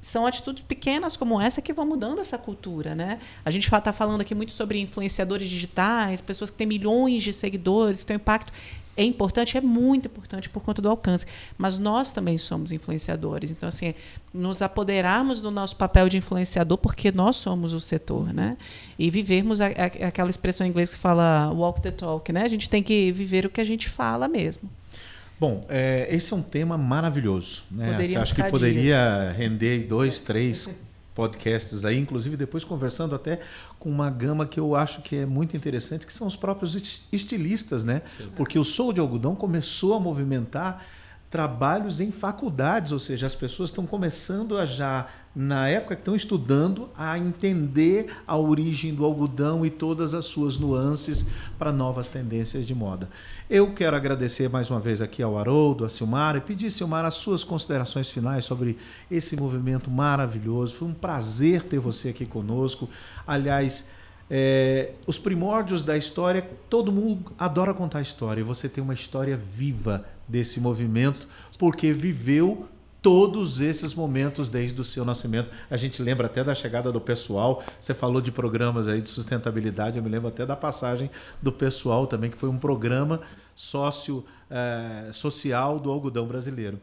são 0.00 0.26
atitudes 0.26 0.62
pequenas 0.62 1.16
como 1.16 1.40
essa 1.40 1.60
que 1.60 1.72
vão 1.72 1.86
mudando 1.86 2.20
essa 2.20 2.38
cultura, 2.38 2.94
né? 2.94 3.20
A 3.44 3.50
gente 3.50 3.72
está 3.72 3.92
falando 3.92 4.20
aqui 4.20 4.34
muito 4.34 4.52
sobre 4.52 4.80
influenciadores 4.80 5.48
digitais, 5.48 6.20
pessoas 6.20 6.50
que 6.50 6.56
têm 6.56 6.66
milhões 6.66 7.22
de 7.22 7.32
seguidores, 7.32 8.04
têm 8.04 8.16
um 8.16 8.20
impacto. 8.20 8.52
É 8.96 9.04
importante, 9.04 9.56
é 9.56 9.60
muito 9.60 10.06
importante 10.06 10.50
por 10.50 10.60
conta 10.60 10.82
do 10.82 10.88
alcance. 10.88 11.24
Mas 11.56 11.78
nós 11.78 12.10
também 12.10 12.36
somos 12.36 12.72
influenciadores. 12.72 13.48
Então, 13.48 13.68
assim, 13.68 13.94
nos 14.34 14.60
apoderarmos 14.60 15.40
do 15.40 15.52
nosso 15.52 15.76
papel 15.76 16.08
de 16.08 16.18
influenciador, 16.18 16.76
porque 16.78 17.12
nós 17.12 17.36
somos 17.36 17.72
o 17.72 17.80
setor, 17.80 18.34
né? 18.34 18.56
E 18.98 19.08
vivermos 19.08 19.60
a, 19.60 19.66
a, 19.66 20.08
aquela 20.08 20.30
expressão 20.30 20.66
em 20.66 20.70
inglês 20.70 20.90
que 20.90 20.98
fala 20.98 21.52
walk 21.52 21.80
the 21.80 21.92
talk, 21.92 22.32
né? 22.32 22.42
A 22.42 22.48
gente 22.48 22.68
tem 22.68 22.82
que 22.82 23.12
viver 23.12 23.46
o 23.46 23.50
que 23.50 23.60
a 23.60 23.64
gente 23.64 23.88
fala 23.88 24.26
mesmo. 24.26 24.68
Bom, 25.38 25.64
é, 25.68 26.08
esse 26.10 26.32
é 26.32 26.36
um 26.36 26.42
tema 26.42 26.76
maravilhoso. 26.76 27.62
Né? 27.70 28.04
Você 28.04 28.16
acha 28.16 28.34
que 28.34 28.42
poderia 28.50 29.24
dias. 29.24 29.36
render 29.36 29.86
dois, 29.86 30.20
três 30.20 30.68
podcasts 31.14 31.84
aí, 31.84 31.98
inclusive 31.98 32.36
depois 32.36 32.62
conversando 32.64 33.14
até 33.14 33.40
com 33.78 33.88
uma 33.90 34.08
gama 34.08 34.46
que 34.46 34.58
eu 34.58 34.76
acho 34.76 35.02
que 35.02 35.16
é 35.16 35.26
muito 35.26 35.56
interessante, 35.56 36.06
que 36.06 36.12
são 36.12 36.26
os 36.26 36.36
próprios 36.36 36.76
estilistas, 37.12 37.82
né? 37.82 38.02
Sim. 38.16 38.30
Porque 38.36 38.58
o 38.58 38.64
Sou 38.64 38.92
de 38.92 39.00
Algodão 39.00 39.34
começou 39.34 39.94
a 39.94 40.00
movimentar 40.00 40.84
trabalhos 41.30 42.00
em 42.00 42.10
faculdades, 42.10 42.92
ou 42.92 42.98
seja, 42.98 43.26
as 43.26 43.34
pessoas 43.34 43.70
estão 43.70 43.86
começando 43.86 44.56
a 44.56 44.64
já, 44.64 45.08
na 45.40 45.68
época 45.68 45.94
que 45.94 46.00
estão 46.00 46.16
estudando, 46.16 46.88
a 46.96 47.16
entender 47.16 48.12
a 48.26 48.36
origem 48.36 48.92
do 48.92 49.04
algodão 49.04 49.64
e 49.64 49.70
todas 49.70 50.12
as 50.12 50.24
suas 50.24 50.58
nuances 50.58 51.26
para 51.56 51.70
novas 51.70 52.08
tendências 52.08 52.66
de 52.66 52.74
moda. 52.74 53.08
Eu 53.48 53.72
quero 53.72 53.94
agradecer 53.94 54.48
mais 54.50 54.68
uma 54.68 54.80
vez 54.80 55.00
aqui 55.00 55.22
ao 55.22 55.38
Haroldo, 55.38 55.84
a 55.84 55.88
Silmara, 55.88 56.38
e 56.38 56.40
pedir, 56.40 56.72
Silmara, 56.72 57.06
as 57.06 57.14
suas 57.14 57.44
considerações 57.44 58.10
finais 58.10 58.46
sobre 58.46 58.76
esse 59.08 59.36
movimento 59.36 59.88
maravilhoso. 59.88 60.74
Foi 60.74 60.88
um 60.88 60.92
prazer 60.92 61.62
ter 61.62 61.78
você 61.78 62.08
aqui 62.08 62.26
conosco. 62.26 62.90
Aliás, 63.24 63.86
é, 64.28 64.90
os 65.06 65.20
primórdios 65.20 65.84
da 65.84 65.96
história, 65.96 66.42
todo 66.68 66.90
mundo 66.90 67.30
adora 67.38 67.72
contar 67.72 68.00
história, 68.00 68.40
e 68.40 68.44
você 68.44 68.68
tem 68.68 68.82
uma 68.82 68.92
história 68.92 69.36
viva 69.36 70.04
desse 70.26 70.58
movimento, 70.58 71.28
porque 71.56 71.92
viveu 71.92 72.66
todos 73.00 73.60
esses 73.60 73.94
momentos 73.94 74.48
desde 74.48 74.80
o 74.80 74.84
seu 74.84 75.04
nascimento. 75.04 75.50
A 75.70 75.76
gente 75.76 76.02
lembra 76.02 76.26
até 76.26 76.42
da 76.42 76.54
chegada 76.54 76.90
do 76.90 77.00
pessoal. 77.00 77.62
Você 77.78 77.94
falou 77.94 78.20
de 78.20 78.32
programas 78.32 78.88
aí 78.88 79.00
de 79.00 79.08
sustentabilidade, 79.08 79.98
eu 79.98 80.02
me 80.02 80.08
lembro 80.08 80.28
até 80.28 80.44
da 80.44 80.56
passagem 80.56 81.10
do 81.40 81.52
pessoal 81.52 82.06
também, 82.06 82.30
que 82.30 82.36
foi 82.36 82.48
um 82.48 82.58
programa 82.58 83.20
sócio 83.54 84.24
é, 84.50 85.10
social 85.12 85.78
do 85.78 85.90
algodão 85.90 86.26
brasileiro. 86.26 86.80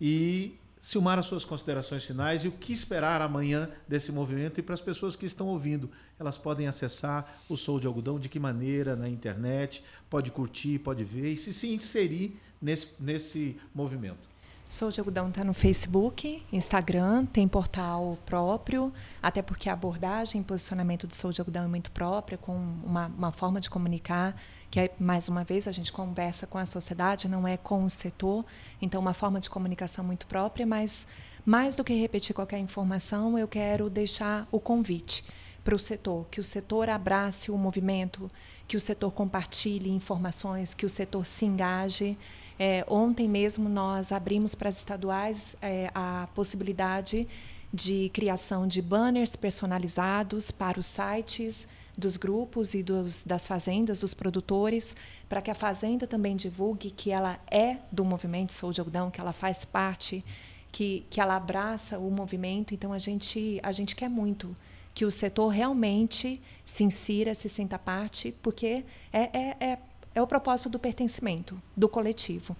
E 0.00 0.56
Silmar, 0.80 1.18
as 1.18 1.26
suas 1.26 1.44
considerações 1.44 2.04
finais 2.04 2.44
e 2.44 2.48
o 2.48 2.52
que 2.52 2.72
esperar 2.72 3.20
amanhã 3.20 3.68
desse 3.86 4.12
movimento 4.12 4.60
e 4.60 4.62
para 4.62 4.74
as 4.74 4.80
pessoas 4.80 5.16
que 5.16 5.26
estão 5.26 5.48
ouvindo. 5.48 5.90
Elas 6.18 6.38
podem 6.38 6.68
acessar 6.68 7.40
o 7.48 7.56
Sou 7.56 7.80
de 7.80 7.86
Algodão 7.86 8.18
de 8.18 8.28
que 8.28 8.38
maneira 8.38 8.94
na 8.94 9.08
internet, 9.08 9.82
pode 10.08 10.30
curtir, 10.30 10.78
pode 10.78 11.02
ver 11.02 11.32
e 11.32 11.36
se, 11.36 11.52
se 11.52 11.74
inserir 11.74 12.40
nesse, 12.62 12.88
nesse 12.98 13.56
movimento. 13.74 14.28
Sou 14.68 14.90
de 14.90 15.00
está 15.00 15.42
no 15.44 15.54
Facebook, 15.54 16.42
Instagram, 16.52 17.24
tem 17.24 17.48
portal 17.48 18.18
próprio, 18.26 18.92
até 19.22 19.40
porque 19.40 19.70
a 19.70 19.72
abordagem 19.72 20.42
e 20.42 20.44
posicionamento 20.44 21.06
do 21.06 21.14
Sou 21.14 21.32
de 21.32 21.40
é 21.40 21.66
muito 21.66 21.90
própria, 21.90 22.36
com 22.36 22.52
uma, 22.84 23.06
uma 23.06 23.32
forma 23.32 23.62
de 23.62 23.70
comunicar, 23.70 24.38
que 24.70 24.78
é, 24.78 24.94
mais 25.00 25.26
uma 25.26 25.42
vez, 25.42 25.66
a 25.66 25.72
gente 25.72 25.90
conversa 25.90 26.46
com 26.46 26.58
a 26.58 26.66
sociedade, 26.66 27.28
não 27.28 27.48
é 27.48 27.56
com 27.56 27.82
o 27.82 27.88
setor, 27.88 28.44
então 28.80 29.00
uma 29.00 29.14
forma 29.14 29.40
de 29.40 29.48
comunicação 29.48 30.04
muito 30.04 30.26
própria, 30.26 30.66
mas 30.66 31.08
mais 31.46 31.74
do 31.74 31.82
que 31.82 31.94
repetir 31.94 32.34
qualquer 32.34 32.58
informação, 32.58 33.38
eu 33.38 33.48
quero 33.48 33.88
deixar 33.88 34.46
o 34.52 34.60
convite 34.60 35.24
para 35.64 35.74
o 35.74 35.78
setor, 35.78 36.26
que 36.30 36.40
o 36.40 36.44
setor 36.44 36.90
abrace 36.90 37.50
o 37.50 37.56
movimento, 37.56 38.30
que 38.66 38.76
o 38.76 38.80
setor 38.80 39.10
compartilhe 39.12 39.90
informações, 39.90 40.74
que 40.74 40.84
o 40.84 40.90
setor 40.90 41.24
se 41.24 41.46
engaje 41.46 42.18
é, 42.58 42.84
ontem 42.88 43.28
mesmo 43.28 43.68
nós 43.68 44.10
abrimos 44.10 44.54
para 44.54 44.68
as 44.68 44.78
estaduais 44.78 45.56
é, 45.62 45.90
a 45.94 46.28
possibilidade 46.34 47.28
de 47.72 48.10
criação 48.12 48.66
de 48.66 48.82
banners 48.82 49.36
personalizados 49.36 50.50
para 50.50 50.80
os 50.80 50.86
sites 50.86 51.68
dos 51.96 52.16
grupos 52.16 52.74
e 52.74 52.82
dos, 52.82 53.24
das 53.24 53.48
fazendas, 53.48 54.00
dos 54.00 54.14
produtores, 54.14 54.96
para 55.28 55.42
que 55.42 55.50
a 55.50 55.54
fazenda 55.54 56.06
também 56.06 56.36
divulgue 56.36 56.90
que 56.90 57.10
ela 57.10 57.40
é 57.50 57.78
do 57.90 58.04
movimento 58.04 58.54
Sou 58.54 58.72
de 58.72 58.80
Algodão, 58.80 59.10
que 59.10 59.20
ela 59.20 59.32
faz 59.32 59.64
parte, 59.64 60.24
que, 60.70 61.04
que 61.10 61.20
ela 61.20 61.34
abraça 61.34 61.98
o 61.98 62.08
movimento. 62.08 62.72
Então 62.72 62.92
a 62.92 62.98
gente, 62.98 63.58
a 63.64 63.72
gente 63.72 63.96
quer 63.96 64.08
muito 64.08 64.56
que 64.94 65.04
o 65.04 65.10
setor 65.10 65.48
realmente 65.48 66.40
se 66.64 66.84
insira, 66.84 67.34
se 67.34 67.48
sinta 67.48 67.78
parte, 67.78 68.32
porque 68.42 68.84
é, 69.12 69.22
é, 69.36 69.56
é 69.60 69.78
é 70.18 70.22
o 70.22 70.26
propósito 70.26 70.68
do 70.68 70.78
pertencimento, 70.78 71.60
do 71.76 71.88
coletivo. 71.88 72.56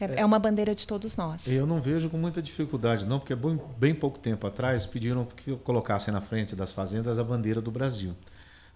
É, 0.00 0.04
é, 0.04 0.20
é, 0.20 0.24
uma 0.24 0.38
bandeira 0.38 0.74
de 0.74 0.86
todos 0.86 1.16
nós. 1.16 1.48
Eu 1.48 1.66
não 1.66 1.80
vejo 1.80 2.08
com 2.08 2.16
muita 2.16 2.40
dificuldade, 2.40 3.04
não, 3.04 3.18
porque 3.18 3.34
bem, 3.34 3.60
bem 3.76 3.94
pouco 3.94 4.18
tempo 4.18 4.46
atrás 4.46 4.86
pediram 4.86 5.24
que 5.24 5.56
colocassem 5.56 6.14
na 6.14 6.20
frente 6.20 6.54
das 6.54 6.70
fazendas 6.70 7.18
a 7.18 7.24
bandeira 7.24 7.60
do 7.60 7.70
Brasil. 7.70 8.14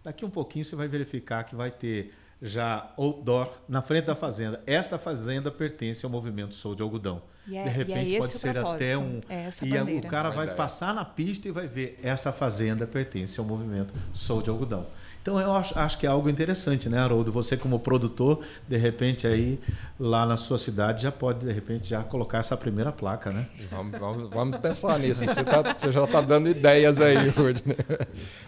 Daqui 0.02 0.24
um 0.24 0.30
pouquinho 0.30 0.64
você 0.64 0.74
vai 0.74 0.88
verificar 0.88 1.44
que 1.44 1.54
vai 1.54 1.70
ter 1.70 2.12
já 2.40 2.92
outdoor 2.96 3.52
na 3.68 3.80
frente 3.80 4.06
da 4.06 4.16
fazenda. 4.16 4.60
Esta 4.66 4.98
fazenda 4.98 5.48
pertence 5.48 6.04
ao 6.04 6.10
movimento 6.10 6.54
Sou 6.54 6.74
de 6.74 6.82
Algodão. 6.82 7.22
É, 7.48 7.64
de 7.64 7.70
repente 7.70 8.16
é 8.16 8.18
pode 8.18 8.36
ser 8.36 8.58
até 8.58 8.98
um. 8.98 9.20
É 9.28 9.48
e 9.62 9.70
bandeira. 9.70 10.06
o 10.06 10.10
cara 10.10 10.30
vai 10.30 10.54
passar 10.56 10.92
na 10.92 11.04
pista 11.04 11.46
e 11.46 11.52
vai 11.52 11.68
ver 11.68 12.00
essa 12.02 12.32
fazenda 12.32 12.84
pertence 12.84 13.38
ao 13.38 13.46
movimento 13.46 13.94
Sou 14.12 14.42
de 14.42 14.50
Algodão. 14.50 14.86
Então 15.22 15.40
eu 15.40 15.52
acho, 15.52 15.78
acho, 15.78 15.98
que 15.98 16.04
é 16.04 16.08
algo 16.08 16.28
interessante, 16.28 16.88
né, 16.88 16.98
Haroldo? 16.98 17.30
Você 17.30 17.56
como 17.56 17.78
produtor, 17.78 18.40
de 18.66 18.76
repente 18.76 19.24
aí 19.24 19.58
lá 19.98 20.26
na 20.26 20.36
sua 20.36 20.58
cidade 20.58 21.02
já 21.02 21.12
pode 21.12 21.46
de 21.46 21.52
repente 21.52 21.88
já 21.88 22.02
colocar 22.02 22.38
essa 22.38 22.56
primeira 22.56 22.90
placa, 22.90 23.30
né? 23.30 23.46
Vamos, 23.70 24.00
vamos, 24.00 24.30
vamos 24.30 24.58
pensar 24.58 24.98
nisso. 24.98 25.24
Você, 25.24 25.44
tá, 25.44 25.74
você 25.74 25.92
já 25.92 26.02
está 26.02 26.20
dando 26.20 26.48
ideias 26.48 27.00
aí, 27.00 27.28
hoje. 27.38 27.62
Né? 27.64 27.76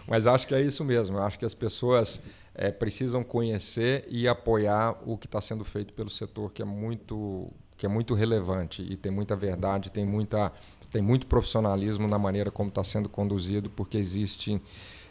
Mas 0.05 0.27
acho 0.27 0.45
que 0.45 0.53
é 0.53 0.61
isso 0.61 0.83
mesmo. 0.83 1.17
Acho 1.17 1.39
que 1.39 1.45
as 1.45 1.53
pessoas 1.53 2.21
é, 2.53 2.69
precisam 2.71 3.23
conhecer 3.23 4.05
e 4.09 4.27
apoiar 4.27 4.97
o 5.05 5.17
que 5.17 5.27
está 5.27 5.39
sendo 5.39 5.63
feito 5.63 5.93
pelo 5.93 6.09
setor, 6.09 6.51
que 6.51 6.61
é 6.61 6.65
muito 6.65 7.51
que 7.77 7.85
é 7.85 7.89
muito 7.89 8.13
relevante 8.13 8.81
e 8.81 8.95
tem 8.95 9.11
muita 9.11 9.35
verdade, 9.35 9.91
tem 9.91 10.05
muita 10.05 10.51
tem 10.89 11.01
muito 11.01 11.27
profissionalismo 11.27 12.07
na 12.07 12.17
maneira 12.17 12.49
como 12.49 12.69
está 12.69 12.83
sendo 12.83 13.09
conduzido, 13.09 13.69
porque 13.69 13.97
existe 13.97 14.61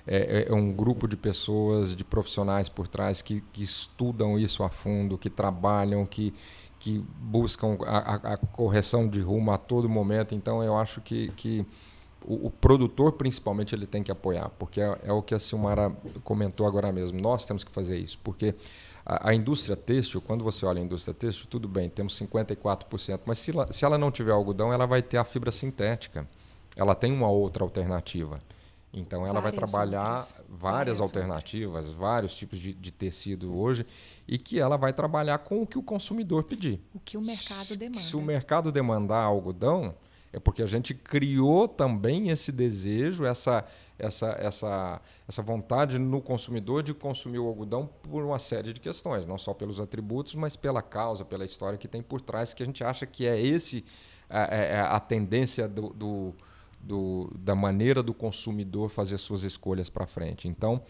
é, 0.07 0.16
é, 0.16 0.48
é, 0.48 0.55
um 0.55 0.72
grupo 0.72 1.09
de 1.09 1.16
pessoas, 1.16 1.96
de 1.96 2.05
profissionais 2.05 2.68
por 2.68 2.86
trás 2.86 3.22
que, 3.22 3.40
que 3.52 3.62
estudam 3.62 4.38
isso 4.38 4.62
a 4.62 4.68
fundo, 4.68 5.16
que 5.16 5.30
trabalham, 5.30 6.05
que, 6.05 6.34
que 6.78 7.02
buscam 7.18 7.78
a, 7.86 8.34
a, 8.34 8.36
correção 8.36 9.09
de 9.09 9.20
rumo 9.20 9.50
a 9.50 9.57
todo 9.57 9.88
momento. 9.88 10.34
Então, 10.34 10.62
eu 10.62 10.76
acho 10.76 11.00
que, 11.00 11.28
que 11.32 11.66
o, 12.22 12.48
o 12.48 12.50
produtor, 12.50 13.12
principalmente, 13.12 13.74
ele 13.74 13.86
tem 13.86 14.02
que 14.02 14.12
apoiar, 14.12 14.50
porque 14.59 14.80
é, 14.80 14.98
é, 15.05 15.12
o 15.12 15.22
que 15.22 15.34
a 15.34 15.38
Silmara 15.38 15.90
comentou 16.22 16.66
agora 16.66 16.92
mesmo. 16.92 17.18
Nós 17.18 17.46
temos 17.46 17.64
que 17.64 17.70
fazer 17.70 17.98
isso, 17.98 18.18
porque 18.22 18.55
a, 19.07 19.30
a 19.30 19.34
indústria 19.34 19.74
têxtil, 19.74 20.20
quando 20.20 20.44
você 20.44 20.66
olha 20.66 20.80
a 20.80 20.84
indústria 20.84 21.14
têxtil, 21.14 21.46
tudo 21.48 21.66
bem, 21.66 21.88
temos 21.88 22.20
54%, 22.20 23.20
mas 23.24 23.38
se, 23.38 23.52
se 23.70 23.84
ela 23.86 23.96
não 23.96 24.11
tiver 24.11 24.32
algodão, 24.32 24.70
ela 24.70 24.84
vai 24.84 25.00
ter 25.00 25.16
a 25.16 25.24
fibra 25.24 25.50
sintética. 25.50 26.28
Ela 26.76 26.94
tem 26.94 27.11
uma 27.11 27.30
outra 27.30 27.64
alternativa. 27.64 28.38
Então 28.95 29.26
ela 29.26 29.40
várias 29.40 29.61
vai 29.61 29.68
trabalhar 29.68 30.11
outras, 30.11 30.32
várias, 30.49 30.49
várias, 30.49 31.01
alternativas, 31.01 31.84
outras. 31.86 32.01
vários 32.01 32.36
tipos 32.36 32.59
de, 32.59 32.72
de, 32.72 32.92
tecido 32.92 33.57
hoje 33.57 33.84
e 34.26 34.38
que 34.38 34.61
ela 34.61 34.76
vai 34.76 34.92
trabalhar 34.92 35.38
com 35.38 35.62
o 35.62 35.66
que 35.66 35.76
o 35.76 35.82
consumidor 35.82 36.45
pedir. 36.45 36.80
O 36.95 37.01
que 37.01 37.16
o 37.16 37.20
mercado 37.20 37.76
demanda. 37.76 38.01
Se 38.01 38.16
o 38.16 38.22
mercado 38.22 38.70
demandar 38.70 39.22
algodão, 39.22 39.95
é 40.32 40.38
porque 40.38 40.62
a 40.62 40.66
gente 40.66 40.95
criou 40.95 41.66
também 41.66 42.28
esse 42.28 42.53
desejo, 42.53 43.24
essa, 43.24 43.64
essa, 43.99 44.28
essa, 44.38 45.01
essa 45.28 45.42
vontade 45.42 45.99
no 45.99 46.20
consumidor 46.20 46.82
de 46.82 46.95
consumir 46.95 47.40
o 47.40 47.47
algodão 47.47 47.88
por 48.03 48.22
uma 48.22 48.38
série 48.38 48.72
de 48.72 48.80
questões, 48.80 49.26
não 49.26 49.38
só 49.38 49.53
pelos 49.53 49.80
atributos, 49.80 50.34
mas 50.34 50.57
pela 50.57 50.82
causa, 50.82 51.24
pela 51.24 51.45
história 51.45 51.78
que 51.78 51.88
tem 51.88 52.03
por 52.03 52.20
trás, 52.20 52.55
que 52.55 52.62
a 52.62 52.66
gente 52.66 52.82
acha 52.82 53.07
que 53.07 53.26
é 53.26 53.40
esse 53.40 53.84
a, 54.28 54.55
é, 54.55 54.72
é 54.72 54.80
a, 54.80 54.97
a 54.97 55.01
tendência 55.01 55.68
do, 55.68 55.90
do 55.90 56.34
do, 56.85 57.30
da 57.39 57.55
maneira 57.55 58.03
do 58.03 58.12
consumidor 58.12 58.91
fazer 58.91 59.18
suas 59.18 59.43
escolhas 59.43 59.89
para 59.89 60.07
frente. 60.07 60.47
Então, 60.47 60.82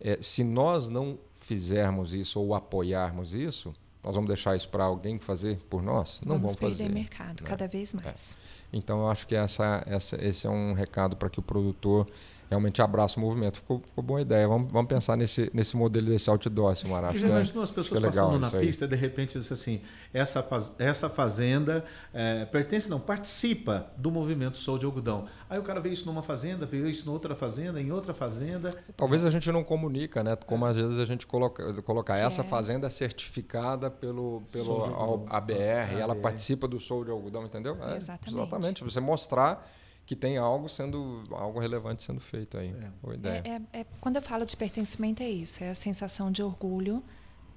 é, 0.00 0.18
se 0.20 0.42
nós 0.42 0.88
não 0.88 1.18
fizermos 1.34 2.14
isso 2.14 2.40
ou 2.40 2.54
apoiarmos 2.54 3.34
isso, 3.34 3.72
nós 4.02 4.14
vamos 4.14 4.28
deixar 4.28 4.56
isso 4.56 4.68
para 4.68 4.84
alguém 4.84 5.18
fazer 5.18 5.58
por 5.70 5.82
nós? 5.82 6.20
Não 6.24 6.36
vamos, 6.36 6.56
vamos 6.56 6.76
fazer. 6.76 6.88
mercado 6.88 7.42
né? 7.42 7.48
cada 7.48 7.68
vez 7.68 7.94
mais. 7.94 8.32
É. 8.32 8.76
Então, 8.76 9.00
eu 9.00 9.08
acho 9.08 9.26
que 9.26 9.34
essa, 9.34 9.84
essa, 9.86 10.16
esse 10.24 10.46
é 10.46 10.50
um 10.50 10.72
recado 10.72 11.16
para 11.16 11.30
que 11.30 11.38
o 11.38 11.42
produtor 11.42 12.08
realmente 12.52 12.82
abraça 12.82 13.18
o 13.18 13.22
movimento. 13.22 13.58
Ficou, 13.58 13.82
ficou 13.86 14.04
boa 14.04 14.20
ideia. 14.20 14.46
Vamos, 14.46 14.70
vamos 14.70 14.88
pensar 14.88 15.16
nesse, 15.16 15.50
nesse 15.54 15.76
modelo 15.76 16.08
desse 16.08 16.28
outdoor, 16.28 16.76
Silmar. 16.76 17.04
Acho 17.04 17.18
já 17.18 17.28
imaginou 17.28 17.62
as 17.62 17.70
pessoas 17.70 18.00
passando 18.00 18.38
na 18.38 18.50
pista 18.50 18.84
e 18.84 18.88
de 18.88 18.96
repente 18.96 19.38
diz 19.38 19.50
assim, 19.50 19.80
essa, 20.12 20.46
essa 20.78 21.08
fazenda 21.08 21.84
é, 22.12 22.44
pertence, 22.44 22.88
não, 22.88 23.00
participa 23.00 23.90
do 23.96 24.10
movimento 24.10 24.58
Sou 24.58 24.78
de 24.78 24.84
Algodão. 24.84 25.26
Aí 25.48 25.58
o 25.58 25.62
cara 25.62 25.80
vê 25.80 25.90
isso 25.90 26.06
numa 26.06 26.22
fazenda, 26.22 26.66
vê 26.66 26.88
isso 26.88 27.08
em 27.08 27.12
outra 27.12 27.34
fazenda, 27.34 27.80
em 27.80 27.90
outra 27.90 28.12
fazenda. 28.12 28.74
Talvez 28.96 29.24
a 29.24 29.30
gente 29.30 29.50
não 29.50 29.64
comunica, 29.64 30.22
né? 30.22 30.36
Como 30.46 30.64
às 30.66 30.76
vezes 30.76 30.98
a 30.98 31.04
gente 31.04 31.26
coloca, 31.26 31.82
coloca 31.82 32.16
essa 32.16 32.42
é. 32.42 32.44
fazenda 32.44 32.86
é 32.86 32.90
certificada 32.90 33.90
pelo, 33.90 34.42
pelo 34.52 34.84
ABR, 34.84 35.26
ABR, 35.28 35.96
e 35.96 36.00
ela 36.00 36.14
participa 36.14 36.68
do 36.68 36.78
Sou 36.78 37.04
de 37.04 37.10
Algodão, 37.10 37.44
entendeu? 37.44 37.76
É, 37.82 37.96
exatamente. 37.96 38.34
Exatamente. 38.34 38.84
Você 38.84 39.00
mostrar 39.00 39.66
que 40.12 40.16
tem 40.16 40.36
algo 40.36 40.68
sendo 40.68 41.24
algo 41.30 41.58
relevante 41.58 42.02
sendo 42.02 42.20
feito 42.20 42.58
aí. 42.58 42.68
É. 42.68 42.90
Boa 43.02 43.14
ideia. 43.14 43.42
É, 43.46 43.78
é, 43.78 43.80
é, 43.80 43.86
quando 43.98 44.16
eu 44.16 44.22
falo 44.22 44.44
de 44.44 44.54
pertencimento 44.54 45.22
é 45.22 45.30
isso, 45.30 45.64
é 45.64 45.70
a 45.70 45.74
sensação 45.74 46.30
de 46.30 46.42
orgulho 46.42 47.02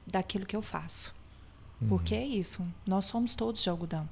daquilo 0.08 0.46
que 0.46 0.56
eu 0.56 0.62
faço. 0.62 1.14
Uhum. 1.82 1.90
Porque 1.90 2.16
é 2.16 2.26
isso, 2.26 2.66
nós 2.88 3.04
somos 3.04 3.36
todos 3.36 3.62
de 3.62 3.70
algodão. 3.70 4.08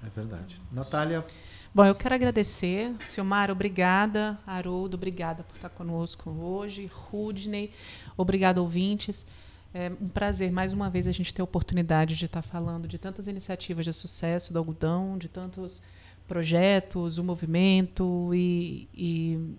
É 0.00 0.08
verdade. 0.10 0.60
Natália. 0.70 1.26
Bom, 1.74 1.84
eu 1.84 1.94
quero 1.96 2.14
agradecer. 2.14 2.94
Silmar, 3.00 3.50
obrigada. 3.50 4.38
Haroldo, 4.46 4.96
obrigada 4.96 5.42
por 5.42 5.56
estar 5.56 5.68
conosco 5.70 6.30
hoje. 6.30 6.88
Rudney, 7.10 7.72
obrigado, 8.16 8.58
ouvintes. 8.58 9.26
É 9.74 9.90
um 10.00 10.08
prazer, 10.08 10.52
mais 10.52 10.72
uma 10.72 10.88
vez, 10.88 11.08
a 11.08 11.12
gente 11.12 11.34
ter 11.34 11.40
a 11.40 11.44
oportunidade 11.44 12.14
de 12.14 12.26
estar 12.26 12.42
falando 12.42 12.86
de 12.86 12.96
tantas 12.96 13.26
iniciativas 13.26 13.84
de 13.84 13.92
sucesso 13.92 14.52
do 14.52 14.58
algodão, 14.60 15.18
de 15.18 15.28
tantos 15.28 15.82
projetos, 16.28 17.18
o 17.18 17.24
movimento 17.24 18.30
e, 18.34 18.88
e 18.94 19.56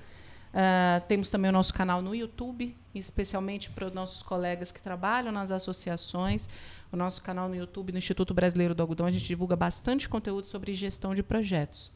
Uh, 0.54 1.04
temos 1.08 1.28
também 1.28 1.48
o 1.48 1.52
nosso 1.52 1.74
canal 1.74 2.00
no 2.00 2.14
YouTube, 2.14 2.72
especialmente 2.94 3.68
para 3.68 3.88
os 3.88 3.92
nossos 3.92 4.22
colegas 4.22 4.70
que 4.70 4.80
trabalham 4.80 5.32
nas 5.32 5.50
associações. 5.50 6.48
O 6.92 6.96
nosso 6.96 7.20
canal 7.20 7.48
no 7.48 7.56
YouTube 7.56 7.90
do 7.90 7.98
Instituto 7.98 8.32
Brasileiro 8.32 8.76
do 8.76 8.80
Algodão, 8.80 9.06
a 9.06 9.10
gente 9.10 9.24
divulga 9.24 9.56
bastante 9.56 10.08
conteúdo 10.08 10.46
sobre 10.46 10.72
gestão 10.72 11.16
de 11.16 11.22
projetos. 11.24 11.90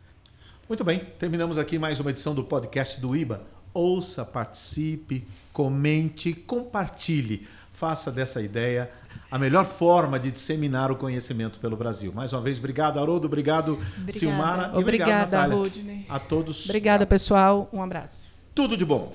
Muito 0.68 0.82
bem, 0.82 0.99
terminamos 1.20 1.59
aqui 1.59 1.78
mais 1.78 2.01
uma 2.01 2.11
edição 2.11 2.34
do 2.34 2.43
podcast 2.43 3.01
do 3.01 3.14
IBA 3.14 3.40
ouça, 3.74 4.24
participe, 4.24 5.26
comente, 5.53 6.32
compartilhe. 6.32 7.47
Faça 7.83 8.12
dessa 8.12 8.41
ideia 8.41 8.89
a 9.28 9.37
melhor 9.37 9.64
forma 9.64 10.16
de 10.16 10.30
disseminar 10.30 10.93
o 10.93 10.95
conhecimento 10.95 11.59
pelo 11.59 11.76
Brasil. 11.76 12.12
Mais 12.14 12.33
uma 12.33 12.41
vez, 12.41 12.59
obrigado, 12.59 13.01
Haroldo, 13.01 13.26
obrigado, 13.26 13.72
Obrigada. 13.72 14.12
Silmara. 14.12 14.78
Obrigada, 14.78 14.78
obrigado, 14.78 15.53
Natália. 15.53 16.05
A 16.09 16.20
todos. 16.20 16.66
Obrigada, 16.66 17.05
pessoal. 17.05 17.68
Um 17.72 17.83
abraço. 17.83 18.28
Tudo 18.55 18.76
de 18.76 18.85
bom. 18.85 19.12